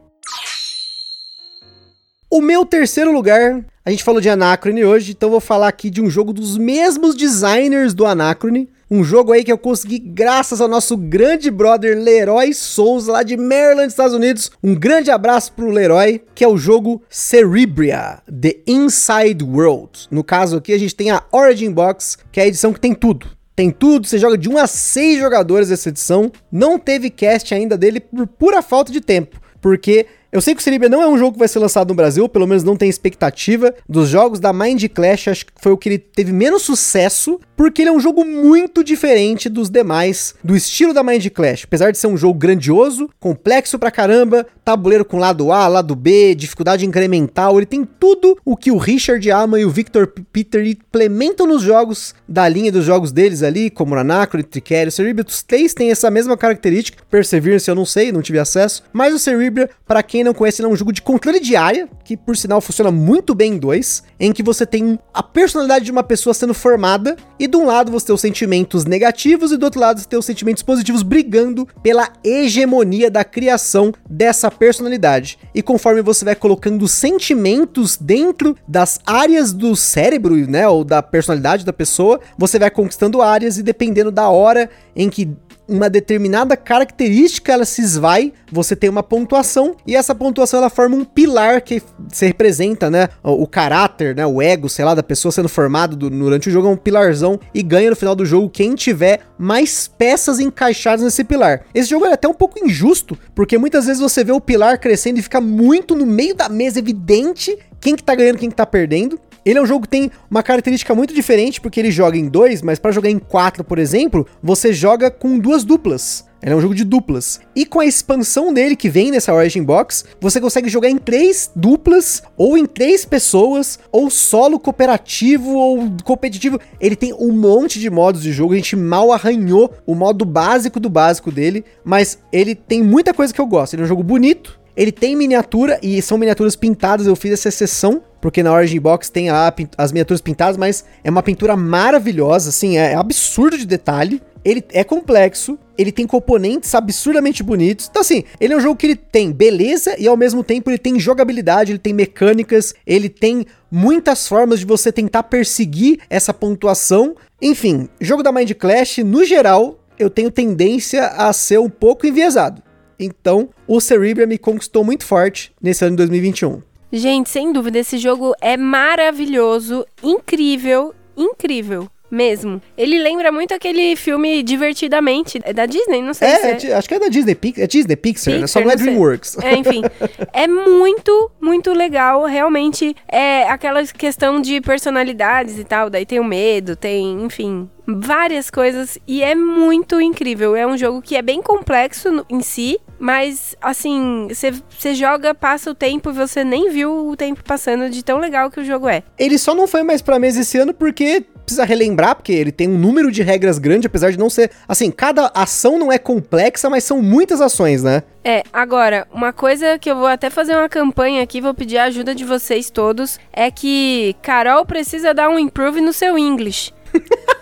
O 2.31 2.41
meu 2.41 2.63
terceiro 2.63 3.11
lugar, 3.11 3.65
a 3.83 3.89
gente 3.89 4.03
falou 4.03 4.21
de 4.21 4.29
Anacrone 4.29 4.85
hoje, 4.85 5.13
então 5.13 5.31
vou 5.31 5.39
falar 5.39 5.67
aqui 5.67 5.89
de 5.89 5.99
um 5.99 6.11
jogo 6.11 6.31
dos 6.31 6.59
mesmos 6.59 7.15
designers 7.15 7.91
do 7.91 8.05
Anacrone, 8.05 8.69
um 8.91 9.03
jogo 9.03 9.31
aí 9.31 9.43
que 9.43 9.51
eu 9.51 9.57
consegui 9.57 9.97
graças 9.97 10.61
ao 10.61 10.67
nosso 10.67 10.95
grande 10.95 11.49
brother 11.49 11.97
Leroy 11.97 12.53
Souza, 12.53 13.13
lá 13.13 13.23
de 13.23 13.35
Maryland, 13.35 13.87
Estados 13.87 14.13
Unidos. 14.13 14.51
Um 14.63 14.75
grande 14.75 15.09
abraço 15.09 15.53
pro 15.53 15.71
Leroy, 15.71 16.21
que 16.35 16.43
é 16.43 16.47
o 16.47 16.55
jogo 16.55 17.01
Cerebria, 17.09 18.21
The 18.27 18.57
Inside 18.67 19.43
World. 19.43 20.07
No 20.11 20.23
caso 20.23 20.57
aqui, 20.57 20.71
a 20.71 20.77
gente 20.77 20.95
tem 20.95 21.09
a 21.09 21.23
Origin 21.31 21.71
Box, 21.71 22.15
que 22.31 22.39
é 22.39 22.43
a 22.43 22.47
edição 22.47 22.71
que 22.71 22.79
tem 22.79 22.93
tudo. 22.93 23.25
Tem 23.55 23.71
tudo, 23.71 24.05
você 24.05 24.19
joga 24.19 24.37
de 24.37 24.47
1 24.47 24.57
a 24.59 24.67
6 24.67 25.19
jogadores 25.19 25.71
essa 25.71 25.89
edição. 25.89 26.31
Não 26.51 26.77
teve 26.77 27.09
cast 27.09 27.55
ainda 27.55 27.75
dele 27.75 27.99
por 27.99 28.27
pura 28.27 28.61
falta 28.61 28.91
de 28.91 29.01
tempo, 29.01 29.41
porque 29.59 30.05
eu 30.31 30.41
sei 30.41 30.53
que 30.53 30.61
o 30.61 30.63
Cerebria 30.63 30.89
não 30.89 31.01
é 31.01 31.07
um 31.07 31.17
jogo 31.17 31.33
que 31.33 31.39
vai 31.39 31.47
ser 31.47 31.59
lançado 31.59 31.89
no 31.89 31.95
Brasil, 31.95 32.29
pelo 32.29 32.45
menos 32.45 32.63
não 32.63 32.75
tem 32.75 32.87
expectativa. 32.87 33.73
Dos 33.87 34.09
jogos 34.09 34.39
da 34.39 34.53
Mind 34.53 34.85
Clash, 34.93 35.27
acho 35.27 35.45
que 35.47 35.51
foi 35.59 35.71
o 35.71 35.77
que 35.77 35.89
ele 35.89 35.97
teve 35.97 36.31
menos 36.31 36.61
sucesso, 36.61 37.39
porque 37.57 37.81
ele 37.81 37.89
é 37.89 37.93
um 37.93 37.99
jogo 37.99 38.23
muito 38.23 38.83
diferente 38.83 39.49
dos 39.49 39.69
demais, 39.69 40.35
do 40.43 40.55
estilo 40.55 40.93
da 40.93 41.01
Mind 41.01 41.27
Clash. 41.29 41.63
Apesar 41.65 41.91
de 41.91 41.97
ser 41.97 42.07
um 42.07 42.15
jogo 42.15 42.37
grandioso, 42.37 43.09
complexo 43.19 43.79
pra 43.79 43.89
caramba, 43.89 44.45
tabuleiro 44.63 45.03
com 45.03 45.17
lado 45.17 45.51
A, 45.51 45.67
lado 45.67 45.95
B, 45.95 46.35
dificuldade 46.35 46.85
incremental, 46.85 47.57
ele 47.57 47.65
tem 47.65 47.83
tudo 47.83 48.37
o 48.45 48.55
que 48.55 48.71
o 48.71 48.77
Richard 48.77 49.27
ama 49.31 49.59
e 49.59 49.65
o 49.65 49.69
Victor 49.69 50.13
Peter 50.31 50.65
implementam 50.65 51.47
nos 51.47 51.63
jogos 51.63 52.13
da 52.27 52.47
linha 52.47 52.71
dos 52.71 52.85
jogos 52.85 53.11
deles 53.11 53.41
ali, 53.41 53.69
como 53.69 53.95
Anacron, 53.95 54.43
Tricerion, 54.43 54.91
Cerebria. 54.91 55.25
Os 55.27 55.41
três 55.41 55.73
têm 55.73 55.89
essa 55.89 56.11
mesma 56.11 56.37
característica, 56.37 57.03
Perseverance 57.09 57.67
eu 57.67 57.75
não 57.75 57.85
sei, 57.85 58.11
não 58.11 58.21
tive 58.21 58.37
acesso, 58.37 58.83
mas 58.93 59.13
o 59.13 59.19
Cerebria, 59.19 59.69
para 59.87 60.03
quem 60.03 60.18
quem 60.19 60.23
não 60.25 60.33
conhece, 60.33 60.61
ele 60.61 60.67
é 60.67 60.71
um 60.71 60.75
jogo 60.75 60.91
de 60.91 61.01
controle 61.01 61.39
de 61.39 61.55
área, 61.55 61.87
que 62.03 62.17
por 62.17 62.35
sinal 62.35 62.59
funciona 62.59 62.91
muito 62.91 63.33
bem 63.33 63.53
em 63.53 63.57
dois, 63.57 64.03
em 64.19 64.33
que 64.33 64.43
você 64.43 64.65
tem 64.65 64.99
a 65.13 65.23
personalidade 65.23 65.85
de 65.85 65.91
uma 65.91 66.03
pessoa 66.03 66.33
sendo 66.33 66.53
formada, 66.53 67.15
e 67.39 67.47
de 67.47 67.55
um 67.55 67.65
lado 67.65 67.89
você 67.89 68.07
tem 68.07 68.15
os 68.15 68.19
sentimentos 68.19 68.83
negativos, 68.83 69.53
e 69.53 69.57
do 69.57 69.63
outro 69.63 69.79
lado 69.79 70.01
você 70.01 70.07
tem 70.07 70.19
os 70.19 70.25
sentimentos 70.25 70.61
positivos 70.61 71.03
brigando 71.03 71.65
pela 71.81 72.09
hegemonia 72.21 73.09
da 73.09 73.23
criação 73.23 73.93
dessa 74.09 74.51
personalidade. 74.51 75.39
E 75.55 75.61
conforme 75.61 76.01
você 76.01 76.25
vai 76.25 76.35
colocando 76.35 76.85
sentimentos 76.85 77.95
dentro 77.95 78.57
das 78.67 78.99
áreas 79.05 79.53
do 79.53 79.73
cérebro, 79.73 80.35
né, 80.35 80.67
ou 80.67 80.83
da 80.83 81.01
personalidade 81.01 81.63
da 81.63 81.71
pessoa, 81.71 82.19
você 82.37 82.59
vai 82.59 82.69
conquistando 82.69 83.21
áreas, 83.21 83.57
e 83.57 83.63
dependendo 83.63 84.11
da 84.11 84.27
hora 84.27 84.69
em 84.93 85.09
que 85.09 85.29
uma 85.69 85.89
determinada 85.89 86.57
característica 86.57 87.53
ela 87.53 87.65
se 87.65 87.81
esvai, 87.81 88.33
você 88.51 88.75
tem 88.75 88.89
uma 88.89 89.03
pontuação 89.03 89.75
e 89.85 89.95
essa 89.95 90.15
pontuação 90.15 90.59
ela 90.59 90.69
forma 90.69 90.95
um 90.95 91.05
pilar 91.05 91.61
que 91.61 91.81
se 92.11 92.25
representa, 92.25 92.89
né, 92.89 93.09
o, 93.23 93.43
o 93.43 93.47
caráter, 93.47 94.15
né, 94.15 94.25
o 94.25 94.41
ego, 94.41 94.67
sei 94.67 94.83
lá, 94.83 94.95
da 94.95 95.03
pessoa 95.03 95.31
sendo 95.31 95.49
formado 95.49 95.95
do, 95.95 96.09
durante 96.09 96.49
o 96.49 96.51
jogo 96.51 96.67
é 96.67 96.71
um 96.71 96.77
pilarzão 96.77 97.39
e 97.53 97.61
ganha 97.61 97.89
no 97.89 97.95
final 97.95 98.15
do 98.15 98.25
jogo 98.25 98.49
quem 98.49 98.75
tiver 98.75 99.21
mais 99.37 99.87
peças 99.87 100.39
encaixadas 100.39 101.03
nesse 101.03 101.23
pilar. 101.23 101.61
Esse 101.73 101.89
jogo 101.89 102.05
é 102.05 102.13
até 102.13 102.27
um 102.27 102.33
pouco 102.33 102.63
injusto, 102.63 103.17
porque 103.35 103.57
muitas 103.57 103.85
vezes 103.85 104.01
você 104.01 104.23
vê 104.23 104.31
o 104.31 104.41
pilar 104.41 104.79
crescendo 104.79 105.19
e 105.19 105.21
fica 105.21 105.39
muito 105.39 105.95
no 105.95 106.05
meio 106.05 106.35
da 106.35 106.49
mesa 106.49 106.79
evidente 106.79 107.57
quem 107.79 107.95
que 107.95 108.03
tá 108.03 108.15
ganhando, 108.15 108.37
quem 108.37 108.49
que 108.49 108.55
tá 108.55 108.65
perdendo. 108.65 109.19
Ele 109.49 109.57
é 109.57 109.61
um 109.61 109.65
jogo 109.65 109.83
que 109.83 109.89
tem 109.89 110.11
uma 110.29 110.43
característica 110.43 110.93
muito 110.93 111.11
diferente, 111.11 111.59
porque 111.59 111.79
ele 111.79 111.89
joga 111.89 112.15
em 112.15 112.27
dois, 112.27 112.61
mas 112.61 112.77
para 112.77 112.91
jogar 112.91 113.09
em 113.09 113.17
quatro, 113.17 113.63
por 113.63 113.79
exemplo, 113.79 114.27
você 114.43 114.71
joga 114.71 115.09
com 115.09 115.39
duas 115.39 115.63
duplas. 115.63 116.23
Ele 116.39 116.53
é 116.53 116.55
um 116.55 116.61
jogo 116.61 116.75
de 116.75 116.83
duplas. 116.83 117.41
E 117.55 117.65
com 117.65 117.79
a 117.79 117.85
expansão 117.85 118.53
dele 118.53 118.75
que 118.75 118.87
vem 118.87 119.09
nessa 119.09 119.33
Origin 119.33 119.63
Box, 119.63 120.05
você 120.21 120.39
consegue 120.39 120.69
jogar 120.69 120.87
em 120.87 120.97
três 120.99 121.51
duplas, 121.55 122.21
ou 122.37 122.57
em 122.57 122.65
três 122.67 123.05
pessoas, 123.05 123.79
ou 123.91 124.09
solo 124.11 124.59
cooperativo, 124.59 125.51
ou 125.51 125.91
competitivo. 126.03 126.59
Ele 126.79 126.95
tem 126.95 127.11
um 127.13 127.31
monte 127.31 127.79
de 127.79 127.89
modos 127.89 128.21
de 128.21 128.31
jogo, 128.31 128.53
a 128.53 128.55
gente 128.55 128.75
mal 128.75 129.11
arranhou 129.11 129.73
o 129.83 129.95
modo 129.95 130.25
básico 130.25 130.79
do 130.79 130.91
básico 130.91 131.31
dele, 131.31 131.65
mas 131.83 132.19
ele 132.31 132.53
tem 132.53 132.83
muita 132.83 133.15
coisa 133.15 133.33
que 133.33 133.41
eu 133.41 133.47
gosto. 133.47 133.73
Ele 133.73 133.81
é 133.81 133.85
um 133.85 133.89
jogo 133.89 134.03
bonito, 134.03 134.59
ele 134.77 134.91
tem 134.91 135.15
miniatura 135.15 135.79
e 135.81 136.01
são 136.01 136.17
miniaturas 136.17 136.55
pintadas. 136.55 137.07
Eu 137.07 137.15
fiz 137.15 137.31
essa 137.33 137.49
exceção 137.49 138.03
porque 138.21 138.43
na 138.43 138.53
Origin 138.53 138.79
Box 138.79 139.09
tem 139.09 139.27
as 139.29 139.91
miniaturas 139.91 140.21
pintadas, 140.21 140.57
mas 140.57 140.83
é 141.03 141.09
uma 141.09 141.23
pintura 141.23 141.55
maravilhosa, 141.55 142.49
assim, 142.49 142.77
é 142.77 142.95
absurdo 142.95 143.57
de 143.57 143.65
detalhe. 143.65 144.21
Ele 144.43 144.63
é 144.71 144.85
complexo, 144.85 145.59
ele 145.77 145.91
tem 145.91 146.07
componentes 146.07 146.73
absurdamente 146.73 147.43
bonitos. 147.43 147.87
Então, 147.89 148.01
assim, 148.01 148.23
ele 148.39 148.53
é 148.53 148.57
um 148.57 148.61
jogo 148.61 148.77
que 148.77 148.87
ele 148.87 148.95
tem 148.95 149.31
beleza 149.31 149.95
e 149.99 150.07
ao 150.07 150.15
mesmo 150.15 150.43
tempo 150.43 150.69
ele 150.69 150.77
tem 150.77 150.97
jogabilidade, 150.97 151.73
ele 151.73 151.79
tem 151.79 151.93
mecânicas, 151.93 152.73
ele 152.87 153.09
tem 153.09 153.45
muitas 153.69 154.27
formas 154.27 154.59
de 154.59 154.65
você 154.65 154.91
tentar 154.93 155.23
perseguir 155.23 155.99
essa 156.09 156.33
pontuação. 156.33 157.15
Enfim, 157.41 157.89
jogo 157.99 158.23
da 158.23 158.31
Mind 158.31 158.51
Clash, 158.53 158.99
no 158.99 159.25
geral, 159.25 159.77
eu 159.97 160.09
tenho 160.09 160.31
tendência 160.31 161.07
a 161.07 161.33
ser 161.33 161.59
um 161.59 161.69
pouco 161.69 162.07
enviesado. 162.07 162.63
Então, 162.97 163.49
o 163.67 163.79
Cerebria 163.81 164.25
me 164.25 164.37
conquistou 164.37 164.83
muito 164.83 165.05
forte 165.05 165.51
nesse 165.61 165.83
ano 165.83 165.91
de 165.91 165.97
2021. 165.97 166.61
Gente, 166.91 167.29
sem 167.29 167.51
dúvida, 167.53 167.77
esse 167.77 167.99
jogo 167.99 168.33
é 168.41 168.57
maravilhoso, 168.57 169.85
incrível, 170.01 170.93
incrível. 171.15 171.87
Mesmo. 172.09 172.61
Ele 172.77 172.97
lembra 172.97 173.31
muito 173.31 173.53
aquele 173.53 173.95
filme 173.95 174.41
Divertidamente. 174.41 175.39
É 175.43 175.53
da 175.53 175.65
Disney, 175.65 176.01
não 176.01 176.13
sei 176.13 176.27
é, 176.27 176.59
se 176.59 176.71
é. 176.71 176.75
Acho 176.75 176.87
que 176.87 176.95
é 176.95 176.99
da 176.99 177.07
Disney. 177.07 177.37
É 177.57 177.67
Disney, 177.67 177.95
Pixar, 177.95 178.33
Pixar 178.33 178.41
né? 178.41 178.47
Só 178.47 178.61
não 178.61 178.71
é 178.71 178.75
DreamWorks. 178.75 179.37
É, 179.41 179.55
enfim. 179.55 179.81
é 180.33 180.47
muito, 180.47 181.31
muito 181.39 181.71
legal. 181.71 182.25
Realmente, 182.25 182.95
é 183.07 183.43
aquela 183.43 183.83
questão 183.85 184.41
de 184.41 184.59
personalidades 184.61 185.59
e 185.59 185.63
tal. 185.63 185.89
Daí 185.89 186.05
tem 186.05 186.19
o 186.19 186.23
medo, 186.23 186.75
tem, 186.75 187.23
enfim, 187.23 187.69
várias 187.97 188.49
coisas 188.49 188.97
e 189.07 189.23
é 189.23 189.33
muito 189.33 189.99
incrível. 189.99 190.55
É 190.55 190.65
um 190.65 190.77
jogo 190.77 191.01
que 191.01 191.15
é 191.15 191.21
bem 191.21 191.41
complexo 191.41 192.11
no, 192.11 192.25
em 192.29 192.41
si, 192.41 192.79
mas 192.99 193.55
assim, 193.61 194.27
você 194.29 194.93
joga, 194.93 195.33
passa 195.33 195.71
o 195.71 195.75
tempo 195.75 196.09
e 196.09 196.13
você 196.13 196.43
nem 196.43 196.69
viu 196.69 197.07
o 197.07 197.15
tempo 197.15 197.43
passando 197.43 197.89
de 197.89 198.03
tão 198.03 198.19
legal 198.19 198.51
que 198.51 198.59
o 198.59 198.65
jogo 198.65 198.87
é. 198.87 199.03
Ele 199.17 199.37
só 199.37 199.55
não 199.55 199.67
foi 199.67 199.83
mais 199.83 200.01
pra 200.01 200.19
mesa 200.19 200.41
esse 200.41 200.57
ano 200.57 200.73
porque 200.73 201.25
precisa 201.49 201.65
relembrar, 201.65 202.15
porque 202.15 202.31
ele 202.31 202.51
tem 202.51 202.67
um 202.67 202.77
número 202.77 203.11
de 203.11 203.23
regras 203.23 203.57
grande, 203.57 203.87
apesar 203.87 204.11
de 204.11 204.19
não 204.19 204.29
ser. 204.29 204.51
Assim, 204.67 204.91
cada 204.91 205.31
ação 205.33 205.79
não 205.79 205.91
é 205.91 205.97
complexa, 205.97 206.69
mas 206.69 206.83
são 206.83 207.01
muitas 207.01 207.41
ações, 207.41 207.83
né? 207.83 208.03
É, 208.23 208.43
agora, 208.53 209.07
uma 209.11 209.33
coisa 209.33 209.79
que 209.79 209.89
eu 209.89 209.95
vou 209.95 210.05
até 210.05 210.29
fazer 210.29 210.55
uma 210.55 210.69
campanha 210.69 211.23
aqui, 211.23 211.41
vou 211.41 211.53
pedir 211.53 211.77
a 211.77 211.85
ajuda 211.85 212.13
de 212.13 212.23
vocês 212.23 212.69
todos, 212.69 213.19
é 213.33 213.49
que 213.49 214.15
Carol 214.21 214.65
precisa 214.65 215.13
dar 215.13 215.29
um 215.29 215.39
improve 215.39 215.81
no 215.81 215.91
seu 215.91 216.17
English. 216.17 216.71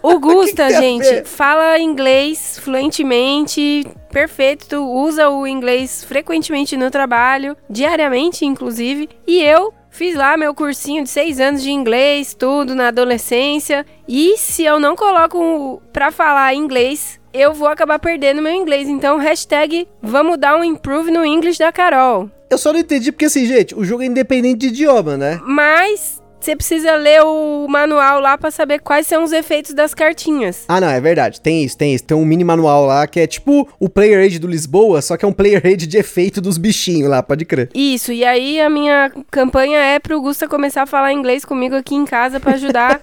O 0.00 0.20
Gusta, 0.20 0.70
gente, 0.70 1.24
fala 1.24 1.78
inglês 1.78 2.58
fluentemente, 2.60 3.84
perfeito, 4.12 4.76
usa 4.76 5.28
o 5.28 5.46
inglês 5.46 6.04
frequentemente 6.04 6.76
no 6.76 6.88
trabalho, 6.90 7.56
diariamente, 7.68 8.46
inclusive. 8.46 9.08
E 9.26 9.42
eu 9.42 9.74
fiz 9.98 10.14
lá 10.14 10.36
meu 10.36 10.54
cursinho 10.54 11.02
de 11.02 11.10
seis 11.10 11.40
anos 11.40 11.60
de 11.60 11.72
inglês, 11.72 12.32
tudo 12.32 12.72
na 12.72 12.86
adolescência. 12.86 13.84
E 14.06 14.36
se 14.38 14.62
eu 14.62 14.78
não 14.78 14.94
coloco 14.94 15.82
pra 15.92 16.12
falar 16.12 16.54
inglês, 16.54 17.18
eu 17.34 17.52
vou 17.52 17.66
acabar 17.66 17.98
perdendo 17.98 18.40
meu 18.40 18.54
inglês. 18.54 18.88
Então, 18.88 19.18
hashtag 19.18 19.88
vamos 20.00 20.38
dar 20.38 20.56
um 20.56 20.62
improve 20.62 21.10
no 21.10 21.26
inglês 21.26 21.58
da 21.58 21.72
Carol. 21.72 22.30
Eu 22.48 22.56
só 22.56 22.72
não 22.72 22.78
entendi 22.78 23.10
porque, 23.10 23.24
assim, 23.24 23.44
gente, 23.44 23.74
o 23.74 23.84
jogo 23.84 24.04
é 24.04 24.06
independente 24.06 24.58
de 24.58 24.68
idioma, 24.68 25.16
né? 25.16 25.40
Mas 25.44 26.17
você 26.40 26.54
precisa 26.54 26.94
ler 26.94 27.22
o 27.22 27.66
manual 27.68 28.20
lá 28.20 28.38
para 28.38 28.50
saber 28.50 28.80
quais 28.80 29.06
são 29.06 29.24
os 29.24 29.32
efeitos 29.32 29.74
das 29.74 29.94
cartinhas. 29.94 30.64
Ah, 30.68 30.80
não, 30.80 30.88
é 30.88 31.00
verdade. 31.00 31.40
Tem 31.40 31.64
isso, 31.64 31.76
tem 31.76 31.94
isso. 31.94 32.04
Tem 32.04 32.16
um 32.16 32.24
mini 32.24 32.44
manual 32.44 32.86
lá 32.86 33.06
que 33.06 33.20
é 33.20 33.26
tipo 33.26 33.68
o 33.78 33.88
Player 33.88 34.20
Aid 34.20 34.38
do 34.38 34.46
Lisboa, 34.46 35.02
só 35.02 35.16
que 35.16 35.24
é 35.24 35.28
um 35.28 35.32
Player 35.32 35.60
Aid 35.64 35.86
de 35.86 35.98
efeito 35.98 36.40
dos 36.40 36.58
bichinhos 36.58 37.10
lá, 37.10 37.22
pode 37.22 37.44
crer. 37.44 37.68
Isso, 37.74 38.12
e 38.12 38.24
aí 38.24 38.60
a 38.60 38.70
minha 38.70 39.12
campanha 39.30 39.78
é 39.78 39.98
pro 39.98 40.20
Gusta 40.20 40.48
começar 40.48 40.82
a 40.82 40.86
falar 40.86 41.12
inglês 41.12 41.44
comigo 41.44 41.74
aqui 41.74 41.94
em 41.94 42.04
casa 42.04 42.38
para 42.40 42.54
ajudar 42.54 43.00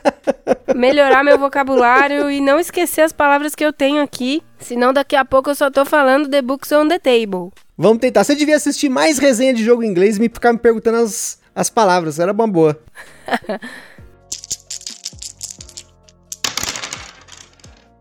melhorar 0.75 1.23
meu 1.23 1.37
vocabulário 1.37 2.29
e 2.29 2.39
não 2.41 2.59
esquecer 2.59 3.01
as 3.01 3.11
palavras 3.11 3.55
que 3.55 3.65
eu 3.65 3.73
tenho 3.73 4.01
aqui, 4.01 4.41
senão 4.59 4.93
daqui 4.93 5.15
a 5.15 5.25
pouco 5.25 5.49
eu 5.49 5.55
só 5.55 5.69
tô 5.69 5.85
falando 5.85 6.29
The 6.29 6.41
Books 6.41 6.71
on 6.71 6.87
the 6.87 6.99
Table. 6.99 7.51
Vamos 7.77 7.99
tentar. 7.99 8.23
Você 8.23 8.35
devia 8.35 8.55
assistir 8.55 8.89
mais 8.89 9.17
resenha 9.17 9.53
de 9.53 9.63
jogo 9.63 9.83
em 9.83 9.87
inglês 9.87 10.17
e 10.17 10.19
me 10.19 10.29
ficar 10.29 10.53
me 10.53 10.59
perguntando 10.59 10.97
as, 10.97 11.39
as 11.55 11.69
palavras. 11.69 12.19
Era 12.19 12.33
uma 12.33 12.47
boa. 12.47 12.77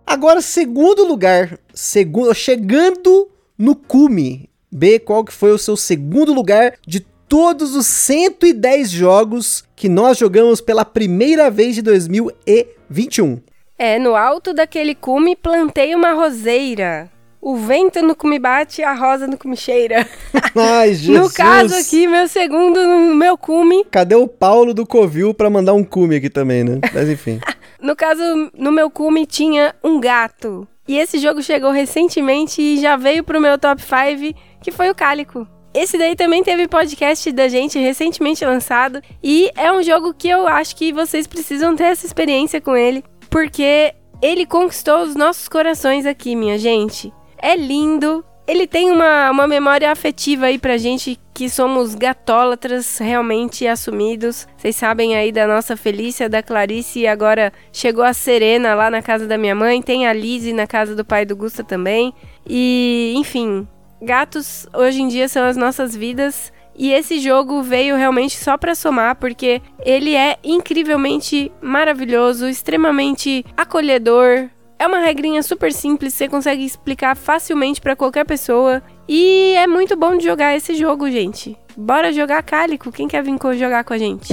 Agora, 0.06 0.40
segundo 0.40 1.04
lugar. 1.04 1.58
Segundo, 1.72 2.34
chegando 2.34 3.28
no 3.56 3.74
cume. 3.74 4.50
B, 4.70 4.98
qual 4.98 5.24
que 5.24 5.32
foi 5.32 5.52
o 5.52 5.58
seu 5.58 5.76
segundo 5.76 6.32
lugar 6.34 6.74
de 6.86 7.00
todos 7.28 7.74
os 7.76 7.86
110 7.86 8.90
jogos 8.90 9.64
que 9.76 9.88
nós 9.88 10.18
jogamos 10.18 10.60
pela 10.60 10.84
primeira 10.84 11.50
vez 11.50 11.76
de 11.76 11.82
2021? 11.82 13.40
É, 13.78 13.98
no 13.98 14.14
alto 14.14 14.52
daquele 14.52 14.94
cume 14.94 15.34
plantei 15.36 15.94
uma 15.94 16.12
roseira. 16.12 17.10
O 17.46 17.56
vento 17.56 18.00
no 18.00 18.16
cume 18.16 18.38
bate, 18.38 18.82
a 18.82 18.94
rosa 18.94 19.26
no 19.26 19.36
cume 19.36 19.54
cheira. 19.54 20.08
Ai, 20.56 20.94
Jesus. 20.94 21.20
No 21.20 21.30
caso 21.30 21.74
aqui, 21.74 22.06
meu 22.06 22.26
segundo 22.26 22.82
no 22.82 23.14
meu 23.14 23.36
cume. 23.36 23.84
Cadê 23.90 24.14
o 24.14 24.26
Paulo 24.26 24.72
do 24.72 24.86
Covil 24.86 25.34
pra 25.34 25.50
mandar 25.50 25.74
um 25.74 25.84
cume 25.84 26.16
aqui 26.16 26.30
também, 26.30 26.64
né? 26.64 26.80
Mas 26.94 27.06
enfim. 27.06 27.38
no 27.82 27.94
caso, 27.94 28.22
no 28.56 28.72
meu 28.72 28.88
cume 28.88 29.26
tinha 29.26 29.74
um 29.84 30.00
gato. 30.00 30.66
E 30.88 30.96
esse 30.96 31.18
jogo 31.18 31.42
chegou 31.42 31.70
recentemente 31.70 32.62
e 32.62 32.80
já 32.80 32.96
veio 32.96 33.22
pro 33.22 33.42
meu 33.42 33.58
top 33.58 33.82
5, 33.82 34.40
que 34.62 34.72
foi 34.72 34.88
o 34.88 34.94
Cálico. 34.94 35.46
Esse 35.74 35.98
daí 35.98 36.16
também 36.16 36.42
teve 36.42 36.66
podcast 36.66 37.30
da 37.30 37.46
gente 37.46 37.78
recentemente 37.78 38.42
lançado 38.42 39.02
e 39.22 39.50
é 39.54 39.70
um 39.70 39.82
jogo 39.82 40.14
que 40.14 40.30
eu 40.30 40.48
acho 40.48 40.74
que 40.74 40.94
vocês 40.94 41.26
precisam 41.26 41.76
ter 41.76 41.84
essa 41.84 42.06
experiência 42.06 42.58
com 42.58 42.74
ele, 42.74 43.04
porque 43.28 43.92
ele 44.22 44.46
conquistou 44.46 45.02
os 45.02 45.14
nossos 45.14 45.46
corações 45.46 46.06
aqui, 46.06 46.34
minha 46.34 46.56
gente 46.56 47.12
é 47.44 47.54
lindo. 47.54 48.24
Ele 48.46 48.66
tem 48.66 48.90
uma, 48.90 49.30
uma 49.30 49.46
memória 49.46 49.90
afetiva 49.90 50.46
aí 50.46 50.58
pra 50.58 50.78
gente 50.78 51.18
que 51.32 51.48
somos 51.48 51.94
gatólatras 51.94 52.98
realmente 52.98 53.66
assumidos. 53.66 54.46
Vocês 54.56 54.76
sabem 54.76 55.14
aí 55.14 55.30
da 55.30 55.46
nossa 55.46 55.76
Felícia, 55.76 56.28
da 56.28 56.42
Clarice 56.42 57.00
e 57.00 57.06
agora 57.06 57.52
chegou 57.72 58.04
a 58.04 58.12
Serena 58.12 58.74
lá 58.74 58.90
na 58.90 59.02
casa 59.02 59.26
da 59.26 59.38
minha 59.38 59.54
mãe. 59.54 59.82
Tem 59.82 60.06
a 60.06 60.12
Lizzie 60.12 60.52
na 60.52 60.66
casa 60.66 60.94
do 60.94 61.04
pai 61.04 61.24
do 61.24 61.36
Gusta 61.36 61.62
também. 61.62 62.14
E, 62.46 63.14
enfim, 63.16 63.66
gatos 64.00 64.66
hoje 64.74 65.02
em 65.02 65.08
dia 65.08 65.28
são 65.28 65.44
as 65.44 65.56
nossas 65.56 65.94
vidas. 65.94 66.52
E 66.76 66.92
esse 66.92 67.20
jogo 67.20 67.62
veio 67.62 67.94
realmente 67.94 68.36
só 68.36 68.58
para 68.58 68.74
somar, 68.74 69.16
porque 69.16 69.62
ele 69.84 70.14
é 70.14 70.36
incrivelmente 70.42 71.52
maravilhoso, 71.62 72.48
extremamente 72.48 73.44
acolhedor, 73.56 74.50
é 74.78 74.86
uma 74.86 74.98
regrinha 74.98 75.42
super 75.42 75.72
simples, 75.72 76.14
você 76.14 76.28
consegue 76.28 76.64
explicar 76.64 77.16
facilmente 77.16 77.80
para 77.80 77.96
qualquer 77.96 78.24
pessoa. 78.24 78.82
E 79.08 79.54
é 79.56 79.66
muito 79.66 79.96
bom 79.96 80.16
de 80.16 80.24
jogar 80.24 80.56
esse 80.56 80.74
jogo, 80.74 81.10
gente. 81.10 81.56
Bora 81.76 82.12
jogar 82.12 82.42
Cálico. 82.42 82.92
Quem 82.92 83.08
quer 83.08 83.22
vir 83.22 83.36
jogar 83.56 83.84
com 83.84 83.92
a 83.92 83.98
gente? 83.98 84.32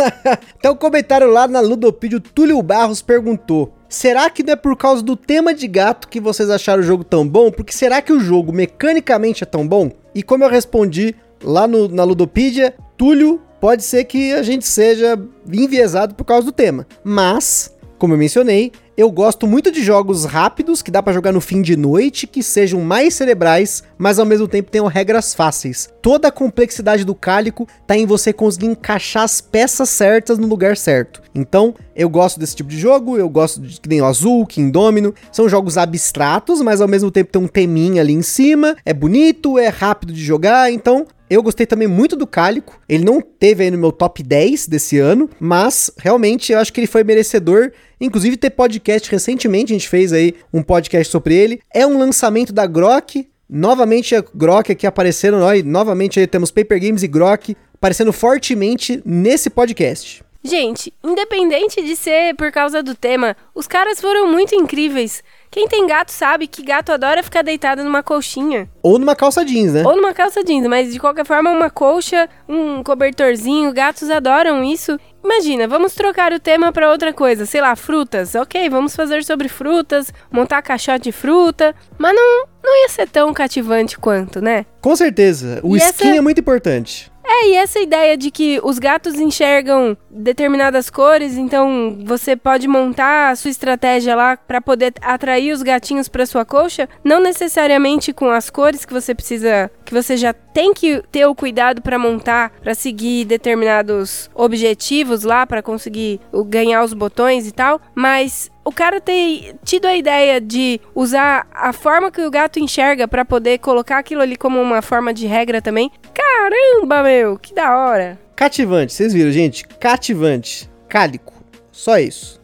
então, 0.58 0.74
comentário 0.74 1.30
lá 1.30 1.46
na 1.46 1.60
Ludopídio, 1.60 2.20
Túlio 2.20 2.62
Barros 2.62 3.02
perguntou: 3.02 3.74
Será 3.88 4.30
que 4.30 4.42
não 4.42 4.52
é 4.52 4.56
por 4.56 4.76
causa 4.76 5.02
do 5.02 5.16
tema 5.16 5.52
de 5.52 5.66
gato 5.66 6.08
que 6.08 6.20
vocês 6.20 6.48
acharam 6.48 6.80
o 6.80 6.86
jogo 6.86 7.04
tão 7.04 7.26
bom? 7.26 7.50
Porque 7.50 7.72
será 7.72 8.00
que 8.00 8.12
o 8.12 8.20
jogo 8.20 8.52
mecanicamente 8.52 9.42
é 9.42 9.46
tão 9.46 9.66
bom? 9.66 9.90
E 10.14 10.22
como 10.22 10.44
eu 10.44 10.48
respondi 10.48 11.14
lá 11.42 11.66
no, 11.66 11.88
na 11.88 12.04
Ludopedia, 12.04 12.74
Túlio, 12.96 13.40
pode 13.60 13.82
ser 13.82 14.04
que 14.04 14.32
a 14.32 14.42
gente 14.42 14.66
seja 14.66 15.20
enviesado 15.52 16.14
por 16.14 16.24
causa 16.24 16.46
do 16.46 16.52
tema. 16.52 16.86
Mas, 17.04 17.76
como 17.98 18.14
eu 18.14 18.18
mencionei, 18.18 18.72
eu 19.00 19.10
gosto 19.10 19.46
muito 19.46 19.72
de 19.72 19.82
jogos 19.82 20.26
rápidos, 20.26 20.82
que 20.82 20.90
dá 20.90 21.02
para 21.02 21.14
jogar 21.14 21.32
no 21.32 21.40
fim 21.40 21.62
de 21.62 21.74
noite, 21.74 22.26
que 22.26 22.42
sejam 22.42 22.82
mais 22.82 23.14
cerebrais, 23.14 23.82
mas 23.96 24.18
ao 24.18 24.26
mesmo 24.26 24.46
tempo 24.46 24.70
tenham 24.70 24.86
regras 24.86 25.32
fáceis. 25.32 25.88
Toda 26.02 26.28
a 26.28 26.30
complexidade 26.32 27.02
do 27.02 27.14
cálico 27.14 27.66
tá 27.86 27.96
em 27.96 28.04
você 28.04 28.30
conseguir 28.30 28.66
encaixar 28.66 29.22
as 29.22 29.40
peças 29.40 29.88
certas 29.88 30.38
no 30.38 30.46
lugar 30.46 30.76
certo. 30.76 31.22
Então, 31.34 31.74
eu 31.96 32.10
gosto 32.10 32.38
desse 32.38 32.54
tipo 32.54 32.68
de 32.68 32.78
jogo, 32.78 33.16
eu 33.16 33.28
gosto 33.30 33.62
de 33.62 33.80
que 33.80 33.88
nem 33.88 34.02
o 34.02 34.04
Azul, 34.04 34.44
que 34.44 34.60
Indomino. 34.60 35.14
São 35.32 35.48
jogos 35.48 35.78
abstratos, 35.78 36.60
mas 36.60 36.82
ao 36.82 36.88
mesmo 36.88 37.10
tempo 37.10 37.32
tem 37.32 37.40
um 37.40 37.48
teminha 37.48 38.02
ali 38.02 38.12
em 38.12 38.22
cima. 38.22 38.76
É 38.84 38.92
bonito, 38.92 39.58
é 39.58 39.68
rápido 39.68 40.12
de 40.12 40.22
jogar, 40.22 40.70
então 40.70 41.06
eu 41.30 41.42
gostei 41.42 41.64
também 41.64 41.88
muito 41.88 42.16
do 42.16 42.26
Cálico. 42.26 42.80
Ele 42.88 43.04
não 43.04 43.20
teve 43.20 43.64
aí 43.64 43.70
no 43.70 43.78
meu 43.78 43.92
top 43.92 44.22
10 44.22 44.66
desse 44.66 44.98
ano, 44.98 45.30
mas 45.38 45.90
realmente 45.96 46.52
eu 46.52 46.58
acho 46.58 46.72
que 46.72 46.80
ele 46.80 46.86
foi 46.86 47.04
merecedor 47.04 47.72
Inclusive, 48.00 48.38
ter 48.38 48.50
podcast 48.50 49.10
recentemente, 49.10 49.72
a 49.72 49.76
gente 49.76 49.88
fez 49.88 50.10
aí 50.10 50.34
um 50.52 50.62
podcast 50.62 51.12
sobre 51.12 51.34
ele. 51.34 51.60
É 51.72 51.86
um 51.86 51.98
lançamento 51.98 52.50
da 52.50 52.66
Grok. 52.66 53.28
Novamente 53.46 54.14
a 54.14 54.24
Grok 54.34 54.72
aqui 54.72 54.86
aparecendo, 54.86 55.38
nós, 55.38 55.62
novamente 55.62 56.18
aí 56.18 56.26
temos 56.26 56.50
Paper 56.50 56.80
Games 56.80 57.02
e 57.02 57.08
Grok 57.08 57.54
aparecendo 57.74 58.12
fortemente 58.12 59.02
nesse 59.04 59.50
podcast. 59.50 60.22
Gente, 60.42 60.94
independente 61.04 61.82
de 61.82 61.94
ser 61.94 62.34
por 62.36 62.50
causa 62.50 62.82
do 62.82 62.94
tema, 62.94 63.36
os 63.54 63.66
caras 63.66 64.00
foram 64.00 64.30
muito 64.30 64.54
incríveis. 64.54 65.22
Quem 65.50 65.66
tem 65.66 65.84
gato 65.84 66.12
sabe 66.12 66.46
que 66.46 66.62
gato 66.62 66.92
adora 66.92 67.24
ficar 67.24 67.42
deitado 67.42 67.82
numa 67.82 68.04
colchinha. 68.04 68.70
Ou 68.84 69.00
numa 69.00 69.16
calça 69.16 69.44
jeans, 69.44 69.72
né? 69.72 69.82
Ou 69.84 69.96
numa 69.96 70.14
calça 70.14 70.44
jeans, 70.44 70.64
mas 70.68 70.92
de 70.92 71.00
qualquer 71.00 71.26
forma, 71.26 71.50
uma 71.50 71.68
colcha, 71.68 72.28
um 72.48 72.84
cobertorzinho, 72.84 73.72
gatos 73.72 74.08
adoram 74.10 74.62
isso. 74.62 74.96
Imagina, 75.24 75.66
vamos 75.66 75.92
trocar 75.92 76.32
o 76.32 76.38
tema 76.38 76.70
para 76.70 76.88
outra 76.88 77.12
coisa, 77.12 77.46
sei 77.46 77.60
lá, 77.60 77.74
frutas. 77.74 78.36
Ok, 78.36 78.68
vamos 78.70 78.94
fazer 78.94 79.24
sobre 79.24 79.48
frutas, 79.48 80.12
montar 80.30 80.62
caixote 80.62 81.04
de 81.04 81.12
fruta, 81.12 81.74
mas 81.98 82.14
não, 82.14 82.46
não 82.62 82.82
ia 82.82 82.88
ser 82.88 83.08
tão 83.08 83.34
cativante 83.34 83.98
quanto, 83.98 84.40
né? 84.40 84.64
Com 84.80 84.94
certeza. 84.94 85.58
O 85.64 85.74
e 85.76 85.80
skin 85.80 86.10
essa... 86.10 86.16
é 86.16 86.20
muito 86.20 86.40
importante. 86.40 87.10
É, 87.24 87.48
e 87.48 87.54
essa 87.54 87.78
ideia 87.78 88.16
de 88.16 88.30
que 88.30 88.60
os 88.62 88.78
gatos 88.78 89.14
enxergam 89.14 89.96
determinadas 90.10 90.90
cores, 90.90 91.36
então 91.36 91.98
você 92.04 92.34
pode 92.34 92.66
montar 92.66 93.30
a 93.30 93.36
sua 93.36 93.50
estratégia 93.50 94.16
lá 94.16 94.36
para 94.36 94.60
poder 94.60 94.94
atrair 95.00 95.52
os 95.52 95.62
gatinhos 95.62 96.08
para 96.08 96.26
sua 96.26 96.44
coxa, 96.44 96.88
não 97.04 97.20
necessariamente 97.20 98.12
com 98.12 98.30
as 98.30 98.50
cores 98.50 98.84
que 98.84 98.92
você 98.92 99.14
precisa, 99.14 99.70
que 99.84 99.92
você 99.92 100.16
já 100.16 100.32
tem 100.32 100.74
que 100.74 101.02
ter 101.12 101.26
o 101.26 101.34
cuidado 101.34 101.82
para 101.82 101.98
montar, 101.98 102.50
para 102.62 102.74
seguir 102.74 103.24
determinados 103.24 104.30
objetivos 104.34 105.22
lá, 105.22 105.46
para 105.46 105.62
conseguir 105.62 106.20
ganhar 106.46 106.82
os 106.82 106.92
botões 106.92 107.46
e 107.46 107.52
tal, 107.52 107.80
mas 107.94 108.50
o 108.70 108.72
cara 108.72 109.00
ter 109.00 109.56
tido 109.64 109.86
a 109.86 109.96
ideia 109.96 110.40
de 110.40 110.80
usar 110.94 111.44
a 111.52 111.72
forma 111.72 112.08
que 112.08 112.22
o 112.22 112.30
gato 112.30 112.60
enxerga 112.60 113.08
para 113.08 113.24
poder 113.24 113.58
colocar 113.58 113.98
aquilo 113.98 114.22
ali 114.22 114.36
como 114.36 114.60
uma 114.62 114.80
forma 114.80 115.12
de 115.12 115.26
regra 115.26 115.60
também. 115.60 115.90
Caramba, 116.14 117.02
meu, 117.02 117.36
que 117.36 117.52
da 117.52 117.76
hora. 117.76 118.16
Cativante, 118.36 118.92
vocês 118.92 119.12
viram, 119.12 119.32
gente? 119.32 119.66
Cativante. 119.66 120.70
Cálico. 120.88 121.32
Só 121.72 121.98
isso. 121.98 122.40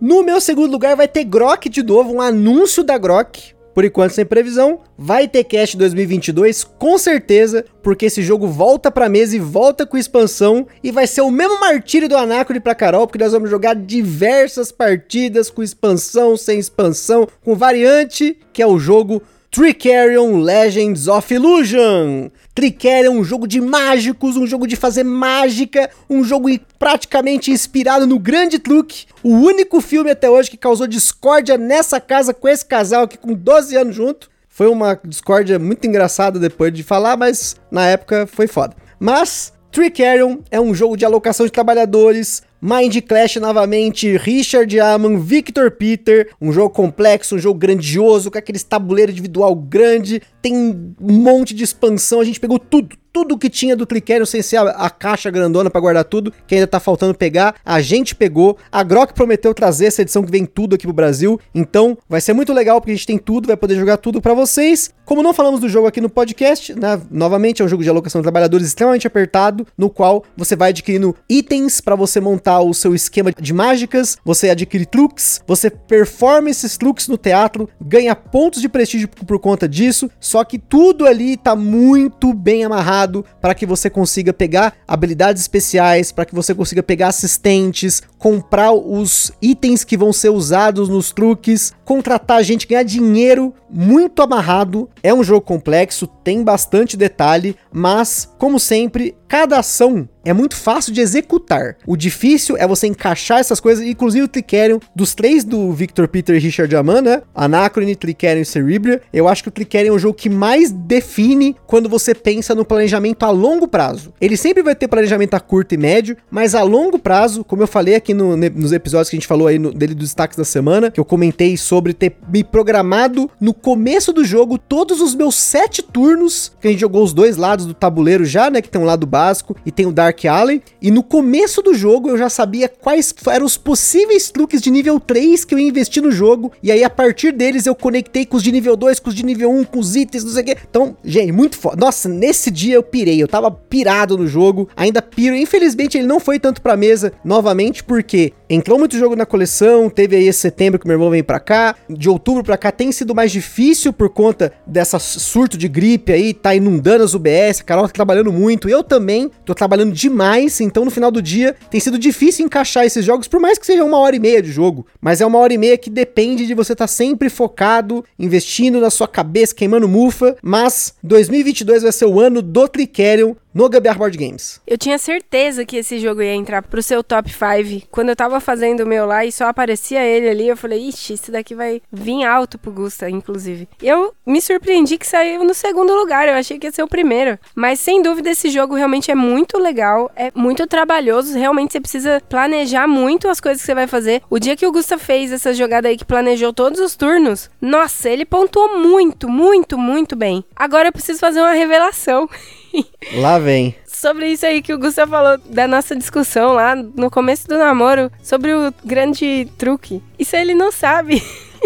No 0.00 0.22
meu 0.22 0.40
segundo 0.40 0.70
lugar 0.70 0.94
vai 0.94 1.08
ter 1.08 1.24
Grok 1.24 1.68
de 1.68 1.82
novo, 1.82 2.14
um 2.14 2.20
anúncio 2.20 2.84
da 2.84 2.96
Grok 2.96 3.55
por 3.76 3.84
enquanto 3.84 4.12
sem 4.12 4.24
previsão. 4.24 4.80
Vai 4.96 5.28
ter 5.28 5.44
cast 5.44 5.76
2022, 5.76 6.64
com 6.64 6.96
certeza, 6.96 7.62
porque 7.82 8.06
esse 8.06 8.22
jogo 8.22 8.48
volta 8.48 8.90
pra 8.90 9.06
mesa 9.06 9.36
e 9.36 9.38
volta 9.38 9.84
com 9.84 9.98
expansão. 9.98 10.66
E 10.82 10.90
vai 10.90 11.06
ser 11.06 11.20
o 11.20 11.30
mesmo 11.30 11.60
martírio 11.60 12.08
do 12.08 12.16
Anacrone 12.16 12.58
pra 12.58 12.74
Carol, 12.74 13.06
porque 13.06 13.22
nós 13.22 13.32
vamos 13.32 13.50
jogar 13.50 13.74
diversas 13.74 14.72
partidas 14.72 15.50
com 15.50 15.62
expansão, 15.62 16.38
sem 16.38 16.58
expansão, 16.58 17.28
com 17.44 17.54
variante, 17.54 18.38
que 18.50 18.62
é 18.62 18.66
o 18.66 18.78
jogo 18.78 19.20
Tricarion 19.56 20.42
Legends 20.42 21.08
of 21.08 21.32
Illusion. 21.32 22.28
Tricarion 22.54 23.12
um 23.12 23.24
jogo 23.24 23.48
de 23.48 23.58
mágicos, 23.58 24.36
um 24.36 24.46
jogo 24.46 24.66
de 24.66 24.76
fazer 24.76 25.02
mágica, 25.02 25.88
um 26.10 26.22
jogo 26.22 26.50
praticamente 26.78 27.50
inspirado 27.50 28.06
no 28.06 28.18
Grande 28.18 28.58
Truque, 28.58 29.06
o 29.22 29.30
único 29.30 29.80
filme 29.80 30.10
até 30.10 30.28
hoje 30.28 30.50
que 30.50 30.58
causou 30.58 30.86
discórdia 30.86 31.56
nessa 31.56 31.98
casa 31.98 32.34
com 32.34 32.46
esse 32.46 32.66
casal 32.66 33.04
aqui 33.04 33.16
com 33.16 33.32
12 33.32 33.74
anos 33.78 33.96
junto. 33.96 34.28
Foi 34.46 34.66
uma 34.66 35.00
discórdia 35.02 35.58
muito 35.58 35.86
engraçada 35.86 36.38
depois 36.38 36.70
de 36.70 36.82
falar, 36.82 37.16
mas 37.16 37.56
na 37.70 37.86
época 37.86 38.26
foi 38.26 38.46
foda. 38.46 38.76
Mas 39.00 39.54
Tricarion 39.72 40.40
é 40.50 40.60
um 40.60 40.74
jogo 40.74 40.98
de 40.98 41.06
alocação 41.06 41.46
de 41.46 41.52
trabalhadores, 41.52 42.42
Mind 42.60 42.96
Clash 43.06 43.36
novamente, 43.36 44.16
Richard 44.16 44.78
Amon, 44.80 45.18
Victor 45.18 45.70
Peter, 45.70 46.30
um 46.40 46.52
jogo 46.52 46.70
complexo, 46.70 47.36
um 47.36 47.38
jogo 47.38 47.58
grandioso, 47.58 48.30
com 48.30 48.38
aquele 48.38 48.58
tabuleiro 48.58 49.12
individual 49.12 49.54
grande, 49.54 50.22
tem 50.40 50.54
um 50.54 50.94
monte 51.00 51.54
de 51.54 51.64
expansão, 51.64 52.20
a 52.20 52.24
gente 52.24 52.40
pegou 52.40 52.58
tudo, 52.58 52.96
tudo 53.16 53.38
que 53.38 53.48
tinha 53.48 53.74
do 53.74 53.86
Clickero, 53.86 54.26
sem 54.26 54.42
ser 54.42 54.58
a, 54.58 54.64
a 54.72 54.90
caixa 54.90 55.30
grandona 55.30 55.70
para 55.70 55.80
guardar 55.80 56.04
tudo, 56.04 56.30
que 56.46 56.54
ainda 56.54 56.66
tá 56.66 56.78
faltando 56.78 57.14
pegar. 57.14 57.54
A 57.64 57.80
gente 57.80 58.14
pegou. 58.14 58.58
A 58.70 58.82
Grok 58.82 59.14
prometeu 59.14 59.54
trazer 59.54 59.86
essa 59.86 60.02
edição 60.02 60.22
que 60.22 60.30
vem 60.30 60.44
tudo 60.44 60.74
aqui 60.74 60.84
pro 60.84 60.92
Brasil. 60.92 61.40
Então, 61.54 61.96
vai 62.06 62.20
ser 62.20 62.34
muito 62.34 62.52
legal 62.52 62.78
porque 62.78 62.92
a 62.92 62.94
gente 62.94 63.06
tem 63.06 63.16
tudo, 63.16 63.46
vai 63.46 63.56
poder 63.56 63.74
jogar 63.74 63.96
tudo 63.96 64.20
para 64.20 64.34
vocês. 64.34 64.90
Como 65.06 65.22
não 65.22 65.32
falamos 65.32 65.60
do 65.60 65.68
jogo 65.68 65.86
aqui 65.86 65.98
no 65.98 66.10
podcast, 66.10 66.78
né, 66.78 67.00
novamente 67.10 67.62
é 67.62 67.64
um 67.64 67.68
jogo 67.68 67.82
de 67.82 67.88
alocação 67.88 68.20
de 68.20 68.24
trabalhadores 68.24 68.66
extremamente 68.66 69.06
apertado, 69.06 69.66
no 69.78 69.88
qual 69.88 70.22
você 70.36 70.54
vai 70.54 70.68
adquirindo 70.68 71.16
itens 71.26 71.80
para 71.80 71.96
você 71.96 72.20
montar 72.20 72.45
montar 72.46 72.60
o 72.60 72.72
seu 72.72 72.94
esquema 72.94 73.32
de 73.32 73.52
mágicas, 73.52 74.16
você 74.24 74.50
adquire 74.50 74.86
truques, 74.86 75.40
você 75.46 75.68
performa 75.68 76.48
esses 76.48 76.76
truques 76.76 77.08
no 77.08 77.18
teatro, 77.18 77.68
ganha 77.80 78.14
pontos 78.14 78.60
de 78.60 78.68
prestígio 78.68 79.08
por 79.08 79.38
conta 79.40 79.68
disso, 79.68 80.08
só 80.20 80.44
que 80.44 80.58
tudo 80.58 81.06
ali 81.06 81.36
tá 81.36 81.56
muito 81.56 82.32
bem 82.32 82.64
amarrado 82.64 83.24
para 83.40 83.54
que 83.54 83.66
você 83.66 83.90
consiga 83.90 84.32
pegar 84.32 84.74
habilidades 84.86 85.42
especiais, 85.42 86.12
para 86.12 86.24
que 86.24 86.34
você 86.34 86.54
consiga 86.54 86.82
pegar 86.82 87.08
assistentes, 87.08 88.00
comprar 88.16 88.72
os 88.72 89.32
itens 89.42 89.82
que 89.82 89.96
vão 89.96 90.12
ser 90.12 90.30
usados 90.30 90.88
nos 90.88 91.10
truques, 91.10 91.72
contratar 91.84 92.44
gente, 92.44 92.66
ganhar 92.66 92.84
dinheiro 92.84 93.52
muito 93.68 94.22
amarrado. 94.22 94.88
É 95.02 95.12
um 95.12 95.24
jogo 95.24 95.40
complexo, 95.40 96.06
tem 96.06 96.42
bastante 96.42 96.96
detalhe, 96.96 97.56
mas 97.72 98.28
como 98.38 98.60
sempre, 98.60 99.16
cada 99.28 99.58
ação 99.58 100.08
é 100.26 100.32
muito 100.32 100.56
fácil 100.56 100.92
de 100.92 101.00
executar. 101.00 101.76
O 101.86 101.96
difícil 101.96 102.56
é 102.56 102.66
você 102.66 102.88
encaixar 102.88 103.38
essas 103.38 103.60
coisas, 103.60 103.86
inclusive 103.86 104.24
o 104.24 104.28
Tricerion, 104.28 104.80
dos 104.94 105.14
três 105.14 105.44
do 105.44 105.72
Victor 105.72 106.08
Peter 106.08 106.34
e 106.34 106.40
Richard 106.40 106.74
Aman, 106.74 107.00
né? 107.00 107.22
Anacrone, 107.32 107.94
Tricerion 107.94 108.42
e 108.42 108.44
Cerebria, 108.44 109.00
eu 109.12 109.28
acho 109.28 109.44
que 109.44 109.48
o 109.48 109.52
Tricerion 109.52 109.92
é 109.92 109.96
o 109.96 109.98
jogo 109.98 110.14
que 110.14 110.28
mais 110.28 110.72
define 110.72 111.54
quando 111.66 111.88
você 111.88 112.12
pensa 112.12 112.56
no 112.56 112.64
planejamento 112.64 113.22
a 113.22 113.30
longo 113.30 113.68
prazo. 113.68 114.12
Ele 114.20 114.36
sempre 114.36 114.64
vai 114.64 114.74
ter 114.74 114.88
planejamento 114.88 115.34
a 115.34 115.40
curto 115.40 115.74
e 115.74 115.78
médio, 115.78 116.16
mas 116.28 116.56
a 116.56 116.62
longo 116.62 116.98
prazo, 116.98 117.44
como 117.44 117.62
eu 117.62 117.68
falei 117.68 117.94
aqui 117.94 118.12
no, 118.12 118.36
nos 118.36 118.72
episódios 118.72 119.08
que 119.08 119.16
a 119.16 119.18
gente 119.18 119.28
falou 119.28 119.46
aí 119.46 119.60
no, 119.60 119.72
dele 119.72 119.94
dos 119.94 120.08
destaques 120.08 120.36
da 120.36 120.44
semana, 120.44 120.90
que 120.90 120.98
eu 120.98 121.04
comentei 121.04 121.56
sobre 121.56 121.92
ter 121.92 122.16
me 122.28 122.42
programado 122.42 123.30
no 123.40 123.54
começo 123.54 124.12
do 124.12 124.24
jogo 124.24 124.58
todos 124.58 125.00
os 125.00 125.14
meus 125.14 125.36
sete 125.36 125.82
turnos, 125.82 126.52
que 126.60 126.66
a 126.66 126.70
gente 126.72 126.80
jogou 126.80 127.04
os 127.04 127.12
dois 127.12 127.36
lados 127.36 127.64
do 127.64 127.74
tabuleiro 127.74 128.24
já, 128.24 128.50
né? 128.50 128.60
Que 128.60 128.68
tem 128.68 128.80
um 128.80 128.84
lado 128.84 129.06
básico 129.16 129.56
e 129.64 129.72
tem 129.72 129.86
o 129.86 129.92
Dark 129.92 130.22
Alley. 130.26 130.62
E 130.82 130.90
no 130.90 131.02
começo 131.02 131.62
do 131.62 131.72
jogo 131.72 132.10
eu 132.10 132.18
já 132.18 132.28
sabia 132.28 132.68
quais 132.68 133.14
eram 133.28 133.46
os 133.46 133.56
possíveis 133.56 134.30
truques 134.30 134.60
de 134.60 134.70
nível 134.70 135.00
3 135.00 135.42
que 135.42 135.54
eu 135.54 135.58
ia 135.58 135.66
investir 135.66 136.02
no 136.02 136.12
jogo. 136.12 136.52
E 136.62 136.70
aí 136.70 136.84
a 136.84 136.90
partir 136.90 137.32
deles 137.32 137.64
eu 137.64 137.74
conectei 137.74 138.26
com 138.26 138.36
os 138.36 138.42
de 138.42 138.52
nível 138.52 138.76
2, 138.76 139.00
com 139.00 139.08
os 139.08 139.14
de 139.14 139.24
nível 139.24 139.50
1, 139.50 139.64
com 139.64 139.78
os 139.78 139.96
itens, 139.96 140.22
não 140.22 140.32
sei 140.32 140.42
o 140.42 140.46
quê. 140.46 140.56
Então, 140.68 140.96
gente, 141.02 141.32
muito 141.32 141.56
foda. 141.56 141.76
Nossa, 141.78 142.10
nesse 142.10 142.50
dia 142.50 142.74
eu 142.74 142.82
pirei. 142.82 143.22
Eu 143.22 143.28
tava 143.28 143.50
pirado 143.50 144.18
no 144.18 144.26
jogo. 144.26 144.68
Ainda 144.76 145.00
piro. 145.00 145.34
Infelizmente 145.34 145.96
ele 145.96 146.06
não 146.06 146.20
foi 146.20 146.38
tanto 146.38 146.60
pra 146.60 146.76
mesa 146.76 147.12
novamente, 147.24 147.82
porque 147.82 148.34
entrou 148.50 148.78
muito 148.78 148.98
jogo 148.98 149.16
na 149.16 149.24
coleção. 149.24 149.88
Teve 149.88 150.16
aí 150.16 150.28
esse 150.28 150.40
setembro 150.40 150.78
que 150.78 150.86
meu 150.86 150.96
irmão 150.96 151.10
veio 151.10 151.24
pra 151.24 151.40
cá. 151.40 151.74
De 151.88 152.10
outubro 152.10 152.44
pra 152.44 152.58
cá 152.58 152.70
tem 152.70 152.92
sido 152.92 153.14
mais 153.14 153.32
difícil 153.32 153.94
por 153.94 154.10
conta 154.10 154.52
dessa 154.66 154.98
surto 154.98 155.56
de 155.56 155.68
gripe 155.68 156.12
aí, 156.12 156.34
tá 156.34 156.54
inundando 156.54 157.02
as 157.02 157.14
UBS. 157.14 157.60
A 157.60 157.64
Carol 157.64 157.86
tá 157.86 157.92
trabalhando 157.94 158.32
muito. 158.32 158.68
Eu 158.68 158.84
também 158.84 159.05
tô 159.44 159.54
trabalhando 159.54 159.92
demais. 159.92 160.60
Então 160.60 160.84
no 160.84 160.90
final 160.90 161.10
do 161.10 161.22
dia 161.22 161.54
tem 161.70 161.80
sido 161.80 161.98
difícil 161.98 162.44
encaixar 162.44 162.84
esses 162.84 163.04
jogos, 163.04 163.28
por 163.28 163.40
mais 163.40 163.58
que 163.58 163.66
seja 163.66 163.84
uma 163.84 163.98
hora 163.98 164.16
e 164.16 164.20
meia 164.20 164.42
de 164.42 164.50
jogo. 164.50 164.86
Mas 165.00 165.20
é 165.20 165.26
uma 165.26 165.38
hora 165.38 165.52
e 165.52 165.58
meia 165.58 165.78
que 165.78 165.90
depende 165.90 166.46
de 166.46 166.54
você 166.54 166.72
estar 166.72 166.84
tá 166.84 166.88
sempre 166.88 167.28
focado, 167.28 168.04
investindo 168.18 168.80
na 168.80 168.90
sua 168.90 169.08
cabeça, 169.08 169.54
queimando 169.54 169.88
mufa. 169.88 170.36
Mas 170.42 170.94
2022 171.02 171.82
vai 171.82 171.92
ser 171.92 172.06
o 172.06 172.20
ano 172.20 172.42
do 172.42 172.68
Tricerion 172.68 173.34
no 173.56 173.70
Gambiar 173.70 173.96
Board 173.96 174.18
Games. 174.18 174.60
Eu 174.66 174.76
tinha 174.76 174.98
certeza 174.98 175.64
que 175.64 175.78
esse 175.78 175.98
jogo 175.98 176.20
ia 176.20 176.34
entrar 176.34 176.60
pro 176.60 176.82
seu 176.82 177.02
top 177.02 177.32
5. 177.32 177.88
Quando 177.90 178.10
eu 178.10 178.16
tava 178.16 178.38
fazendo 178.38 178.80
o 178.80 178.86
meu 178.86 179.06
lá 179.06 179.24
e 179.24 179.32
só 179.32 179.46
aparecia 179.46 180.04
ele 180.04 180.28
ali, 180.28 180.46
eu 180.46 180.56
falei, 180.58 180.86
ixi, 180.86 181.14
esse 181.14 181.30
daqui 181.30 181.54
vai 181.54 181.80
vir 181.90 182.22
alto 182.22 182.58
pro 182.58 182.70
Gusta, 182.70 183.08
inclusive. 183.08 183.66
Eu 183.82 184.12
me 184.26 184.42
surpreendi 184.42 184.98
que 184.98 185.06
saiu 185.06 185.42
no 185.42 185.54
segundo 185.54 185.94
lugar, 185.94 186.28
eu 186.28 186.34
achei 186.34 186.58
que 186.58 186.66
ia 186.66 186.70
ser 186.70 186.82
o 186.82 186.88
primeiro. 186.88 187.38
Mas 187.54 187.80
sem 187.80 188.02
dúvida 188.02 188.28
esse 188.28 188.50
jogo 188.50 188.74
realmente 188.74 189.10
é 189.10 189.14
muito 189.14 189.56
legal, 189.56 190.12
é 190.14 190.30
muito 190.34 190.66
trabalhoso, 190.66 191.38
realmente 191.38 191.72
você 191.72 191.80
precisa 191.80 192.22
planejar 192.28 192.86
muito 192.86 193.26
as 193.26 193.40
coisas 193.40 193.62
que 193.62 193.66
você 193.66 193.74
vai 193.74 193.86
fazer. 193.86 194.20
O 194.28 194.38
dia 194.38 194.54
que 194.54 194.66
o 194.66 194.72
Gusta 194.72 194.98
fez 194.98 195.32
essa 195.32 195.54
jogada 195.54 195.88
aí 195.88 195.96
que 195.96 196.04
planejou 196.04 196.52
todos 196.52 196.78
os 196.78 196.94
turnos, 196.94 197.48
nossa, 197.58 198.10
ele 198.10 198.26
pontuou 198.26 198.78
muito, 198.78 199.30
muito, 199.30 199.78
muito 199.78 200.14
bem. 200.14 200.44
Agora 200.54 200.88
eu 200.88 200.92
preciso 200.92 201.18
fazer 201.18 201.40
uma 201.40 201.52
revelação. 201.52 202.28
Lá 203.16 203.38
vem. 203.38 203.74
Sobre 203.86 204.28
isso 204.28 204.44
aí 204.44 204.60
que 204.60 204.74
o 204.74 204.78
Gustavo 204.78 205.12
falou 205.12 205.38
da 205.38 205.66
nossa 205.66 205.96
discussão 205.96 206.52
lá 206.52 206.76
no 206.76 207.10
começo 207.10 207.48
do 207.48 207.56
namoro, 207.56 208.12
sobre 208.22 208.54
o 208.54 208.72
grande 208.84 209.48
truque. 209.56 210.02
Isso 210.18 210.36
ele 210.36 210.54
não 210.54 210.70
sabe. 210.70 211.22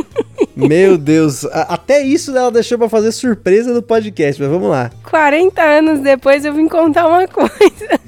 Meu 0.54 0.96
Deus, 0.96 1.44
até 1.44 2.02
isso 2.02 2.36
ela 2.36 2.50
deixou 2.50 2.78
pra 2.78 2.88
fazer 2.88 3.12
surpresa 3.12 3.72
no 3.72 3.82
podcast, 3.82 4.40
mas 4.40 4.50
vamos 4.50 4.70
lá. 4.70 4.90
40 5.08 5.62
anos 5.62 6.00
depois 6.00 6.44
eu 6.44 6.54
vim 6.54 6.68
contar 6.68 7.06
uma 7.06 7.26
coisa. 7.26 8.00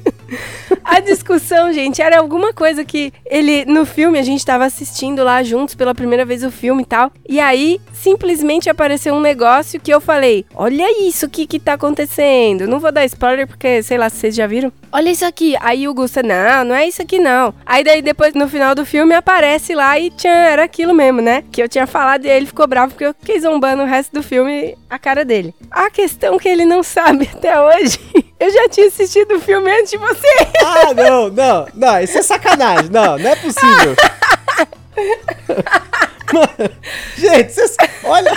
A 0.85 1.01
discussão, 1.01 1.73
gente, 1.73 2.03
era 2.03 2.19
alguma 2.19 2.53
coisa 2.53 2.85
que 2.85 3.13
ele, 3.25 3.65
no 3.65 3.87
filme, 3.87 4.19
a 4.19 4.23
gente 4.23 4.45
tava 4.45 4.65
assistindo 4.65 5.23
lá 5.25 5.43
juntos 5.43 5.75
pela 5.75 5.95
primeira 5.95 6.25
vez 6.25 6.45
o 6.45 6.51
filme 6.51 6.83
e 6.83 6.87
tal. 6.87 7.13
E 7.29 7.41
aí, 7.41 7.81
simplesmente 7.93 8.69
apareceu 8.69 9.15
um 9.15 9.21
negócio 9.21 9.81
que 9.81 9.93
eu 9.93 10.01
falei: 10.01 10.45
Olha 10.55 11.07
isso 11.07 11.29
que 11.29 11.47
que 11.47 11.61
tá 11.61 11.75
acontecendo. 11.75 12.67
Não 12.67 12.81
vou 12.81 12.93
dar 12.93 13.05
spoiler 13.05 13.47
porque, 13.47 13.83
sei 13.83 13.99
lá, 13.99 14.09
vocês 14.09 14.35
já 14.35 14.47
viram. 14.47 14.73
Olha 14.91 15.11
isso 15.11 15.25
aqui. 15.25 15.57
Aí 15.61 15.89
o 15.89 15.95
Gusta, 15.95 16.23
não, 16.23 16.65
não 16.65 16.75
é 16.75 16.87
isso 16.87 17.01
aqui 17.01 17.19
não. 17.19 17.55
Aí 17.65 17.83
daí 17.83 18.03
depois, 18.03 18.35
no 18.35 18.49
final 18.49 18.75
do 18.75 18.85
filme, 18.85 19.15
aparece 19.15 19.75
lá 19.75 19.99
e 19.99 20.11
tchan, 20.11 20.29
era 20.29 20.65
aquilo 20.65 20.95
mesmo, 20.95 21.21
né? 21.21 21.45
Que 21.51 21.63
eu 21.63 21.69
tinha 21.69 21.87
falado 21.87 22.27
e 22.27 22.29
ele 22.29 22.47
ficou 22.47 22.67
bravo 22.67 22.93
porque 22.93 23.07
eu 23.07 23.15
fiquei 23.15 23.41
zombando 23.41 23.83
o 23.83 23.87
resto 23.87 24.13
do 24.13 24.23
filme 24.23 24.77
a 24.91 24.99
cara 24.99 25.25
dele. 25.25 25.55
A 25.71 25.91
questão 25.91 26.39
que 26.39 26.49
ele 26.49 26.65
não 26.65 26.83
sabe 26.83 27.29
até 27.33 27.59
hoje, 27.61 27.99
eu 28.43 28.51
já 28.51 28.69
tinha 28.69 28.89
assistido 28.89 29.37
o 29.37 29.41
filme 29.41 29.71
antes 29.71 29.93
de 29.93 29.97
você. 29.99 30.27
Ah, 30.65 30.95
não, 30.95 31.29
não, 31.29 31.69
não, 31.75 32.01
isso 32.01 32.19
é 32.19 32.23
sacanagem. 32.23 32.89
Não, 32.91 33.19
não 33.19 33.31
é 33.31 33.37
possível. 33.37 33.95
Mano, 36.33 36.73
gente, 37.17 37.53
vocês. 37.53 37.77
Olha. 38.05 38.33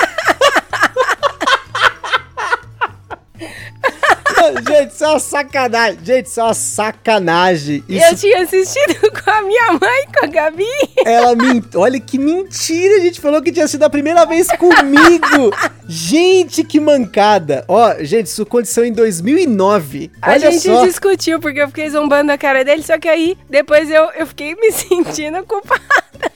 Gente, 4.67 4.93
isso 4.93 5.03
é 5.03 5.07
uma 5.07 5.19
sacanagem. 5.19 5.99
Gente, 6.03 6.25
isso 6.25 6.39
é 6.39 6.43
uma 6.43 6.53
sacanagem. 6.53 7.83
Isso... 7.87 8.05
Eu 8.05 8.15
tinha 8.15 8.43
assistido 8.43 9.11
com 9.23 9.29
a 9.29 9.41
minha 9.41 9.73
mãe, 9.73 10.05
com 10.13 10.25
a 10.25 10.27
Gabi. 10.27 10.65
Ela 11.05 11.35
me. 11.35 11.63
Olha 11.75 11.99
que 11.99 12.17
mentira. 12.17 12.97
A 12.97 12.99
gente 12.99 13.21
falou 13.21 13.41
que 13.41 13.51
tinha 13.51 13.67
sido 13.67 13.83
a 13.83 13.89
primeira 13.89 14.25
vez 14.25 14.47
comigo. 14.47 15.53
gente, 15.87 16.63
que 16.63 16.79
mancada. 16.79 17.63
Ó, 17.67 17.95
gente, 18.01 18.27
isso 18.27 18.43
aconteceu 18.43 18.85
em 18.85 18.93
2009. 18.93 20.11
Olha 20.21 20.35
a 20.35 20.51
gente 20.51 20.61
só. 20.61 20.85
discutiu 20.85 21.39
porque 21.39 21.61
eu 21.61 21.67
fiquei 21.67 21.89
zombando 21.89 22.31
a 22.31 22.37
cara 22.37 22.63
dele, 22.63 22.83
só 22.83 22.97
que 22.97 23.07
aí 23.07 23.37
depois 23.49 23.89
eu, 23.89 24.09
eu 24.15 24.27
fiquei 24.27 24.55
me 24.55 24.71
sentindo 24.73 25.43
culpada. 25.43 26.34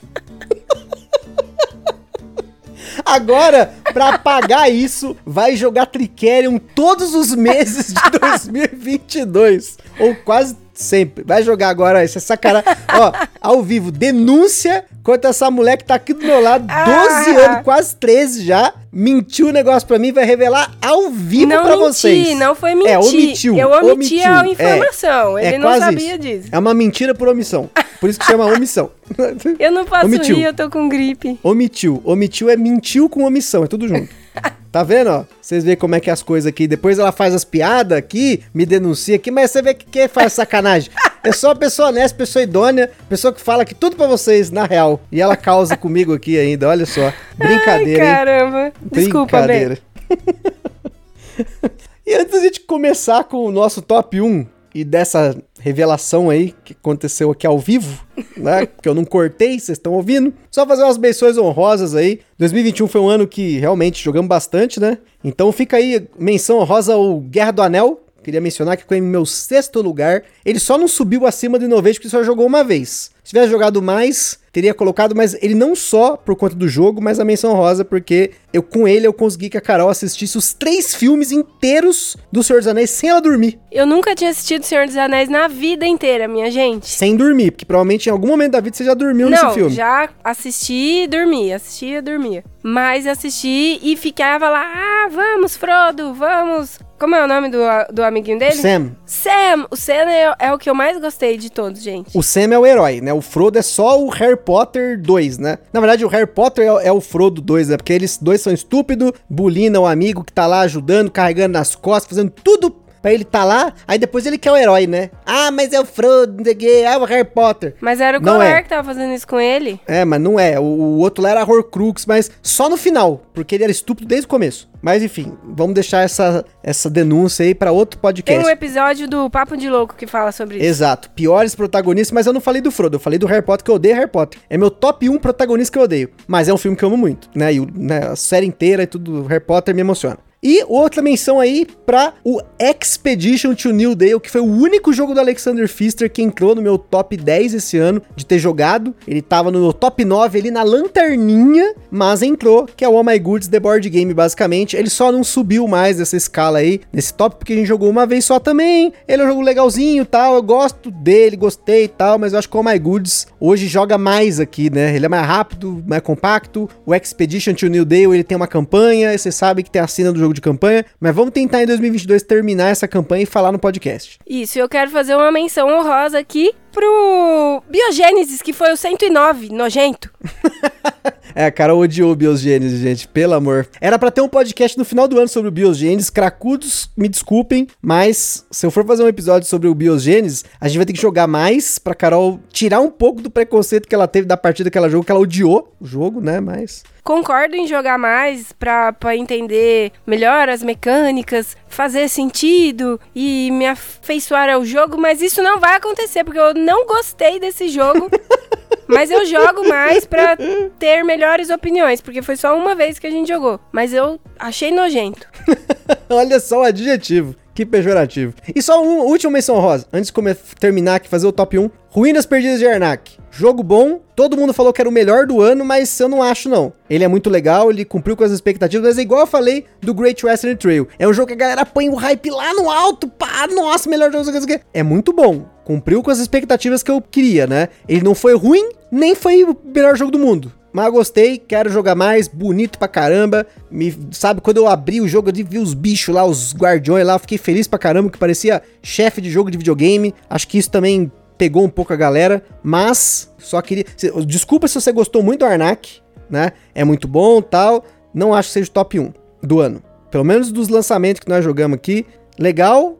Agora, 3.04 3.72
pra 3.92 4.18
pagar 4.18 4.70
isso, 4.70 5.16
vai 5.24 5.56
jogar 5.56 5.86
Tricerion 5.86 6.58
todos 6.74 7.14
os 7.14 7.34
meses 7.34 7.92
de 7.92 8.10
2022. 8.18 9.78
Ou 9.98 10.14
quase 10.16 10.56
sempre. 10.74 11.24
Vai 11.24 11.42
jogar 11.42 11.68
agora, 11.68 12.02
essa 12.02 12.20
sacanagem. 12.20 12.70
Ó, 12.92 13.12
ao 13.40 13.62
vivo, 13.62 13.90
denúncia 13.90 14.84
contra 15.02 15.30
essa 15.30 15.50
mulher 15.50 15.76
que 15.76 15.84
tá 15.84 15.94
aqui 15.94 16.12
do 16.12 16.24
meu 16.24 16.40
lado, 16.40 16.66
12 16.66 16.72
ah. 16.72 17.50
anos, 17.50 17.64
quase 17.64 17.96
13 17.96 18.44
já. 18.44 18.72
Mentiu 18.92 19.48
o 19.48 19.52
negócio 19.52 19.86
pra 19.86 19.98
mim, 20.00 20.12
vai 20.12 20.24
revelar 20.24 20.76
ao 20.82 21.10
vivo 21.10 21.46
não 21.46 21.62
pra 21.62 21.76
menti, 21.76 21.82
vocês. 21.82 22.38
Não 22.38 22.56
foi 22.56 22.74
mentir, 22.74 22.90
é, 22.90 22.98
omitiu. 22.98 23.56
Eu 23.56 23.70
omiti 23.70 23.92
omitiu. 23.92 24.32
a 24.32 24.48
informação, 24.48 25.38
é, 25.38 25.46
ele 25.46 25.56
é 25.56 25.58
não 25.58 25.78
sabia 25.78 26.08
isso. 26.08 26.18
disso. 26.18 26.48
É 26.50 26.58
uma 26.58 26.74
mentira 26.74 27.14
por 27.14 27.28
omissão. 27.28 27.70
Por 28.00 28.10
isso 28.10 28.18
que 28.18 28.26
chama 28.26 28.46
omissão. 28.46 28.90
eu 29.60 29.70
não 29.70 29.84
posso 29.84 30.06
omitiu. 30.06 30.34
rir, 30.36 30.44
eu 30.44 30.54
tô 30.54 30.68
com 30.68 30.88
gripe. 30.88 31.38
Omitiu. 31.42 32.00
Omitiu 32.04 32.50
é 32.50 32.56
mentiu 32.56 33.08
com 33.08 33.24
omissão, 33.24 33.62
é 33.62 33.66
tudo 33.66 33.86
junto. 33.86 34.08
Tá 34.72 34.84
vendo, 34.84 35.10
ó? 35.10 35.24
Vocês 35.42 35.64
veem 35.64 35.76
como 35.76 35.96
é 35.96 36.00
que 36.00 36.08
é 36.08 36.12
as 36.12 36.22
coisas 36.22 36.46
aqui. 36.46 36.68
Depois 36.68 36.96
ela 36.96 37.10
faz 37.10 37.34
as 37.34 37.44
piadas 37.44 37.98
aqui, 37.98 38.40
me 38.54 38.64
denuncia 38.64 39.16
aqui, 39.16 39.28
mas 39.28 39.50
você 39.50 39.60
vê 39.60 39.74
que 39.74 39.84
quem 39.84 40.06
faz 40.06 40.32
sacanagem. 40.32 40.92
É 41.22 41.32
só 41.32 41.54
pessoa 41.54 41.88
honesta, 41.88 42.16
pessoa 42.16 42.42
idônea, 42.42 42.90
pessoa 43.08 43.32
que 43.32 43.40
fala 43.40 43.64
que 43.64 43.74
tudo 43.74 43.96
pra 43.96 44.06
vocês, 44.06 44.50
na 44.50 44.64
real. 44.64 45.00
E 45.12 45.20
ela 45.20 45.36
causa 45.36 45.76
comigo 45.76 46.14
aqui 46.14 46.38
ainda, 46.38 46.68
olha 46.68 46.86
só. 46.86 47.12
Brincadeira, 47.36 48.02
Ai, 48.02 48.10
caramba. 48.16 48.66
Hein? 48.66 48.72
Desculpa, 48.80 49.38
Brincadeira. 49.38 49.78
e 52.06 52.14
antes 52.14 52.32
da 52.32 52.40
gente 52.40 52.60
começar 52.60 53.24
com 53.24 53.44
o 53.44 53.52
nosso 53.52 53.82
top 53.82 54.20
1, 54.20 54.46
e 54.74 54.84
dessa 54.84 55.36
revelação 55.58 56.30
aí 56.30 56.54
que 56.64 56.72
aconteceu 56.72 57.30
aqui 57.30 57.46
ao 57.46 57.58
vivo, 57.58 58.04
né? 58.36 58.66
que 58.80 58.88
eu 58.88 58.94
não 58.94 59.04
cortei, 59.04 59.58
vocês 59.58 59.76
estão 59.76 59.92
ouvindo. 59.92 60.32
Só 60.50 60.66
fazer 60.66 60.84
umas 60.84 60.98
menções 60.98 61.36
honrosas 61.36 61.94
aí. 61.94 62.20
2021 62.38 62.86
foi 62.86 63.00
um 63.00 63.08
ano 63.08 63.26
que 63.26 63.58
realmente 63.58 64.02
jogamos 64.02 64.28
bastante, 64.28 64.80
né? 64.80 64.98
Então 65.22 65.50
fica 65.52 65.76
aí 65.76 66.08
menção 66.18 66.58
honrosa 66.58 66.94
ao 66.94 67.20
Guerra 67.20 67.50
do 67.50 67.62
Anel, 67.62 68.00
queria 68.22 68.40
mencionar 68.40 68.76
que 68.76 68.82
ficou 68.82 68.96
em 68.96 69.00
meu 69.00 69.24
sexto 69.26 69.80
lugar. 69.80 70.22
Ele 70.44 70.58
só 70.58 70.76
não 70.76 70.88
subiu 70.88 71.26
acima 71.26 71.58
do 71.58 71.64
Innovation 71.64 71.96
porque 71.96 72.08
só 72.08 72.22
jogou 72.22 72.46
uma 72.46 72.62
vez. 72.62 73.10
Se 73.22 73.30
tivesse 73.30 73.50
jogado 73.50 73.80
mais, 73.82 74.38
teria 74.52 74.74
colocado, 74.74 75.14
mas 75.14 75.34
ele 75.42 75.54
não 75.54 75.76
só 75.76 76.16
por 76.16 76.34
conta 76.36 76.54
do 76.54 76.68
jogo, 76.68 77.00
mas 77.00 77.20
a 77.20 77.24
menção 77.24 77.54
rosa, 77.54 77.84
porque 77.84 78.32
eu 78.52 78.62
com 78.62 78.88
ele 78.88 79.06
eu 79.06 79.12
consegui 79.12 79.48
que 79.48 79.56
a 79.56 79.60
Carol 79.60 79.88
assistisse 79.88 80.36
os 80.36 80.52
três 80.52 80.94
filmes 80.94 81.30
inteiros 81.30 82.16
do 82.32 82.42
Senhor 82.42 82.58
dos 82.58 82.68
Anéis 82.68 82.90
sem 82.90 83.10
ela 83.10 83.20
dormir. 83.20 83.58
Eu 83.70 83.86
nunca 83.86 84.14
tinha 84.14 84.30
assistido 84.30 84.64
Senhor 84.64 84.86
dos 84.86 84.96
Anéis 84.96 85.28
na 85.28 85.46
vida 85.48 85.86
inteira, 85.86 86.26
minha 86.26 86.50
gente. 86.50 86.88
Sem 86.88 87.16
dormir, 87.16 87.52
porque 87.52 87.64
provavelmente 87.64 88.06
em 88.08 88.12
algum 88.12 88.28
momento 88.28 88.52
da 88.52 88.60
vida 88.60 88.76
você 88.76 88.84
já 88.84 88.94
dormiu 88.94 89.30
Não, 89.30 89.42
nesse 89.42 89.54
filme. 89.54 89.70
já 89.74 90.08
assisti 90.24 91.02
e 91.04 91.06
dormi, 91.06 91.52
assistia 91.52 91.98
e 91.98 92.02
dormia. 92.02 92.44
Mas 92.62 93.06
assisti 93.06 93.78
e 93.82 93.96
ficava 93.96 94.48
lá, 94.50 94.62
ah, 94.62 95.08
vamos, 95.10 95.56
Frodo, 95.56 96.12
vamos. 96.12 96.78
Como 96.98 97.14
é 97.14 97.24
o 97.24 97.26
nome 97.26 97.48
do, 97.48 97.58
do 97.90 98.02
amiguinho 98.04 98.38
dele? 98.38 98.56
Sam. 98.56 98.92
Sam. 99.06 99.66
O 99.70 99.76
Sam 99.76 100.10
é, 100.10 100.34
é 100.38 100.52
o 100.52 100.58
que 100.58 100.68
eu 100.68 100.74
mais 100.74 101.00
gostei 101.00 101.38
de 101.38 101.50
todos, 101.50 101.82
gente. 101.82 102.10
O 102.14 102.22
Sam 102.22 102.52
é 102.52 102.58
o 102.58 102.66
herói, 102.66 103.00
né? 103.00 103.09
O 103.12 103.20
Frodo 103.20 103.58
é 103.58 103.62
só 103.62 104.02
o 104.02 104.08
Harry 104.08 104.36
Potter 104.36 105.00
2, 105.00 105.38
né? 105.38 105.58
Na 105.72 105.80
verdade, 105.80 106.04
o 106.04 106.08
Harry 106.08 106.26
Potter 106.26 106.64
é, 106.64 106.88
é 106.88 106.92
o 106.92 107.00
Frodo 107.00 107.40
2, 107.40 107.68
né? 107.68 107.76
Porque 107.76 107.92
eles 107.92 108.18
dois 108.18 108.40
são 108.40 108.52
estúpidos, 108.52 109.12
bulina 109.28 109.80
o 109.80 109.86
amigo 109.86 110.24
que 110.24 110.32
tá 110.32 110.46
lá 110.46 110.60
ajudando, 110.60 111.10
carregando 111.10 111.54
nas 111.54 111.74
costas, 111.74 112.16
fazendo 112.16 112.30
tudo 112.30 112.70
pra 113.00 113.12
ele 113.12 113.24
tá 113.24 113.44
lá. 113.44 113.72
Aí 113.86 113.98
depois 113.98 114.26
ele 114.26 114.38
quer 114.38 114.52
o 114.52 114.56
herói, 114.56 114.86
né? 114.86 115.10
Ah, 115.24 115.50
mas 115.50 115.72
é 115.72 115.80
o 115.80 115.84
Frodo, 115.84 116.34
não 116.38 116.44
sei 116.44 116.54
o 116.54 116.56
quê, 116.56 116.84
ah, 116.86 116.98
o 116.98 117.04
Harry 117.04 117.24
Potter. 117.24 117.74
Mas 117.80 118.00
era 118.00 118.18
o 118.18 118.22
Não 118.22 118.40
é. 118.42 118.62
que 118.62 118.68
tava 118.68 118.84
fazendo 118.84 119.12
isso 119.14 119.26
com 119.26 119.38
ele. 119.40 119.80
É, 119.86 120.04
mas 120.04 120.20
não 120.20 120.38
é. 120.38 120.58
O, 120.58 120.62
o 120.62 120.98
outro 120.98 121.22
lá 121.22 121.30
era 121.30 121.44
Horcrux, 121.44 122.06
mas 122.06 122.30
só 122.42 122.68
no 122.68 122.76
final, 122.76 123.22
porque 123.34 123.54
ele 123.54 123.64
era 123.64 123.70
estúpido 123.72 124.08
desde 124.08 124.26
o 124.26 124.28
começo. 124.28 124.68
Mas 124.82 125.02
enfim, 125.02 125.36
vamos 125.44 125.74
deixar 125.74 126.02
essa, 126.02 126.42
essa 126.62 126.88
denúncia 126.88 127.44
aí 127.44 127.54
pra 127.54 127.70
outro 127.70 127.98
Tem 127.98 128.02
podcast. 128.02 128.46
um 128.46 128.48
episódio 128.50 129.06
do 129.06 129.28
Papo 129.28 129.54
de 129.56 129.68
Louco 129.68 129.94
que 129.94 130.06
fala 130.06 130.32
sobre 130.32 130.56
isso. 130.56 130.64
Exato. 130.64 131.10
Piores 131.10 131.54
protagonistas, 131.54 132.12
mas 132.12 132.26
eu 132.26 132.32
não 132.32 132.40
falei 132.40 132.62
do 132.62 132.70
Frodo, 132.70 132.96
eu 132.96 133.00
falei 133.00 133.18
do 133.18 133.26
Harry 133.26 133.42
Potter, 133.42 133.64
que 133.64 133.70
eu 133.70 133.74
odeio 133.74 133.94
Harry 133.94 134.08
Potter. 134.08 134.40
É 134.48 134.56
meu 134.56 134.70
top 134.70 135.06
1 135.08 135.18
protagonista 135.18 135.72
que 135.72 135.78
eu 135.78 135.82
odeio. 135.82 136.08
Mas 136.26 136.48
é 136.48 136.54
um 136.54 136.56
filme 136.56 136.76
que 136.76 136.82
eu 136.82 136.88
amo 136.88 136.96
muito, 136.96 137.28
né? 137.34 137.52
E 137.52 137.60
né, 137.60 137.98
a 138.10 138.16
série 138.16 138.46
inteira 138.46 138.82
e 138.82 138.86
tudo, 138.86 139.24
Harry 139.26 139.44
Potter 139.44 139.74
me 139.74 139.82
emociona. 139.82 140.16
E 140.42 140.64
outra 140.66 141.02
menção 141.02 141.38
aí 141.38 141.66
pra 141.84 142.14
o 142.24 142.40
Expedition 142.58 143.54
to 143.54 143.72
New 143.72 143.94
Dale, 143.94 144.18
que 144.18 144.30
foi 144.30 144.40
o 144.40 144.50
único 144.50 144.90
jogo 144.90 145.12
do 145.12 145.20
Alexander 145.20 145.68
Pfister 145.68 146.10
que 146.10 146.22
entrou 146.22 146.54
no 146.54 146.62
meu 146.62 146.78
top 146.78 147.14
10 147.14 147.52
esse 147.52 147.76
ano 147.76 148.00
de 148.16 148.24
ter 148.24 148.38
jogado. 148.38 148.94
Ele 149.06 149.20
tava 149.20 149.50
no 149.50 149.60
meu 149.60 149.72
top 149.74 150.02
9 150.02 150.38
ali 150.38 150.50
na 150.50 150.62
lanterninha, 150.62 151.74
mas 151.90 152.22
entrou, 152.22 152.64
que 152.64 152.82
é 152.82 152.88
o 152.88 152.94
Oh 152.94 153.04
My 153.04 153.18
Goods 153.18 153.48
The 153.48 153.60
Board 153.60 153.90
Game, 153.90 154.14
basicamente. 154.14 154.76
Ele 154.76 154.88
só 154.88 155.12
não 155.12 155.22
subiu 155.22 155.68
mais 155.68 155.98
dessa 155.98 156.16
escala 156.16 156.60
aí, 156.60 156.80
nesse 156.90 157.12
top, 157.12 157.36
porque 157.36 157.52
a 157.52 157.56
gente 157.56 157.66
jogou 157.66 157.90
uma 157.90 158.06
vez 158.06 158.24
só 158.24 158.38
também. 158.38 158.94
Ele 159.06 159.20
é 159.20 159.24
um 159.26 159.28
jogo 159.28 159.42
legalzinho 159.42 160.06
tal, 160.06 160.36
eu 160.36 160.42
gosto 160.42 160.90
dele, 160.90 161.36
gostei 161.36 161.84
e 161.84 161.88
tal, 161.88 162.18
mas 162.18 162.32
eu 162.32 162.38
acho 162.38 162.48
que 162.48 162.56
o 162.56 162.60
Oh 162.60 162.62
My 162.62 162.78
Goods 162.78 163.26
hoje 163.38 163.66
joga 163.66 163.98
mais 163.98 164.40
aqui, 164.40 164.70
né? 164.70 164.96
Ele 164.96 165.04
é 165.04 165.08
mais 165.08 165.26
rápido, 165.26 165.84
mais 165.86 166.00
compacto. 166.00 166.66
O 166.86 166.94
Expedition 166.94 167.52
to 167.52 167.66
New 167.66 167.84
Dale, 167.84 168.14
ele 168.14 168.24
tem 168.24 168.36
uma 168.36 168.46
campanha, 168.46 169.16
você 169.16 169.30
sabe 169.30 169.62
que 169.62 169.70
tem 169.70 169.82
a 169.82 169.86
cena 169.86 170.10
do 170.10 170.18
jogo 170.18 170.29
de 170.32 170.40
campanha, 170.40 170.84
mas 170.98 171.14
vamos 171.14 171.32
tentar 171.32 171.62
em 171.62 171.66
2022 171.66 172.22
terminar 172.22 172.68
essa 172.68 172.88
campanha 172.88 173.22
e 173.22 173.26
falar 173.26 173.52
no 173.52 173.58
podcast. 173.58 174.18
Isso, 174.26 174.58
eu 174.58 174.68
quero 174.68 174.90
fazer 174.90 175.14
uma 175.14 175.30
menção 175.30 175.68
honrosa 175.68 176.18
aqui 176.18 176.52
pro 176.72 177.62
Biogênesis, 177.68 178.42
que 178.42 178.52
foi 178.52 178.72
o 178.72 178.76
109, 178.76 179.50
nojento. 179.50 180.10
É, 181.34 181.46
a 181.46 181.50
Carol 181.50 181.80
odiou 181.80 182.12
o 182.12 182.16
Biogênesis, 182.16 182.80
gente, 182.80 183.08
pelo 183.08 183.34
amor. 183.34 183.68
Era 183.80 183.98
pra 183.98 184.10
ter 184.10 184.20
um 184.20 184.28
podcast 184.28 184.76
no 184.76 184.84
final 184.84 185.06
do 185.06 185.18
ano 185.18 185.28
sobre 185.28 185.48
o 185.48 185.52
Biogênesis. 185.52 186.10
Cracudos, 186.10 186.90
me 186.96 187.08
desculpem, 187.08 187.66
mas 187.80 188.46
se 188.50 188.66
eu 188.66 188.70
for 188.70 188.84
fazer 188.86 189.02
um 189.02 189.08
episódio 189.08 189.48
sobre 189.48 189.68
o 189.68 189.74
Biogênesis, 189.74 190.44
a 190.60 190.68
gente 190.68 190.76
vai 190.78 190.86
ter 190.86 190.92
que 190.92 191.00
jogar 191.00 191.26
mais 191.26 191.78
pra 191.78 191.94
Carol 191.94 192.40
tirar 192.52 192.80
um 192.80 192.90
pouco 192.90 193.20
do 193.20 193.30
preconceito 193.30 193.88
que 193.88 193.94
ela 193.94 194.08
teve 194.08 194.26
da 194.26 194.36
partida 194.36 194.70
que 194.70 194.78
ela 194.78 194.88
jogou, 194.88 195.04
que 195.04 195.12
ela 195.12 195.20
odiou 195.20 195.74
o 195.80 195.86
jogo, 195.86 196.20
né? 196.20 196.40
Mas. 196.40 196.82
Concordo 197.02 197.56
em 197.56 197.66
jogar 197.66 197.98
mais 197.98 198.52
pra, 198.52 198.92
pra 198.92 199.16
entender 199.16 199.92
melhor 200.06 200.48
as 200.48 200.62
mecânicas, 200.62 201.56
fazer 201.66 202.08
sentido 202.08 203.00
e 203.14 203.50
me 203.52 203.66
afeiçoar 203.66 204.50
ao 204.50 204.64
jogo, 204.64 204.98
mas 204.98 205.22
isso 205.22 205.42
não 205.42 205.58
vai 205.58 205.76
acontecer, 205.76 206.24
porque 206.24 206.38
eu 206.38 206.54
não 206.54 206.86
gostei 206.86 207.40
desse 207.40 207.68
jogo. 207.68 208.10
mas 208.86 209.10
eu 209.10 209.24
jogo 209.24 209.68
mais 209.68 210.04
pra 210.04 210.36
ter 210.78 211.02
melhores 211.04 211.50
opiniões, 211.50 212.00
porque 212.00 212.22
foi 212.22 212.36
só 212.36 212.56
uma 212.56 212.74
vez 212.74 212.98
que 212.98 213.06
a 213.06 213.10
gente 213.10 213.28
jogou. 213.28 213.60
Mas 213.72 213.92
eu 213.92 214.20
achei 214.38 214.70
nojento. 214.70 215.26
Olha 216.08 216.40
só 216.40 216.60
o 216.60 216.64
adjetivo. 216.64 217.34
Que 217.60 217.66
pejorativo. 217.66 218.32
E 218.56 218.62
só 218.62 218.82
uma 218.82 219.04
última 219.04 219.32
menção 219.32 219.60
rosa. 219.60 219.86
Antes 219.92 220.10
de 220.10 220.34
terminar 220.58 220.94
aqui, 220.94 221.10
fazer 221.10 221.26
o 221.26 221.32
top 221.32 221.58
1. 221.58 221.70
Ruínas 221.90 222.24
Perdidas 222.24 222.58
de 222.58 222.66
Arnak. 222.66 223.18
Jogo 223.30 223.62
bom. 223.62 224.00
Todo 224.16 224.34
mundo 224.34 224.54
falou 224.54 224.72
que 224.72 224.80
era 224.80 224.88
o 224.88 224.92
melhor 224.92 225.26
do 225.26 225.42
ano, 225.42 225.62
mas 225.62 226.00
eu 226.00 226.08
não 226.08 226.22
acho, 226.22 226.48
não. 226.48 226.72
Ele 226.88 227.04
é 227.04 227.08
muito 227.08 227.28
legal, 227.28 227.70
ele 227.70 227.84
cumpriu 227.84 228.16
com 228.16 228.24
as 228.24 228.30
expectativas, 228.30 228.86
mas 228.86 228.98
é 228.98 229.02
igual 229.02 229.20
eu 229.20 229.26
falei 229.26 229.66
do 229.78 229.92
Great 229.92 230.24
Western 230.24 230.56
Trail. 230.56 230.88
É 230.98 231.06
um 231.06 231.12
jogo 231.12 231.26
que 231.26 231.34
a 231.34 231.36
galera 231.36 231.66
põe 231.66 231.90
o 231.90 231.96
hype 231.96 232.30
lá 232.30 232.54
no 232.54 232.70
alto, 232.70 233.08
pá, 233.08 233.46
nossa, 233.46 233.90
melhor 233.90 234.10
jogo. 234.10 234.30
É 234.72 234.82
muito 234.82 235.12
bom. 235.12 235.44
Cumpriu 235.62 236.02
com 236.02 236.10
as 236.10 236.18
expectativas 236.18 236.82
que 236.82 236.90
eu 236.90 237.02
queria, 237.02 237.46
né? 237.46 237.68
Ele 237.86 238.02
não 238.02 238.14
foi 238.14 238.34
ruim, 238.34 238.70
nem 238.90 239.14
foi 239.14 239.44
o 239.44 239.54
melhor 239.62 239.98
jogo 239.98 240.10
do 240.10 240.18
mundo. 240.18 240.50
Mas 240.72 240.92
gostei, 240.92 241.36
quero 241.36 241.68
jogar 241.70 241.94
mais, 241.94 242.28
bonito 242.28 242.78
pra 242.78 242.86
caramba. 242.86 243.46
Me, 243.70 243.96
sabe, 244.12 244.40
quando 244.40 244.58
eu 244.58 244.68
abri 244.68 245.00
o 245.00 245.08
jogo, 245.08 245.28
eu 245.30 245.44
vi 245.44 245.58
os 245.58 245.74
bichos 245.74 246.14
lá, 246.14 246.24
os 246.24 246.54
guardiões 246.54 247.04
lá, 247.04 247.18
fiquei 247.18 247.38
feliz 247.38 247.66
pra 247.66 247.78
caramba, 247.78 248.10
que 248.10 248.18
parecia 248.18 248.62
chefe 248.82 249.20
de 249.20 249.30
jogo 249.30 249.50
de 249.50 249.58
videogame. 249.58 250.14
Acho 250.28 250.46
que 250.46 250.58
isso 250.58 250.70
também 250.70 251.10
pegou 251.36 251.64
um 251.64 251.68
pouco 251.68 251.92
a 251.92 251.96
galera, 251.96 252.44
mas 252.62 253.32
só 253.38 253.60
queria. 253.62 253.84
Desculpa 254.26 254.68
se 254.68 254.74
você 254.74 254.92
gostou 254.92 255.22
muito 255.22 255.40
do 255.40 255.46
Arnak, 255.46 256.00
né? 256.28 256.52
É 256.74 256.84
muito 256.84 257.08
bom 257.08 257.40
tal. 257.42 257.84
Não 258.12 258.34
acho 258.34 258.48
que 258.48 258.52
seja 258.52 258.68
o 258.70 258.72
top 258.72 259.00
1 259.00 259.12
do 259.42 259.60
ano. 259.60 259.82
Pelo 260.10 260.24
menos 260.24 260.52
dos 260.52 260.68
lançamentos 260.68 261.20
que 261.20 261.28
nós 261.28 261.44
jogamos 261.44 261.76
aqui. 261.76 262.06
Legal. 262.38 262.98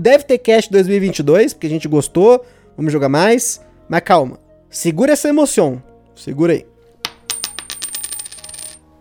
Deve 0.00 0.24
ter 0.24 0.38
cast 0.38 0.70
2022, 0.70 1.54
porque 1.54 1.66
a 1.66 1.70
gente 1.70 1.88
gostou. 1.88 2.44
Vamos 2.76 2.92
jogar 2.92 3.08
mais. 3.08 3.60
Mas 3.88 4.02
calma. 4.02 4.38
Segura 4.68 5.12
essa 5.12 5.28
emoção. 5.28 5.82
Segura 6.14 6.52
aí. 6.52 6.66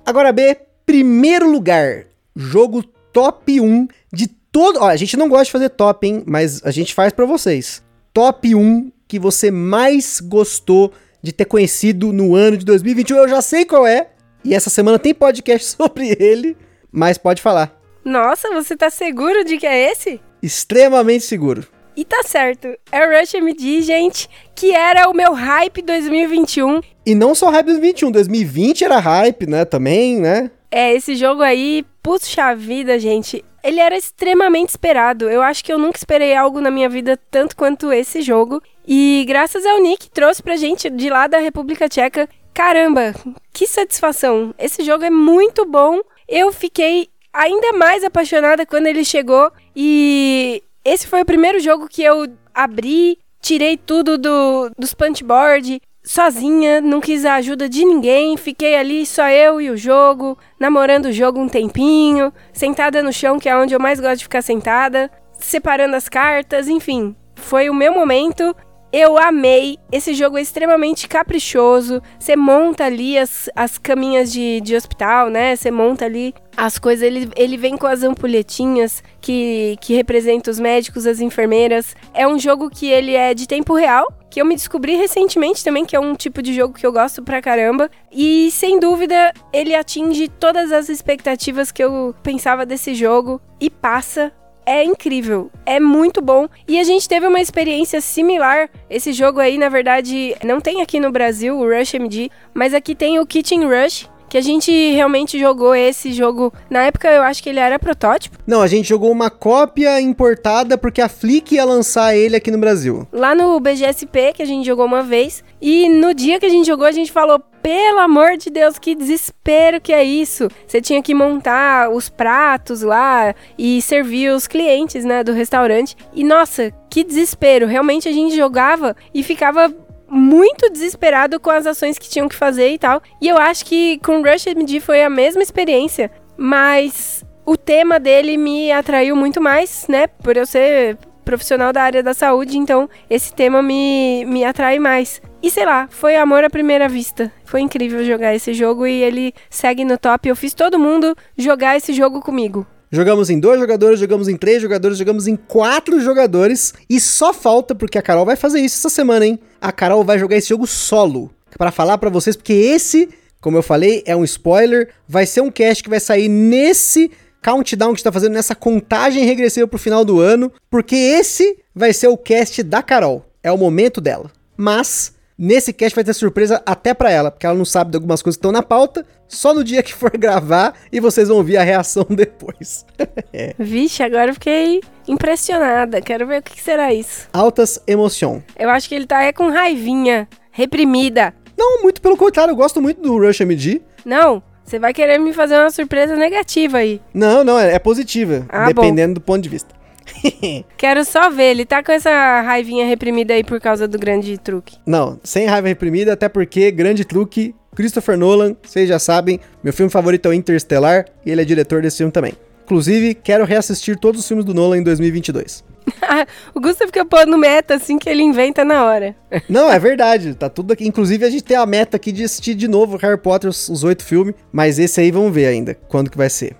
Agora 0.10 0.32
B, 0.32 0.57
primeiro 0.88 1.47
lugar, 1.47 2.07
jogo 2.36 2.82
top 2.82 3.62
1 3.62 3.88
de 4.12 4.26
todo. 4.26 4.80
Ó, 4.80 4.88
a 4.88 4.95
gente 4.95 5.16
não 5.16 5.30
gosta 5.30 5.45
de 5.45 5.51
fazer 5.51 5.70
top, 5.70 6.07
hein? 6.07 6.24
Mas 6.26 6.66
a 6.66 6.72
gente 6.72 6.95
faz 6.95 7.14
pra 7.14 7.28
vocês. 7.28 7.84
Top 8.12 8.55
1 8.55 8.91
que 9.07 9.20
você 9.20 9.51
mais 9.51 10.20
gostou 10.20 10.91
de 11.22 11.32
ter 11.32 11.45
conhecido 11.45 12.12
no 12.12 12.34
ano 12.34 12.57
de 12.57 12.66
2021. 12.66 13.18
Eu 13.18 13.30
já 13.30 13.39
sei 13.39 13.66
qual 13.66 13.86
é. 13.86 14.10
E 14.43 14.55
essa 14.55 14.72
semana 14.72 14.97
tem 14.97 15.14
podcast 15.14 15.68
sobre 15.78 16.18
ele. 16.20 16.57
Mas 16.91 17.20
pode 17.20 17.39
falar. 17.39 17.80
Nossa, 18.03 18.49
você 18.49 18.76
tá 18.76 18.89
seguro 18.89 19.45
de 19.45 19.60
que 19.60 19.68
é 19.68 19.91
esse? 19.91 20.20
Extremamente 20.41 21.24
seguro. 21.24 21.68
E 21.99 22.05
tá 22.05 22.23
certo, 22.23 22.69
é 22.93 23.05
o 23.05 23.19
Rush 23.19 23.33
MD, 23.33 23.81
gente, 23.81 24.29
que 24.55 24.73
era 24.73 25.09
o 25.09 25.13
meu 25.13 25.33
hype 25.33 25.81
2021. 25.81 26.79
E 27.05 27.13
não 27.13 27.35
só 27.35 27.49
hype 27.49 27.65
2021, 27.65 28.09
2020 28.09 28.85
era 28.85 28.99
hype, 28.99 29.45
né? 29.45 29.65
Também, 29.65 30.17
né? 30.17 30.49
É, 30.71 30.93
esse 30.93 31.13
jogo 31.13 31.41
aí, 31.41 31.85
puxa 32.01 32.55
vida, 32.55 32.97
gente. 32.97 33.43
Ele 33.61 33.81
era 33.81 33.97
extremamente 33.97 34.69
esperado. 34.69 35.29
Eu 35.29 35.41
acho 35.41 35.61
que 35.61 35.73
eu 35.73 35.77
nunca 35.77 35.97
esperei 35.97 36.33
algo 36.33 36.61
na 36.61 36.71
minha 36.71 36.87
vida 36.87 37.19
tanto 37.29 37.53
quanto 37.53 37.91
esse 37.91 38.21
jogo. 38.21 38.63
E 38.87 39.25
graças 39.27 39.65
ao 39.65 39.81
Nick, 39.81 40.09
trouxe 40.09 40.41
pra 40.41 40.55
gente 40.55 40.89
de 40.89 41.09
lá 41.09 41.27
da 41.27 41.39
República 41.39 41.89
Tcheca. 41.89 42.29
Caramba, 42.53 43.13
que 43.51 43.67
satisfação. 43.67 44.55
Esse 44.57 44.85
jogo 44.85 45.03
é 45.03 45.09
muito 45.09 45.65
bom. 45.65 45.99
Eu 46.29 46.53
fiquei 46.53 47.09
ainda 47.33 47.73
mais 47.73 48.05
apaixonada 48.05 48.65
quando 48.65 48.87
ele 48.87 49.03
chegou. 49.03 49.51
E 49.75 50.63
esse 50.84 51.07
foi 51.07 51.21
o 51.21 51.25
primeiro 51.25 51.59
jogo 51.59 51.88
que 51.88 52.03
eu 52.03 52.27
abri, 52.53 53.17
tirei 53.41 53.77
tudo 53.77 54.17
do, 54.17 54.71
dos 54.77 54.93
punchboard, 54.93 55.82
sozinha, 56.03 56.82
não 56.82 56.99
quis 56.99 57.25
a 57.25 57.36
ajuda 57.36 57.69
de 57.69 57.86
ninguém, 57.86 58.38
fiquei 58.38 58.75
ali 58.75 59.05
só 59.05 59.30
eu 59.30 59.61
e 59.61 59.69
o 59.69 59.77
jogo, 59.77 60.38
namorando 60.59 61.05
o 61.05 61.11
jogo 61.11 61.39
um 61.39 61.47
tempinho, 61.47 62.34
sentada 62.53 63.03
no 63.03 63.13
chão, 63.13 63.39
que 63.39 63.49
é 63.49 63.55
onde 63.55 63.73
eu 63.73 63.80
mais 63.80 63.99
gosto 63.99 64.17
de 64.17 64.23
ficar 64.23 64.41
sentada, 64.41 65.11
separando 65.34 65.95
as 65.95 66.09
cartas, 66.09 66.67
enfim. 66.67 67.15
Foi 67.36 67.69
o 67.69 67.73
meu 67.73 67.93
momento. 67.93 68.55
Eu 68.91 69.19
amei. 69.19 69.77
Esse 69.91 70.15
jogo 70.15 70.37
é 70.37 70.41
extremamente 70.41 71.07
caprichoso. 71.07 72.01
Você 72.17 72.35
monta 72.35 72.85
ali 72.85 73.17
as, 73.17 73.47
as 73.55 73.77
caminhas 73.77 74.31
de, 74.31 74.59
de 74.61 74.75
hospital, 74.75 75.29
né? 75.29 75.55
Você 75.55 75.69
monta 75.69 76.05
ali 76.05 76.33
as 76.57 76.79
coisas. 76.79 77.03
Ele, 77.03 77.29
ele 77.35 77.55
vem 77.55 77.77
com 77.77 77.85
as 77.85 78.01
ampulhetinhas 78.01 79.03
que, 79.21 79.77
que 79.79 79.93
representam 79.93 80.51
os 80.51 80.59
médicos, 80.59 81.05
as 81.05 81.19
enfermeiras. 81.19 81.95
É 82.15 82.27
um 82.27 82.39
jogo 82.39 82.67
que 82.69 82.89
ele 82.89 83.15
é 83.15 83.33
de 83.35 83.47
tempo 83.47 83.75
real. 83.75 84.11
Que 84.27 84.41
eu 84.41 84.45
me 84.45 84.55
descobri 84.55 84.95
recentemente 84.95 85.63
também, 85.63 85.85
que 85.85 85.95
é 85.95 85.99
um 85.99 86.13
tipo 86.15 86.41
de 86.41 86.53
jogo 86.53 86.75
que 86.75 86.85
eu 86.85 86.91
gosto 86.91 87.23
pra 87.23 87.41
caramba. 87.41 87.89
E 88.11 88.49
sem 88.51 88.79
dúvida, 88.79 89.33
ele 89.53 89.75
atinge 89.75 90.27
todas 90.27 90.71
as 90.71 90.89
expectativas 90.89 91.71
que 91.71 91.83
eu 91.83 92.15
pensava 92.23 92.65
desse 92.65 92.93
jogo 92.93 93.41
e 93.59 93.69
passa 93.69 94.31
é 94.70 94.84
incrível, 94.84 95.49
é 95.65 95.80
muito 95.80 96.22
bom. 96.22 96.47
E 96.67 96.80
a 96.80 96.84
gente 96.84 97.09
teve 97.09 97.26
uma 97.26 97.41
experiência 97.41 97.99
similar. 97.99 98.70
Esse 98.88 99.11
jogo 99.11 99.39
aí, 99.39 99.57
na 99.57 99.67
verdade, 99.67 100.36
não 100.45 100.61
tem 100.61 100.84
aqui 100.84 100.99
no 100.99 101.11
Brasil 101.11 101.57
o 101.57 101.67
Rush 101.67 101.95
MD, 101.95 102.30
mas 102.53 102.76
aqui 102.76 102.93
tem 102.93 103.20
o 103.20 103.26
Kitchen 103.26 103.65
Rush, 103.65 104.07
que 104.30 104.38
a 104.38 104.41
gente 104.41 104.71
realmente 104.91 105.39
jogou 105.39 105.75
esse 105.75 106.13
jogo. 106.13 106.53
Na 106.69 106.84
época 106.84 107.09
eu 107.09 107.23
acho 107.23 107.41
que 107.41 107.49
ele 107.49 107.59
era 107.59 107.80
protótipo. 107.80 108.38
Não, 108.45 108.61
a 108.61 108.67
gente 108.67 108.88
jogou 108.88 109.11
uma 109.11 109.30
cópia 109.30 109.99
importada 109.99 110.77
porque 110.77 111.01
a 111.01 111.09
Flick 111.09 111.55
ia 111.55 111.65
lançar 111.65 112.15
ele 112.15 112.36
aqui 112.36 112.51
no 112.51 112.57
Brasil. 112.57 113.07
Lá 113.11 113.34
no 113.34 113.59
BGSP, 113.59 114.34
que 114.34 114.43
a 114.43 114.45
gente 114.45 114.65
jogou 114.65 114.86
uma 114.86 115.03
vez. 115.03 115.43
E 115.61 115.89
no 115.89 116.13
dia 116.13 116.39
que 116.39 116.45
a 116.45 116.49
gente 116.49 116.67
jogou, 116.67 116.86
a 116.86 116.91
gente 116.91 117.11
falou: 117.11 117.41
pelo 117.61 117.99
amor 117.99 118.38
de 118.38 118.49
Deus, 118.49 118.80
que 118.80 118.95
desespero 118.95 119.82
que 119.82 119.91
é 119.91 120.03
isso. 120.03 120.47
Você 120.65 120.82
tinha 120.82 121.01
que 121.01 121.13
montar 121.13 121.89
os 121.89 122.09
pratos 122.09 122.82
lá 122.82 123.36
e 123.57 123.82
servir 123.82 124.32
os 124.32 124.47
clientes, 124.47 125.03
né, 125.03 125.23
do 125.23 125.34
restaurante. 125.34 125.95
E 126.13 126.23
nossa, 126.23 126.71
que 126.89 127.03
desespero. 127.03 127.67
Realmente 127.67 128.07
a 128.07 128.11
gente 128.11 128.36
jogava 128.36 128.95
e 129.13 129.23
ficava 129.23 129.73
muito 130.10 130.70
desesperado 130.72 131.39
com 131.39 131.49
as 131.49 131.66
ações 131.66 131.97
que 131.97 132.10
tinham 132.10 132.28
que 132.28 132.36
fazer 132.36 132.70
e 132.70 132.78
tal. 132.78 133.01
E 133.22 133.28
eu 133.28 133.38
acho 133.38 133.66
que 133.66 133.99
com 133.99 134.22
Rush 134.22 134.47
MD 134.47 134.80
foi 134.80 135.03
a 135.03 135.10
mesma 135.10 135.41
experiência, 135.41 136.12
mas 136.38 137.24
o 137.45 137.57
tema 137.57 137.99
dele 137.99 138.38
me 138.38 138.72
atraiu 138.72 139.16
muito 139.16 139.41
mais, 139.41 139.86
né? 139.88 140.07
Por 140.07 140.38
eu 140.38 140.45
ser 140.45 140.97
profissional 141.26 141.72
da 141.72 141.84
área 141.84 142.01
da 142.01 142.14
saúde, 142.14 142.57
então 142.57 142.89
esse 143.07 143.34
tema 143.34 143.62
me, 143.62 144.26
me 144.26 144.43
atrai 144.43 144.80
mais. 144.80 145.22
E 145.43 145.51
sei 145.51 145.66
lá, 145.66 145.88
foi 145.89 146.16
amor 146.16 146.43
à 146.43 146.49
primeira 146.49 146.89
vista. 146.89 147.32
Foi 147.45 147.62
incrível 147.62 148.03
jogar 148.03 148.34
esse 148.34 148.53
jogo 148.53 148.88
e 148.88 149.03
ele 149.03 149.34
segue 149.49 149.86
no 149.86 149.97
top. 149.97 150.28
Eu 150.28 150.36
fiz 150.36 150.53
todo 150.53 150.80
mundo 150.80 151.16
jogar 151.38 151.78
esse 151.78 151.93
jogo 151.93 152.20
comigo. 152.20 152.66
Jogamos 152.91 153.29
em 153.29 153.39
dois 153.39 153.59
jogadores, 153.59 153.99
jogamos 153.99 154.27
em 154.27 154.35
três 154.35 154.61
jogadores, 154.61 154.97
jogamos 154.97 155.27
em 155.27 155.35
quatro 155.35 155.99
jogadores. 155.99 156.73
E 156.89 156.99
só 156.99 157.31
falta, 157.33 157.75
porque 157.75 157.97
a 157.97 158.01
Carol 158.01 158.25
vai 158.25 158.35
fazer 158.35 158.59
isso 158.59 158.77
essa 158.77 158.89
semana, 158.89 159.25
hein? 159.25 159.39
A 159.61 159.71
Carol 159.71 160.03
vai 160.03 160.17
jogar 160.17 160.37
esse 160.37 160.49
jogo 160.49 160.65
solo. 160.65 161.31
para 161.57 161.71
falar 161.71 161.97
para 161.97 162.09
vocês, 162.09 162.35
porque 162.35 162.53
esse, 162.53 163.09
como 163.39 163.57
eu 163.57 163.63
falei, 163.63 164.03
é 164.05 164.15
um 164.15 164.23
spoiler. 164.23 164.89
Vai 165.07 165.25
ser 165.25 165.41
um 165.41 165.51
cast 165.51 165.83
que 165.83 165.89
vai 165.89 165.99
sair 165.99 166.27
nesse 166.27 167.11
countdown 167.43 167.93
que 167.93 167.99
está 167.99 168.11
fazendo, 168.11 168.33
nessa 168.33 168.55
contagem 168.55 169.23
regressiva 169.23 169.67
pro 169.67 169.77
final 169.77 170.03
do 170.03 170.19
ano. 170.19 170.51
Porque 170.69 170.95
esse 170.95 171.59
vai 171.75 171.93
ser 171.93 172.07
o 172.07 172.17
cast 172.17 172.63
da 172.63 172.81
Carol. 172.81 173.23
É 173.43 173.51
o 173.51 173.57
momento 173.57 174.01
dela. 174.01 174.31
Mas 174.57 175.13
Nesse 175.41 175.71
cast 175.71 175.95
vai 175.95 176.03
ter 176.03 176.13
surpresa 176.13 176.61
até 176.65 176.93
para 176.93 177.09
ela, 177.09 177.31
porque 177.31 177.45
ela 177.45 177.55
não 177.55 177.63
sabe 177.63 177.91
de 177.91 177.95
algumas 177.95 178.21
coisas 178.21 178.35
que 178.35 178.39
estão 178.39 178.51
na 178.51 178.61
pauta, 178.61 179.05
só 179.25 179.53
no 179.53 179.63
dia 179.63 179.81
que 179.81 179.93
for 179.93 180.11
gravar 180.19 180.73
e 180.91 180.99
vocês 180.99 181.29
vão 181.29 181.37
ouvir 181.37 181.55
a 181.55 181.63
reação 181.63 182.05
depois. 182.11 182.85
é. 183.31 183.55
Vixe, 183.57 184.03
agora 184.03 184.31
eu 184.31 184.33
fiquei 184.33 184.81
impressionada. 185.07 186.01
Quero 186.01 186.27
ver 186.27 186.41
o 186.41 186.43
que 186.43 186.61
será 186.61 186.93
isso. 186.93 187.29
Altas 187.31 187.81
emoção. 187.87 188.43
Eu 188.57 188.69
acho 188.69 188.89
que 188.89 188.95
ele 188.95 189.05
tá 189.05 189.23
é 189.23 189.31
com 189.31 189.49
raivinha, 189.49 190.27
reprimida. 190.51 191.33
Não, 191.57 191.83
muito 191.83 192.01
pelo 192.01 192.17
contrário, 192.17 192.51
eu 192.51 192.57
gosto 192.57 192.81
muito 192.81 193.01
do 193.01 193.17
Rush 193.17 193.39
MD. 193.39 193.81
Não, 194.03 194.43
você 194.65 194.77
vai 194.77 194.93
querer 194.93 195.19
me 195.19 195.31
fazer 195.31 195.55
uma 195.57 195.71
surpresa 195.71 196.17
negativa 196.17 196.79
aí. 196.79 197.01
Não, 197.13 197.45
não, 197.45 197.57
é, 197.57 197.75
é 197.75 197.79
positiva, 197.79 198.45
ah, 198.49 198.65
dependendo 198.65 199.13
bom. 199.13 199.13
do 199.13 199.21
ponto 199.21 199.41
de 199.41 199.47
vista. 199.47 199.73
Quero 200.78 201.03
só 201.05 201.30
ver, 201.30 201.51
ele 201.51 201.66
tá 201.66 201.84
com 201.84 201.91
essa 201.91 202.41
raivinha 202.41 202.86
reprimida 202.86 203.34
aí 203.34 203.43
por 203.43 203.60
causa 203.60 203.88
do 203.88 203.97
grande 203.97 204.38
truque. 204.38 204.78
Não, 204.86 205.20
sem 205.24 205.45
raiva 205.45 205.68
reprimida, 205.68 206.14
até 206.14 206.30
porque 206.30 206.72
grande 206.72 207.05
truque, 207.05 207.55
Christopher 207.76 208.18
Nolan, 208.18 208.55
vocês 208.62 208.88
já 208.88 208.99
sabem, 208.99 209.39
meu 209.64 209.74
filme 209.74 209.91
favorito 209.91 210.28
é 210.28 210.30
o 210.30 210.34
Interstellar 210.34 211.05
e 211.26 211.32
ele 211.32 211.41
é 211.41 211.45
diretor 211.45 211.82
desse 211.82 211.97
filme 211.97 212.12
também. 212.12 212.34
Inclusive, 212.66 213.16
quero 213.16 213.45
reassistir 213.45 213.97
todos 213.97 214.22
os 214.22 214.28
filmes 214.28 214.45
do 214.45 214.53
Nolan 214.53 214.78
em 214.78 214.84
2022. 214.84 215.64
o 216.53 216.60
Gusto 216.60 216.86
fica 216.86 217.03
pondo 217.03 217.36
meta 217.36 217.76
assim 217.76 217.97
que 217.97 218.10
ele 218.10 218.22
inventa 218.22 218.64
na 218.64 218.86
hora. 218.86 219.16
Não, 219.49 219.72
é 219.72 219.80
verdade. 219.80 220.36
Tá 220.36 220.49
tudo 220.49 220.74
aqui. 220.74 220.88
Inclusive, 220.88 221.26
a 221.26 221.30
gente 221.30 221.43
tem 221.43 221.57
a 221.57 221.66
meta 221.66 221.97
aqui 221.97 222.12
de 222.12 222.24
assistir 222.24 222.53
de 222.53 222.68
novo 222.68 222.97
Harry 222.97 223.18
Potter, 223.18 223.49
os 223.49 223.84
oito 223.84 224.03
filmes. 224.03 224.36
Mas 224.51 224.78
esse 224.78 225.01
aí 225.01 225.10
vamos 225.10 225.34
ver 225.34 225.47
ainda 225.47 225.74
quando 225.88 226.12
que 226.12 226.18
vai 226.18 226.30
ser. 226.30 226.55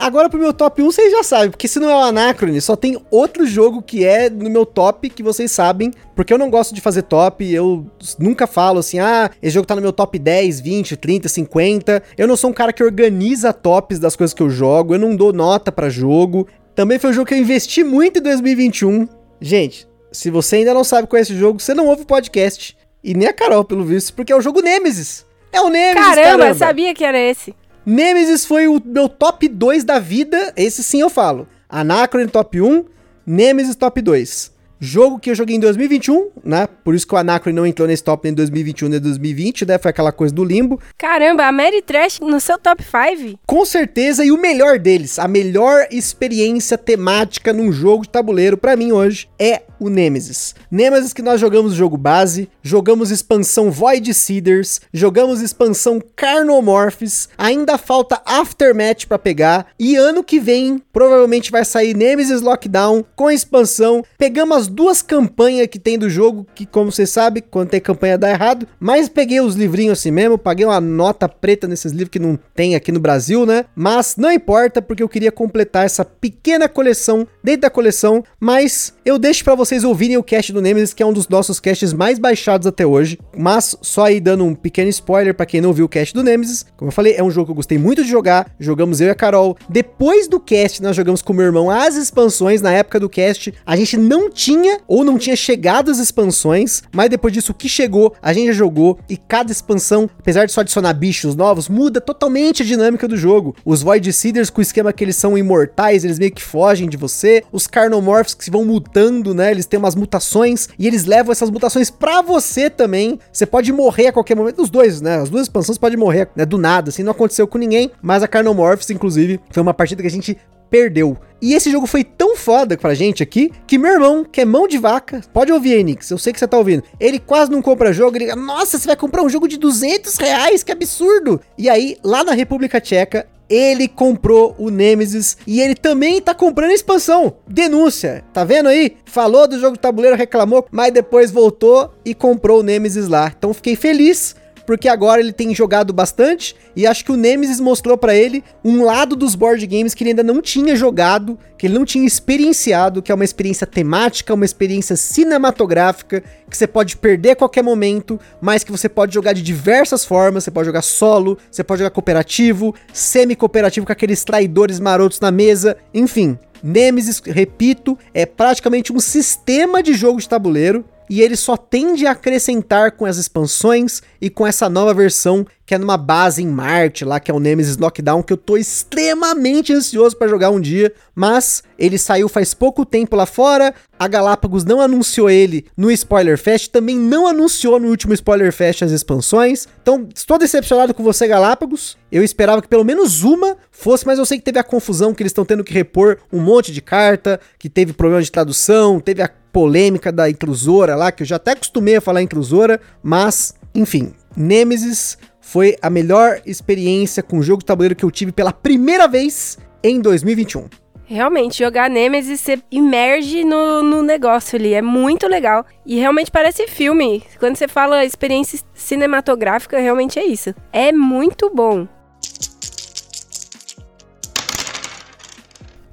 Agora 0.00 0.30
pro 0.30 0.40
meu 0.40 0.54
top 0.54 0.80
1 0.80 0.86
vocês 0.86 1.12
já 1.12 1.22
sabem, 1.22 1.50
porque 1.50 1.68
se 1.68 1.78
não 1.78 1.90
é 1.90 1.94
o 1.94 1.98
Anacrone, 1.98 2.58
só 2.62 2.74
tem 2.74 2.98
outro 3.10 3.44
jogo 3.44 3.82
que 3.82 4.02
é 4.02 4.30
no 4.30 4.48
meu 4.48 4.64
top 4.64 5.10
que 5.10 5.22
vocês 5.22 5.52
sabem, 5.52 5.92
porque 6.16 6.32
eu 6.32 6.38
não 6.38 6.48
gosto 6.48 6.74
de 6.74 6.80
fazer 6.80 7.02
top, 7.02 7.46
eu 7.52 7.84
nunca 8.18 8.46
falo 8.46 8.78
assim, 8.78 8.98
ah, 8.98 9.30
esse 9.42 9.52
jogo 9.52 9.66
tá 9.66 9.76
no 9.76 9.82
meu 9.82 9.92
top 9.92 10.18
10, 10.18 10.58
20, 10.60 10.96
30, 10.96 11.28
50. 11.28 12.02
Eu 12.16 12.26
não 12.26 12.34
sou 12.34 12.48
um 12.48 12.52
cara 12.54 12.72
que 12.72 12.82
organiza 12.82 13.52
tops 13.52 13.98
das 13.98 14.16
coisas 14.16 14.32
que 14.32 14.42
eu 14.42 14.48
jogo, 14.48 14.94
eu 14.94 14.98
não 14.98 15.14
dou 15.14 15.34
nota 15.34 15.70
para 15.70 15.90
jogo. 15.90 16.48
Também 16.74 16.98
foi 16.98 17.10
um 17.10 17.12
jogo 17.12 17.26
que 17.26 17.34
eu 17.34 17.38
investi 17.38 17.84
muito 17.84 18.20
em 18.20 18.22
2021. 18.22 19.06
Gente, 19.38 19.86
se 20.10 20.30
você 20.30 20.56
ainda 20.56 20.72
não 20.72 20.82
sabe 20.82 21.08
qual 21.08 21.18
é 21.18 21.22
esse 21.22 21.36
jogo, 21.36 21.60
você 21.60 21.74
não 21.74 21.86
ouve 21.86 22.04
o 22.04 22.06
podcast. 22.06 22.74
E 23.04 23.12
nem 23.12 23.28
a 23.28 23.34
Carol, 23.34 23.66
pelo 23.66 23.84
visto, 23.84 24.14
porque 24.14 24.32
é 24.32 24.36
o 24.36 24.40
jogo 24.40 24.62
Nemesis. 24.62 25.26
É 25.52 25.60
o 25.60 25.68
Nemesis, 25.68 26.08
caramba. 26.08 26.38
Caramba, 26.38 26.54
sabia 26.54 26.94
que 26.94 27.04
era 27.04 27.18
esse. 27.18 27.54
Nemesis 27.90 28.46
foi 28.46 28.68
o 28.68 28.80
meu 28.84 29.08
top 29.08 29.48
2 29.48 29.82
da 29.82 29.98
vida, 29.98 30.52
esse 30.56 30.80
sim 30.80 31.00
eu 31.00 31.10
falo. 31.10 31.48
Anacron 31.68 32.28
top 32.28 32.60
1, 32.60 32.84
Nemesis 33.26 33.74
top 33.74 34.00
2. 34.00 34.52
Jogo 34.78 35.18
que 35.18 35.28
eu 35.28 35.34
joguei 35.34 35.56
em 35.56 35.60
2021, 35.60 36.28
né? 36.44 36.68
Por 36.84 36.94
isso 36.94 37.04
que 37.04 37.12
o 37.16 37.18
Anacron 37.18 37.52
não 37.52 37.66
entrou 37.66 37.88
nesse 37.88 38.04
top 38.04 38.24
nem 38.24 38.32
em 38.32 38.36
2021 38.36 38.88
nem 38.88 38.98
em 38.98 39.02
2020, 39.02 39.66
né? 39.66 39.76
Foi 39.76 39.90
aquela 39.90 40.12
coisa 40.12 40.32
do 40.32 40.44
limbo. 40.44 40.80
Caramba, 40.96 41.46
a 41.46 41.50
Mary 41.50 41.82
Trash 41.82 42.20
no 42.20 42.38
seu 42.38 42.56
top 42.58 42.80
5? 42.80 43.40
Com 43.44 43.64
certeza, 43.64 44.24
e 44.24 44.30
o 44.30 44.38
melhor 44.38 44.78
deles, 44.78 45.18
a 45.18 45.26
melhor 45.26 45.88
experiência 45.90 46.78
temática 46.78 47.52
num 47.52 47.72
jogo 47.72 48.04
de 48.04 48.10
tabuleiro 48.10 48.56
para 48.56 48.76
mim 48.76 48.92
hoje 48.92 49.28
é 49.36 49.62
o 49.80 49.88
Nemesis. 49.88 50.54
Nemesis 50.70 51.12
que 51.12 51.22
nós 51.22 51.40
jogamos 51.40 51.74
jogo 51.74 51.96
base, 51.96 52.48
jogamos 52.62 53.10
expansão 53.10 53.70
Void 53.70 54.12
Seeders, 54.12 54.80
jogamos 54.92 55.40
expansão 55.40 56.00
Carnomorphs, 56.14 57.28
ainda 57.36 57.78
falta 57.78 58.20
Aftermath 58.24 59.06
para 59.08 59.18
pegar 59.18 59.68
e 59.78 59.96
ano 59.96 60.22
que 60.22 60.38
vem 60.38 60.80
provavelmente 60.92 61.50
vai 61.50 61.64
sair 61.64 61.96
Nemesis 61.96 62.42
Lockdown 62.42 63.04
com 63.16 63.30
expansão. 63.30 64.04
Pegamos 64.18 64.56
as 64.56 64.66
duas 64.68 65.00
campanhas 65.02 65.66
que 65.66 65.78
tem 65.78 65.98
do 65.98 66.10
jogo, 66.10 66.46
que 66.54 66.66
como 66.66 66.92
você 66.92 67.06
sabe, 67.06 67.40
quando 67.40 67.70
tem 67.70 67.80
campanha 67.80 68.18
dá 68.18 68.30
errado, 68.30 68.68
mas 68.78 69.08
peguei 69.08 69.40
os 69.40 69.54
livrinhos 69.54 69.98
assim 69.98 70.10
mesmo, 70.10 70.36
paguei 70.36 70.66
uma 70.66 70.80
nota 70.80 71.28
preta 71.28 71.66
nesses 71.66 71.92
livros 71.92 72.10
que 72.10 72.18
não 72.18 72.38
tem 72.54 72.74
aqui 72.74 72.92
no 72.92 73.00
Brasil, 73.00 73.46
né? 73.46 73.64
Mas 73.74 74.16
não 74.16 74.30
importa 74.30 74.82
porque 74.82 75.02
eu 75.02 75.08
queria 75.08 75.32
completar 75.32 75.86
essa 75.86 76.04
pequena 76.04 76.68
coleção 76.68 77.26
dentro 77.42 77.62
da 77.62 77.70
coleção, 77.70 78.22
mas 78.38 78.92
eu 79.04 79.18
deixo 79.18 79.44
para 79.44 79.54
vocês 79.70 79.84
ouvirem 79.84 80.16
o 80.16 80.22
cast 80.24 80.52
do 80.52 80.60
Nemesis, 80.60 80.92
que 80.92 81.00
é 81.00 81.06
um 81.06 81.12
dos 81.12 81.28
nossos 81.28 81.60
casts 81.60 81.92
mais 81.92 82.18
baixados 82.18 82.66
até 82.66 82.84
hoje. 82.84 83.16
Mas 83.36 83.76
só 83.80 84.06
aí 84.06 84.18
dando 84.18 84.44
um 84.44 84.52
pequeno 84.52 84.88
spoiler 84.88 85.32
para 85.32 85.46
quem 85.46 85.60
não 85.60 85.72
viu 85.72 85.84
o 85.84 85.88
cast 85.88 86.12
do 86.12 86.24
Nemesis. 86.24 86.66
Como 86.76 86.88
eu 86.88 86.92
falei, 86.92 87.14
é 87.16 87.22
um 87.22 87.30
jogo 87.30 87.46
que 87.46 87.50
eu 87.52 87.54
gostei 87.54 87.78
muito 87.78 88.02
de 88.02 88.10
jogar. 88.10 88.50
Jogamos 88.58 89.00
eu 89.00 89.06
e 89.06 89.10
a 89.10 89.14
Carol. 89.14 89.56
Depois 89.68 90.26
do 90.26 90.40
cast, 90.40 90.82
nós 90.82 90.96
jogamos 90.96 91.22
com 91.22 91.32
o 91.32 91.36
meu 91.36 91.44
irmão 91.44 91.70
as 91.70 91.94
expansões. 91.94 92.60
Na 92.60 92.72
época 92.72 92.98
do 92.98 93.08
cast, 93.08 93.54
a 93.64 93.76
gente 93.76 93.96
não 93.96 94.28
tinha 94.28 94.80
ou 94.88 95.04
não 95.04 95.16
tinha 95.16 95.36
chegado 95.36 95.88
as 95.88 96.00
expansões, 96.00 96.82
mas 96.92 97.08
depois 97.08 97.32
disso, 97.32 97.52
o 97.52 97.54
que 97.54 97.68
chegou, 97.68 98.12
a 98.20 98.32
gente 98.32 98.48
já 98.48 98.54
jogou. 98.54 98.98
E 99.08 99.16
cada 99.16 99.52
expansão, 99.52 100.10
apesar 100.18 100.46
de 100.46 100.52
só 100.52 100.62
adicionar 100.62 100.94
bichos 100.94 101.36
novos, 101.36 101.68
muda 101.68 102.00
totalmente 102.00 102.64
a 102.64 102.66
dinâmica 102.66 103.06
do 103.06 103.16
jogo. 103.16 103.54
Os 103.64 103.84
Void 103.84 104.12
Seeders, 104.12 104.50
com 104.50 104.60
o 104.60 104.62
esquema 104.62 104.92
que 104.92 105.04
eles 105.04 105.14
são 105.14 105.38
imortais, 105.38 106.04
eles 106.04 106.18
meio 106.18 106.32
que 106.32 106.42
fogem 106.42 106.88
de 106.88 106.96
você. 106.96 107.44
Os 107.52 107.68
Carnomorphs 107.68 108.34
que 108.34 108.44
se 108.44 108.50
vão 108.50 108.64
mutando, 108.64 109.32
né? 109.32 109.59
Eles 109.60 109.66
têm 109.66 109.78
umas 109.78 109.94
mutações 109.94 110.70
e 110.78 110.86
eles 110.86 111.04
levam 111.04 111.30
essas 111.30 111.50
mutações 111.50 111.90
para 111.90 112.22
você 112.22 112.70
também. 112.70 113.18
Você 113.30 113.44
pode 113.44 113.70
morrer 113.72 114.08
a 114.08 114.12
qualquer 114.12 114.34
momento. 114.34 114.62
Os 114.62 114.70
dois, 114.70 115.02
né? 115.02 115.16
As 115.16 115.28
duas 115.28 115.42
expansões 115.42 115.76
podem 115.76 115.98
morrer, 115.98 116.30
né? 116.34 116.46
Do 116.46 116.56
nada, 116.56 116.88
assim, 116.88 117.02
não 117.02 117.12
aconteceu 117.12 117.46
com 117.46 117.58
ninguém. 117.58 117.90
Mas 118.00 118.22
a 118.22 118.28
Carnomorphs, 118.28 118.88
inclusive, 118.90 119.38
foi 119.50 119.62
uma 119.62 119.74
partida 119.74 120.00
que 120.00 120.08
a 120.08 120.10
gente 120.10 120.36
perdeu. 120.70 121.18
E 121.42 121.52
esse 121.52 121.70
jogo 121.70 121.86
foi 121.86 122.04
tão 122.04 122.36
foda 122.36 122.78
pra 122.78 122.94
gente 122.94 123.22
aqui, 123.22 123.50
que 123.66 123.76
meu 123.76 123.92
irmão, 123.92 124.24
que 124.24 124.40
é 124.40 124.44
mão 124.44 124.68
de 124.68 124.78
vaca, 124.78 125.20
pode 125.32 125.52
ouvir 125.52 125.74
aí, 125.74 125.82
Nix, 125.82 126.10
eu 126.10 126.18
sei 126.18 126.32
que 126.32 126.38
você 126.38 126.46
tá 126.46 126.56
ouvindo. 126.56 126.84
Ele 126.98 127.18
quase 127.18 127.50
não 127.50 127.60
compra 127.60 127.92
jogo, 127.92 128.16
ele, 128.16 128.32
nossa, 128.36 128.78
você 128.78 128.86
vai 128.86 128.96
comprar 128.96 129.22
um 129.22 129.28
jogo 129.28 129.48
de 129.48 129.56
200 129.56 130.16
reais, 130.16 130.62
que 130.62 130.70
absurdo! 130.70 131.40
E 131.58 131.68
aí, 131.68 131.96
lá 132.04 132.22
na 132.22 132.32
República 132.32 132.80
Tcheca, 132.80 133.26
ele 133.50 133.88
comprou 133.88 134.54
o 134.56 134.70
Nemesis 134.70 135.36
e 135.44 135.60
ele 135.60 135.74
também 135.74 136.20
tá 136.20 136.32
comprando 136.32 136.70
a 136.70 136.74
expansão. 136.74 137.34
Denúncia, 137.48 138.24
tá 138.32 138.44
vendo 138.44 138.68
aí? 138.68 138.96
Falou 139.04 139.48
do 139.48 139.58
jogo 139.58 139.74
de 139.74 139.82
tabuleiro, 139.82 140.16
reclamou, 140.16 140.66
mas 140.70 140.92
depois 140.92 141.32
voltou 141.32 141.92
e 142.04 142.14
comprou 142.14 142.60
o 142.60 142.62
Nemesis 142.62 143.08
lá. 143.08 143.32
Então 143.36 143.52
fiquei 143.52 143.74
feliz 143.74 144.36
porque 144.70 144.88
agora 144.88 145.20
ele 145.20 145.32
tem 145.32 145.52
jogado 145.52 145.92
bastante 145.92 146.54
e 146.76 146.86
acho 146.86 147.04
que 147.04 147.10
o 147.10 147.16
Nemesis 147.16 147.58
mostrou 147.58 147.98
para 147.98 148.14
ele 148.14 148.44
um 148.64 148.84
lado 148.84 149.16
dos 149.16 149.34
board 149.34 149.66
games 149.66 149.94
que 149.94 150.04
ele 150.04 150.10
ainda 150.10 150.22
não 150.22 150.40
tinha 150.40 150.76
jogado, 150.76 151.36
que 151.58 151.66
ele 151.66 151.74
não 151.74 151.84
tinha 151.84 152.06
experienciado, 152.06 153.02
que 153.02 153.10
é 153.10 153.14
uma 153.16 153.24
experiência 153.24 153.66
temática, 153.66 154.32
uma 154.32 154.44
experiência 154.44 154.94
cinematográfica, 154.94 156.22
que 156.48 156.56
você 156.56 156.68
pode 156.68 156.96
perder 156.98 157.30
a 157.30 157.34
qualquer 157.36 157.64
momento, 157.64 158.20
mas 158.40 158.62
que 158.62 158.70
você 158.70 158.88
pode 158.88 159.12
jogar 159.12 159.32
de 159.32 159.42
diversas 159.42 160.04
formas, 160.04 160.44
você 160.44 160.52
pode 160.52 160.66
jogar 160.66 160.82
solo, 160.82 161.36
você 161.50 161.64
pode 161.64 161.80
jogar 161.80 161.90
cooperativo, 161.90 162.72
semi-cooperativo 162.92 163.84
com 163.84 163.92
aqueles 163.92 164.22
traidores 164.22 164.78
marotos 164.78 165.18
na 165.18 165.32
mesa, 165.32 165.76
enfim. 165.92 166.38
Nemesis, 166.62 167.20
repito, 167.26 167.98
é 168.14 168.24
praticamente 168.24 168.92
um 168.92 169.00
sistema 169.00 169.82
de 169.82 169.94
jogo 169.94 170.20
de 170.20 170.28
tabuleiro 170.28 170.84
e 171.10 171.20
ele 171.20 171.34
só 171.34 171.56
tende 171.56 172.06
a 172.06 172.12
acrescentar 172.12 172.92
com 172.92 173.04
as 173.04 173.16
expansões 173.16 174.00
e 174.20 174.30
com 174.30 174.46
essa 174.46 174.68
nova 174.68 174.94
versão 174.94 175.44
que 175.66 175.74
é 175.74 175.78
numa 175.78 175.96
base 175.96 176.42
em 176.42 176.48
Marte, 176.48 177.04
lá 177.04 177.20
que 177.20 177.30
é 177.30 177.34
o 177.34 177.38
Nemesis 177.38 177.76
Knockdown, 177.76 178.24
que 178.24 178.32
eu 178.32 178.36
tô 178.36 178.56
extremamente 178.56 179.72
ansioso 179.72 180.16
para 180.16 180.26
jogar 180.26 180.50
um 180.50 180.60
dia, 180.60 180.92
mas 181.14 181.62
ele 181.78 181.96
saiu 181.96 182.28
faz 182.28 182.54
pouco 182.54 182.84
tempo 182.84 183.14
lá 183.14 183.24
fora, 183.24 183.72
a 183.96 184.08
Galápagos 184.08 184.64
não 184.64 184.80
anunciou 184.80 185.30
ele 185.30 185.66
no 185.76 185.88
Spoiler 185.92 186.36
Fest, 186.36 186.72
também 186.72 186.98
não 186.98 187.24
anunciou 187.24 187.78
no 187.78 187.88
último 187.88 188.14
Spoiler 188.14 188.52
Fest 188.52 188.82
as 188.82 188.90
expansões, 188.90 189.68
então 189.80 190.08
estou 190.12 190.38
decepcionado 190.38 190.92
com 190.92 191.04
você 191.04 191.28
Galápagos, 191.28 191.96
eu 192.10 192.24
esperava 192.24 192.60
que 192.60 192.68
pelo 192.68 192.84
menos 192.84 193.22
uma 193.22 193.56
fosse, 193.70 194.04
mas 194.04 194.18
eu 194.18 194.26
sei 194.26 194.38
que 194.38 194.44
teve 194.44 194.58
a 194.58 194.64
confusão 194.64 195.14
que 195.14 195.22
eles 195.22 195.30
estão 195.30 195.44
tendo 195.44 195.62
que 195.62 195.72
repor 195.72 196.18
um 196.32 196.40
monte 196.40 196.72
de 196.72 196.80
carta, 196.80 197.38
que 197.58 197.68
teve 197.68 197.92
problema 197.92 198.22
de 198.22 198.32
tradução, 198.32 198.98
teve 198.98 199.22
a 199.22 199.30
polêmica 199.52 200.10
da 200.12 200.28
inclusora 200.28 200.94
lá, 200.94 201.10
que 201.12 201.22
eu 201.22 201.26
já 201.26 201.36
até 201.36 201.52
acostumei 201.52 201.96
a 201.96 202.00
falar 202.00 202.22
inclusora, 202.22 202.80
mas, 203.02 203.54
enfim, 203.74 204.12
Nemesis 204.36 205.18
foi 205.40 205.76
a 205.82 205.90
melhor 205.90 206.40
experiência 206.46 207.22
com 207.22 207.42
jogo 207.42 207.60
de 207.60 207.66
tabuleiro 207.66 207.96
que 207.96 208.04
eu 208.04 208.10
tive 208.10 208.32
pela 208.32 208.52
primeira 208.52 209.08
vez 209.08 209.58
em 209.82 210.00
2021. 210.00 210.68
Realmente, 211.04 211.58
jogar 211.58 211.90
Nemesis, 211.90 212.38
você 212.38 212.62
imerge 212.70 213.42
no, 213.42 213.82
no 213.82 214.00
negócio 214.00 214.56
ali, 214.56 214.74
é 214.74 214.80
muito 214.80 215.26
legal. 215.26 215.66
E 215.84 215.98
realmente 215.98 216.30
parece 216.30 216.68
filme. 216.68 217.24
Quando 217.40 217.56
você 217.56 217.66
fala 217.66 218.04
experiência 218.04 218.60
cinematográfica, 218.72 219.80
realmente 219.80 220.20
é 220.20 220.24
isso. 220.24 220.54
É 220.72 220.92
muito 220.92 221.50
bom. 221.52 221.88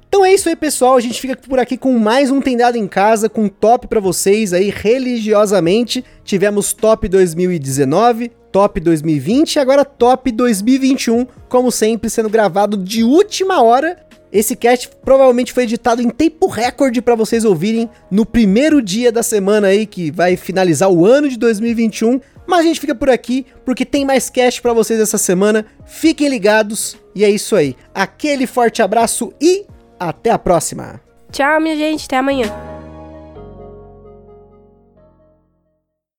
Então 0.08 0.24
é 0.24 0.32
isso 0.32 0.48
aí, 0.48 0.56
pessoal. 0.56 0.96
A 0.96 1.00
gente 1.00 1.20
fica 1.20 1.36
por 1.36 1.58
aqui 1.58 1.76
com 1.76 1.98
mais 1.98 2.30
um 2.30 2.40
Tendado 2.40 2.78
em 2.78 2.88
Casa, 2.88 3.28
com 3.28 3.46
top 3.46 3.86
para 3.86 4.00
vocês 4.00 4.54
aí 4.54 4.72
religiosamente. 4.74 6.02
Tivemos 6.24 6.72
top 6.72 7.06
2019, 7.08 8.32
top 8.50 8.80
2020 8.80 9.54
e 9.54 9.58
agora 9.58 9.84
top 9.84 10.32
2021, 10.32 11.26
como 11.46 11.70
sempre, 11.70 12.08
sendo 12.08 12.30
gravado 12.30 12.78
de 12.78 13.04
última 13.04 13.62
hora. 13.62 13.98
Esse 14.32 14.56
cast 14.56 14.88
provavelmente 15.04 15.52
foi 15.52 15.64
editado 15.64 16.00
em 16.00 16.08
tempo 16.08 16.46
recorde 16.46 17.02
para 17.02 17.14
vocês 17.14 17.44
ouvirem 17.44 17.88
no 18.10 18.24
primeiro 18.24 18.80
dia 18.80 19.12
da 19.12 19.22
semana 19.22 19.68
aí 19.68 19.86
que 19.86 20.10
vai 20.10 20.36
finalizar 20.36 20.90
o 20.90 21.04
ano 21.04 21.28
de 21.28 21.36
2021. 21.38 22.18
Mas 22.46 22.60
a 22.60 22.62
gente 22.62 22.80
fica 22.80 22.94
por 22.94 23.10
aqui 23.10 23.44
porque 23.62 23.84
tem 23.84 24.06
mais 24.06 24.30
cast 24.30 24.62
para 24.62 24.72
vocês 24.72 24.98
essa 24.98 25.18
semana. 25.18 25.66
Fiquem 25.84 26.28
ligados 26.28 26.96
e 27.14 27.24
é 27.24 27.30
isso 27.30 27.54
aí. 27.54 27.76
Aquele 27.94 28.46
forte 28.46 28.80
abraço 28.80 29.34
e 29.38 29.66
até 29.98 30.30
a 30.30 30.38
próxima. 30.38 31.00
Tchau, 31.30 31.60
minha 31.60 31.76
gente. 31.76 32.06
Até 32.06 32.16
amanhã. 32.16 32.46